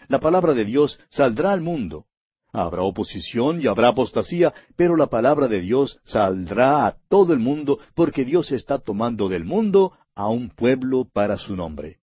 La 0.09 0.20
palabra 0.20 0.55
de 0.55 0.64
Dios 0.64 0.98
saldrá 1.09 1.53
al 1.53 1.61
mundo. 1.61 2.07
Habrá 2.53 2.82
oposición 2.82 3.62
y 3.62 3.66
habrá 3.66 3.88
apostasía, 3.88 4.53
pero 4.76 4.96
la 4.96 5.07
palabra 5.07 5.46
de 5.46 5.61
Dios 5.61 6.01
saldrá 6.05 6.86
a 6.86 6.96
todo 7.09 7.32
el 7.32 7.38
mundo 7.38 7.78
porque 7.94 8.24
Dios 8.24 8.51
está 8.51 8.78
tomando 8.78 9.28
del 9.28 9.44
mundo 9.44 9.92
a 10.14 10.28
un 10.28 10.51
pueblo 10.51 11.07
para 11.12 11.38
su 11.38 11.55
nombre. 11.55 11.98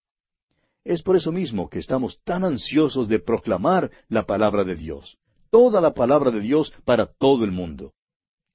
Es 0.84 1.02
por 1.02 1.16
eso 1.16 1.32
mismo 1.32 1.68
que 1.68 1.78
estamos 1.78 2.18
tan 2.24 2.44
ansiosos 2.44 3.08
de 3.08 3.18
proclamar 3.18 3.90
la 4.08 4.24
palabra 4.24 4.64
de 4.64 4.74
Dios, 4.74 5.18
toda 5.50 5.82
la 5.82 5.92
palabra 5.92 6.30
de 6.30 6.40
Dios 6.40 6.72
para 6.84 7.06
todo 7.06 7.44
el 7.44 7.52
mundo. 7.52 7.92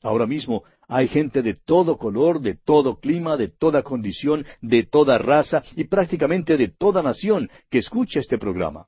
Ahora 0.01 0.25
mismo 0.25 0.63
hay 0.87 1.07
gente 1.07 1.41
de 1.41 1.53
todo 1.53 1.97
color, 1.97 2.41
de 2.41 2.55
todo 2.55 2.99
clima, 2.99 3.37
de 3.37 3.47
toda 3.47 3.83
condición, 3.83 4.45
de 4.61 4.83
toda 4.83 5.17
raza 5.17 5.63
y 5.75 5.85
prácticamente 5.85 6.57
de 6.57 6.67
toda 6.67 7.03
nación 7.03 7.49
que 7.69 7.77
escucha 7.77 8.19
este 8.19 8.37
programa. 8.37 8.87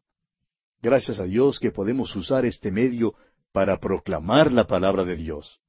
Gracias 0.85 1.19
a 1.19 1.23
Dios 1.23 1.57
que 1.57 1.71
podemos 1.71 2.15
usar 2.15 2.45
este 2.45 2.69
medio 2.69 3.15
para 3.51 3.79
proclamar 3.79 4.51
la 4.51 4.67
palabra 4.67 5.03
de 5.03 5.15
Dios. 5.15 5.59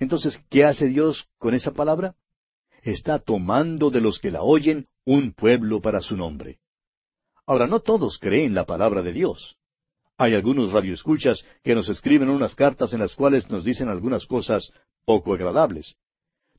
Entonces, 0.00 0.40
¿qué 0.50 0.64
hace 0.64 0.88
Dios 0.88 1.28
con 1.38 1.54
esa 1.54 1.70
palabra? 1.70 2.16
Está 2.82 3.20
tomando 3.20 3.90
de 3.90 4.00
los 4.00 4.18
que 4.18 4.32
la 4.32 4.42
oyen 4.42 4.88
un 5.04 5.32
pueblo 5.32 5.80
para 5.80 6.00
su 6.00 6.16
nombre. 6.16 6.58
Ahora, 7.46 7.68
no 7.68 7.78
todos 7.78 8.18
creen 8.18 8.54
la 8.54 8.66
palabra 8.66 9.02
de 9.02 9.12
Dios. 9.12 9.56
Hay 10.16 10.34
algunos 10.34 10.72
radioescuchas 10.72 11.44
que 11.62 11.76
nos 11.76 11.88
escriben 11.88 12.28
unas 12.28 12.56
cartas 12.56 12.92
en 12.92 12.98
las 12.98 13.14
cuales 13.14 13.48
nos 13.50 13.62
dicen 13.62 13.88
algunas 13.88 14.26
cosas 14.26 14.72
poco 15.04 15.32
agradables. 15.32 15.94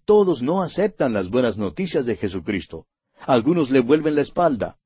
Todos 0.05 0.41
no 0.41 0.63
aceptan 0.63 1.11
las 1.11 1.29
buenas 1.29 1.57
noticias 1.57 2.05
de 2.05 2.15
Jesucristo. 2.15 2.87
Algunos 3.19 3.69
le 3.69 3.81
vuelven 3.81 4.15
la 4.15 4.21
espalda. 4.21 4.77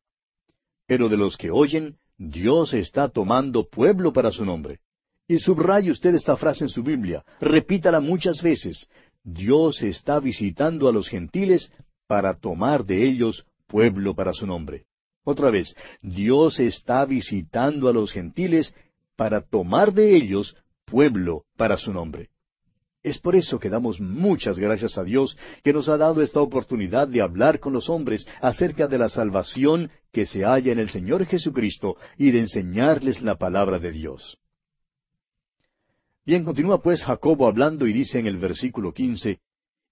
Pero 0.87 1.07
de 1.07 1.17
los 1.17 1.37
que 1.37 1.51
oyen, 1.51 1.99
Dios 2.17 2.73
está 2.73 3.09
tomando 3.09 3.69
pueblo 3.69 4.11
para 4.11 4.31
su 4.31 4.43
nombre. 4.43 4.79
Y 5.27 5.39
subraye 5.39 5.91
usted 5.91 6.15
esta 6.15 6.37
frase 6.37 6.63
en 6.63 6.69
su 6.69 6.83
Biblia, 6.83 7.23
repítala 7.39 7.99
muchas 7.99 8.41
veces. 8.41 8.87
Dios 9.23 9.81
está 9.83 10.19
visitando 10.19 10.87
a 10.87 10.93
los 10.93 11.09
gentiles 11.09 11.71
para 12.07 12.35
tomar 12.35 12.85
de 12.85 13.05
ellos 13.05 13.45
pueblo 13.67 14.15
para 14.15 14.31
su 14.33 14.47
nombre. 14.47 14.85
Otra 15.25 15.51
vez, 15.51 15.75
Dios 16.01 16.59
está 16.59 17.05
visitando 17.05 17.89
a 17.89 17.93
los 17.93 18.13
gentiles 18.13 18.73
para 19.17 19.41
tomar 19.41 19.93
de 19.93 20.15
ellos 20.15 20.55
pueblo 20.85 21.43
para 21.57 21.77
su 21.77 21.91
nombre. 21.91 22.29
Es 23.07 23.19
por 23.19 23.37
eso 23.37 23.57
que 23.57 23.69
damos 23.69 24.01
muchas 24.01 24.59
gracias 24.59 24.97
a 24.97 25.03
Dios 25.05 25.37
que 25.63 25.71
nos 25.71 25.87
ha 25.87 25.95
dado 25.95 26.21
esta 26.21 26.41
oportunidad 26.41 27.07
de 27.07 27.21
hablar 27.21 27.61
con 27.61 27.71
los 27.71 27.89
hombres 27.89 28.27
acerca 28.41 28.87
de 28.87 28.97
la 28.97 29.07
salvación 29.07 29.89
que 30.11 30.25
se 30.25 30.43
halla 30.43 30.73
en 30.73 30.79
el 30.79 30.89
Señor 30.89 31.25
Jesucristo 31.25 31.95
y 32.17 32.31
de 32.31 32.41
enseñarles 32.41 33.21
la 33.21 33.37
palabra 33.37 33.79
de 33.79 33.91
Dios. 33.91 34.37
Bien, 36.25 36.43
continúa 36.43 36.81
pues 36.81 37.01
Jacobo 37.01 37.47
hablando 37.47 37.87
y 37.87 37.93
dice 37.93 38.19
en 38.19 38.27
el 38.27 38.35
versículo 38.35 38.91
quince, 38.91 39.39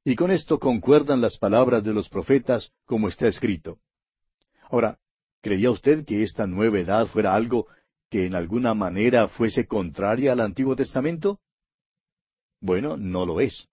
y 0.04 0.16
con 0.16 0.30
esto 0.30 0.60
concuerdan 0.60 1.22
las 1.22 1.38
palabras 1.38 1.86
de 1.86 1.94
los 1.94 2.10
profetas 2.10 2.74
como 2.86 3.08
está 3.08 3.30
escrito. 3.30 3.78
Ahora, 4.70 5.00
¿Creía 5.46 5.70
usted 5.70 6.06
que 6.06 6.24
esta 6.24 6.48
nueva 6.48 6.80
edad 6.80 7.06
fuera 7.06 7.36
algo 7.36 7.68
que 8.10 8.26
en 8.26 8.34
alguna 8.34 8.74
manera 8.74 9.28
fuese 9.28 9.68
contraria 9.68 10.32
al 10.32 10.40
Antiguo 10.40 10.76
Testamento? 10.76 11.40
Bueno, 12.62 12.98
no 12.98 13.26
lo 13.26 13.40
es. 13.40 13.68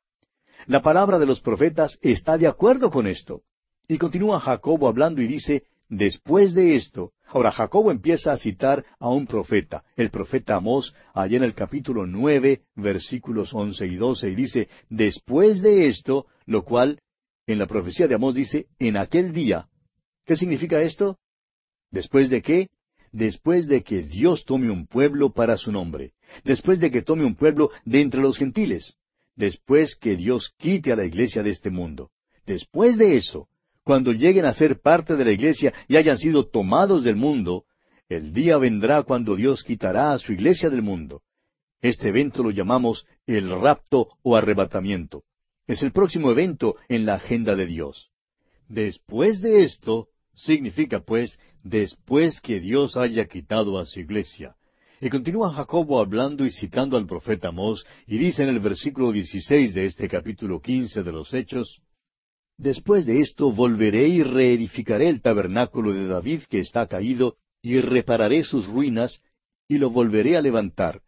La 0.67 0.83
palabra 0.83 1.19
de 1.19 1.27
los 1.27 1.41
profetas 1.41 1.99
está 2.03 2.39
de 2.39 2.47
acuerdo 2.47 2.91
con 2.91 3.07
esto. 3.07 3.43
Y 3.89 3.99
continúa 3.99 4.41
Jacobo 4.41 4.87
hablando 4.87 5.21
y 5.23 5.27
dice, 5.27 5.65
después 5.89 6.55
de 6.55 6.77
esto, 6.77 7.13
ahora 7.27 7.51
Jacobo 7.51 7.91
empieza 7.91 8.33
a 8.33 8.39
citar 8.39 8.85
a 8.99 9.09
un 9.09 9.27
profeta, 9.27 9.85
el 9.97 10.11
profeta 10.11 10.55
Amós, 10.57 10.95
allá 11.15 11.37
en 11.37 11.43
el 11.43 11.55
capítulo 11.55 12.07
nueve, 12.07 12.63
versículos 12.77 13.53
once 13.53 13.87
y 13.87 13.97
doce, 13.97 14.31
y 14.31 14.35
dice, 14.35 14.69
después 14.89 15.63
de 15.63 15.89
esto, 15.89 16.27
lo 16.47 16.63
cual, 16.63 17.01
en 17.47 17.59
la 17.59 17.67
profecía 17.67 18.07
de 18.07 18.15
Amós 18.15 18.35
dice, 18.35 18.67
en 18.79 18.97
aquel 18.97 19.33
día. 19.33 19.69
¿Qué 20.25 20.37
significa 20.37 20.81
esto? 20.81 21.19
¿Después 21.91 22.31
de 22.31 22.41
qué? 22.41 22.69
Después 23.11 23.67
de 23.67 23.83
que 23.83 24.03
Dios 24.03 24.45
tome 24.45 24.71
un 24.71 24.87
pueblo 24.87 25.33
para 25.33 25.57
su 25.57 25.73
nombre. 25.73 26.13
Después 26.45 26.81
de 26.81 26.91
que 26.91 27.03
tome 27.03 27.25
un 27.25 27.35
pueblo 27.35 27.71
de 27.85 28.01
entre 28.01 28.21
los 28.21 28.39
gentiles. 28.39 28.97
Después 29.37 29.97
que 29.97 30.17
Dios 30.17 30.53
quite 30.59 30.93
a 30.93 30.97
la 30.97 31.05
iglesia 31.05 31.43
de 31.43 31.51
este 31.51 31.71
mundo. 31.71 32.11
Después 32.47 32.99
de 32.99 33.17
eso, 33.17 33.49
cuando 33.85 34.13
lleguen 34.13 34.45
a 34.45 34.53
ser 34.53 34.81
parte 34.81 35.17
de 35.17 35.25
la 35.25 35.33
iglesia 35.33 35.73
y 35.89 35.97
hayan 35.97 36.19
sido 36.19 36.49
tomados 36.49 37.03
del 37.05 37.17
mundo, 37.17 37.65
el 38.09 38.33
día 38.33 38.59
vendrá 38.59 39.03
cuando 39.03 39.37
Dios 39.37 39.63
quitará 39.63 40.13
a 40.13 40.19
su 40.19 40.33
iglesia 40.33 40.71
del 40.71 40.83
mundo. 40.83 41.23
Este 41.81 42.09
evento 42.09 42.43
lo 42.43 42.51
llamamos 42.51 43.07
el 43.27 43.51
rapto 43.51 44.09
o 44.23 44.37
arrebatamiento. 44.37 45.25
Es 45.67 45.83
el 45.83 45.93
próximo 45.93 46.31
evento 46.31 46.77
en 46.89 47.07
la 47.07 47.15
agenda 47.15 47.57
de 47.57 47.67
Dios. 47.67 48.11
Después 48.69 49.41
de 49.41 49.63
esto, 49.65 50.09
significa 50.35 51.01
pues 51.01 51.39
después 51.63 52.41
que 52.41 52.61
Dios 52.61 52.97
haya 52.97 53.27
quitado 53.27 53.79
a 53.79 53.85
su 53.85 54.01
iglesia. 54.01 54.55
Y 55.05 55.11
continúa 55.11 55.53
Jacobo 55.53 55.99
hablando 55.99 56.47
y 56.47 56.53
citando 56.53 56.97
al 56.97 57.09
profeta 57.09 57.49
Amós, 57.49 57.85
y 58.07 58.19
dice 58.19 58.45
en 58.45 58.51
el 58.51 58.61
versículo 58.61 59.11
16 59.11 59.75
de 59.75 59.87
este 59.87 60.09
capítulo 60.09 60.61
15 60.61 61.03
de 61.03 61.11
los 61.11 61.35
Hechos, 61.35 61.83
Después 62.57 63.05
de 63.05 63.21
esto 63.21 63.51
volveré 63.51 64.07
y 64.07 64.23
reedificaré 64.23 65.09
el 65.09 65.21
tabernáculo 65.21 65.93
de 65.93 66.07
David 66.07 66.43
que 66.49 66.61
está 66.61 66.87
caído, 66.87 67.35
y 67.61 67.81
repararé 67.81 68.45
sus 68.45 68.69
ruinas, 68.69 69.21
y 69.67 69.79
lo 69.79 69.91
volveré 69.91 70.37
a 70.37 70.41
levantar. 70.41 71.03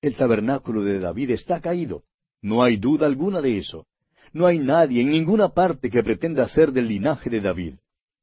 El 0.00 0.14
tabernáculo 0.14 0.84
de 0.84 1.00
David 1.00 1.32
está 1.32 1.60
caído. 1.60 2.04
No 2.40 2.62
hay 2.62 2.76
duda 2.76 3.08
alguna 3.08 3.40
de 3.40 3.58
eso. 3.58 3.84
No 4.32 4.46
hay 4.46 4.60
nadie 4.60 5.00
en 5.00 5.10
ninguna 5.10 5.48
parte 5.48 5.90
que 5.90 6.04
pretenda 6.04 6.46
ser 6.46 6.70
del 6.70 6.86
linaje 6.86 7.30
de 7.30 7.40
David. 7.40 7.74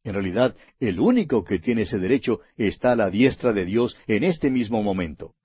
En 0.09 0.15
realidad, 0.15 0.55
el 0.79 0.99
único 0.99 1.43
que 1.43 1.59
tiene 1.59 1.83
ese 1.83 1.99
derecho 1.99 2.39
está 2.57 2.93
a 2.93 2.95
la 2.95 3.11
diestra 3.11 3.53
de 3.53 3.63
Dios 3.63 3.95
en 4.07 4.23
este 4.23 4.49
mismo 4.49 4.81
momento. 4.81 5.35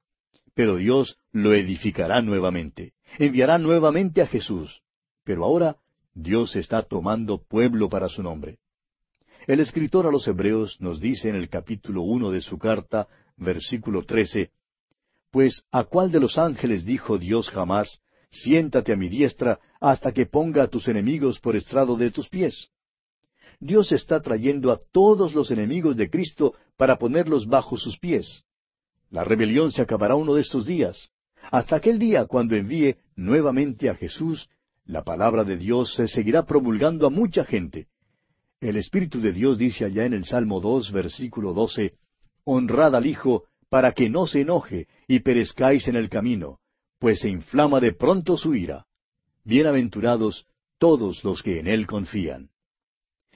Pero 0.55 0.77
Dios 0.77 1.19
lo 1.32 1.53
edificará 1.53 2.23
nuevamente, 2.23 2.95
enviará 3.19 3.59
nuevamente 3.59 4.23
a 4.23 4.27
Jesús. 4.27 4.81
Pero 5.23 5.45
ahora 5.45 5.77
Dios 6.15 6.57
está 6.57 6.81
tomando 6.81 7.43
pueblo 7.43 7.91
para 7.91 8.09
su 8.09 8.23
nombre. 8.23 8.57
El 9.47 9.61
escritor 9.61 10.07
a 10.07 10.11
los 10.11 10.27
Hebreos 10.27 10.81
nos 10.81 10.99
dice 10.99 11.28
en 11.28 11.35
el 11.35 11.51
capítulo 11.51 12.01
uno 12.01 12.31
de 12.31 12.41
su 12.41 12.57
carta, 12.57 13.07
versículo 13.36 14.07
trece, 14.07 14.51
Pues 15.31 15.66
a 15.73 15.85
cuál 15.85 16.11
de 16.11 16.20
los 16.20 16.39
ángeles 16.39 16.86
dijo 16.86 17.19
Dios 17.19 17.51
jamás, 17.51 18.01
siéntate 18.31 18.95
a 18.95 18.97
mi 18.97 19.11
diestra 19.11 19.61
hasta 19.78 20.12
que 20.12 20.24
ponga 20.24 20.62
a 20.62 20.69
tus 20.69 20.89
enemigos 20.89 21.39
por 21.39 21.55
estrado 21.55 21.99
de 21.99 22.11
tus 22.11 22.31
pies? 22.31 22.70
Dios 23.60 23.93
está 23.93 24.20
trayendo 24.20 24.70
a 24.72 24.81
todos 24.93 25.35
los 25.35 25.51
enemigos 25.51 25.97
de 25.97 26.10
Cristo 26.10 26.55
para 26.76 26.98
ponerlos 26.98 27.47
bajo 27.47 27.76
sus 27.76 27.98
pies. 27.98 28.44
La 29.10 29.24
rebelión 29.24 29.70
se 29.70 29.82
acabará 29.82 30.16
uno 30.16 30.35
de 30.35 30.43
estos 30.43 30.66
días, 30.66 31.10
hasta 31.51 31.76
aquel 31.76 31.98
día 31.98 32.26
cuando 32.26 32.56
envíe 32.56 32.97
nuevamente 33.16 33.89
a 33.89 33.94
Jesús 33.94 34.48
La 34.86 35.02
palabra 35.02 35.44
de 35.44 35.56
Dios 35.56 35.94
se 35.94 36.09
seguirá 36.09 36.44
promulgando 36.44 37.06
a 37.06 37.10
mucha 37.10 37.44
gente. 37.44 37.86
El 38.60 38.76
Espíritu 38.76 39.20
de 39.20 39.32
Dios 39.32 39.56
dice 39.56 39.86
allá 39.86 40.05
en 40.05 40.12
el 40.12 40.26
Salmo 40.26 40.60
2, 40.60 40.93
versículo 40.93 41.55
12, 41.55 41.94
Honrad 42.44 42.94
al 42.94 43.06
Hijo, 43.06 43.44
para 43.70 43.93
que 43.93 44.10
no 44.10 44.26
se 44.26 44.43
enoje 44.43 44.86
y 45.09 45.20
perezcáis 45.20 45.89
en 45.89 45.97
el 45.97 46.10
camino, 46.10 46.59
pues 46.98 47.20
se 47.20 47.31
inflama 47.31 47.81
de 47.81 47.93
pronto 47.93 48.36
su 48.36 48.55
ira. 48.55 48.86
Bienaventurados 49.44 50.47
todos 50.78 51.24
los 51.24 51.43
que 51.43 51.60
en 51.60 51.66
Él 51.66 51.86
confían. 51.86 52.51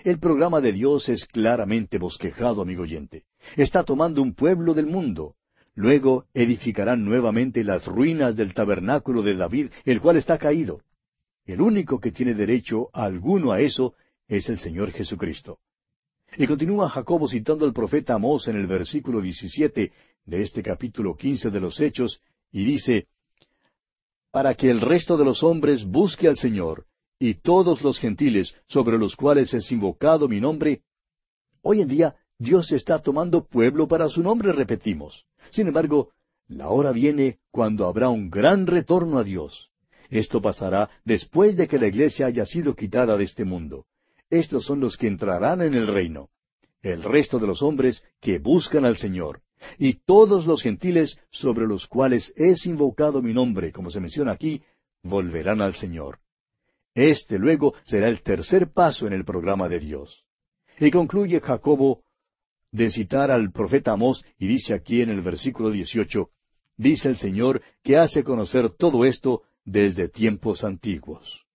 El 0.04 0.20
programa 0.20 0.60
de 0.60 0.72
Dios 0.72 1.08
es 1.08 1.24
claramente 1.26 1.98
bosquejado, 1.98 2.62
amigo 2.62 2.82
oyente. 2.82 3.24
Está 3.56 3.82
tomando 3.82 4.22
un 4.22 4.34
pueblo 4.34 4.74
del 4.74 4.86
mundo. 4.86 5.34
Luego 5.74 6.26
edificarán 6.34 7.04
nuevamente 7.04 7.64
las 7.64 7.86
ruinas 7.86 8.36
del 8.36 8.54
tabernáculo 8.54 9.22
de 9.22 9.34
David, 9.34 9.70
el 9.84 10.00
cual 10.00 10.16
está 10.16 10.38
caído. 10.38 10.82
El 11.46 11.60
único 11.60 11.98
que 11.98 12.12
tiene 12.12 12.34
derecho 12.34 12.90
alguno 12.92 13.52
a 13.52 13.60
eso 13.60 13.94
es 14.28 14.48
el 14.48 14.58
Señor 14.58 14.92
Jesucristo. 14.92 15.58
Y 16.36 16.46
continúa 16.46 16.90
Jacobo 16.90 17.26
citando 17.26 17.64
al 17.64 17.72
profeta 17.72 18.14
Amós 18.14 18.48
en 18.48 18.56
el 18.56 18.66
versículo 18.66 19.20
17 19.20 19.92
de 20.26 20.42
este 20.42 20.62
capítulo 20.62 21.16
15 21.16 21.50
de 21.50 21.60
los 21.60 21.80
Hechos, 21.80 22.20
y 22.52 22.64
dice, 22.64 23.08
Para 24.30 24.54
que 24.54 24.70
el 24.70 24.80
resto 24.80 25.16
de 25.16 25.24
los 25.24 25.42
hombres 25.42 25.84
busque 25.84 26.28
al 26.28 26.36
Señor, 26.36 26.86
y 27.18 27.34
todos 27.34 27.82
los 27.82 27.98
gentiles 27.98 28.54
sobre 28.66 28.98
los 28.98 29.16
cuales 29.16 29.52
es 29.54 29.70
invocado 29.72 30.28
mi 30.28 30.40
nombre, 30.40 30.82
hoy 31.62 31.82
en 31.82 31.88
día 31.88 32.16
Dios 32.38 32.70
está 32.70 33.00
tomando 33.00 33.44
pueblo 33.44 33.88
para 33.88 34.08
su 34.08 34.22
nombre, 34.22 34.52
repetimos. 34.52 35.26
Sin 35.50 35.66
embargo, 35.66 36.10
la 36.46 36.68
hora 36.68 36.92
viene 36.92 37.38
cuando 37.50 37.86
habrá 37.86 38.08
un 38.08 38.30
gran 38.30 38.66
retorno 38.66 39.18
a 39.18 39.24
Dios. 39.24 39.70
Esto 40.08 40.40
pasará 40.40 40.88
después 41.04 41.56
de 41.56 41.66
que 41.66 41.78
la 41.78 41.88
iglesia 41.88 42.26
haya 42.26 42.46
sido 42.46 42.74
quitada 42.74 43.16
de 43.16 43.24
este 43.24 43.44
mundo. 43.44 43.86
Estos 44.30 44.64
son 44.64 44.80
los 44.80 44.96
que 44.96 45.08
entrarán 45.08 45.62
en 45.62 45.74
el 45.74 45.86
reino. 45.86 46.30
El 46.80 47.02
resto 47.02 47.38
de 47.38 47.48
los 47.48 47.60
hombres 47.60 48.04
que 48.20 48.38
buscan 48.38 48.84
al 48.84 48.96
Señor. 48.96 49.42
Y 49.78 49.94
todos 50.04 50.46
los 50.46 50.62
gentiles 50.62 51.18
sobre 51.30 51.66
los 51.66 51.88
cuales 51.88 52.32
es 52.36 52.64
invocado 52.66 53.20
mi 53.20 53.34
nombre, 53.34 53.72
como 53.72 53.90
se 53.90 54.00
menciona 54.00 54.32
aquí, 54.32 54.62
volverán 55.02 55.60
al 55.60 55.74
Señor. 55.74 56.20
Este 56.98 57.38
luego 57.38 57.74
será 57.84 58.08
el 58.08 58.22
tercer 58.22 58.72
paso 58.72 59.06
en 59.06 59.12
el 59.12 59.24
programa 59.24 59.68
de 59.68 59.78
Dios. 59.78 60.24
Y 60.80 60.90
concluye 60.90 61.40
Jacobo 61.40 62.02
de 62.72 62.90
citar 62.90 63.30
al 63.30 63.52
profeta 63.52 63.92
Amós 63.92 64.24
y 64.36 64.48
dice 64.48 64.74
aquí 64.74 65.00
en 65.00 65.10
el 65.10 65.20
versículo 65.22 65.70
18, 65.70 66.28
dice 66.76 67.08
el 67.08 67.16
Señor 67.16 67.62
que 67.84 67.96
hace 67.96 68.24
conocer 68.24 68.70
todo 68.70 69.04
esto 69.04 69.42
desde 69.64 70.08
tiempos 70.08 70.64
antiguos. 70.64 71.46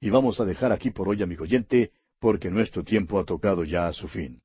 Y 0.00 0.10
vamos 0.10 0.38
a 0.38 0.44
dejar 0.44 0.70
aquí 0.70 0.90
por 0.90 1.08
hoy, 1.08 1.22
amigo 1.22 1.44
oyente, 1.44 1.90
porque 2.18 2.50
nuestro 2.50 2.84
tiempo 2.84 3.18
ha 3.18 3.24
tocado 3.24 3.64
ya 3.64 3.86
a 3.86 3.94
su 3.94 4.06
fin. 4.06 4.42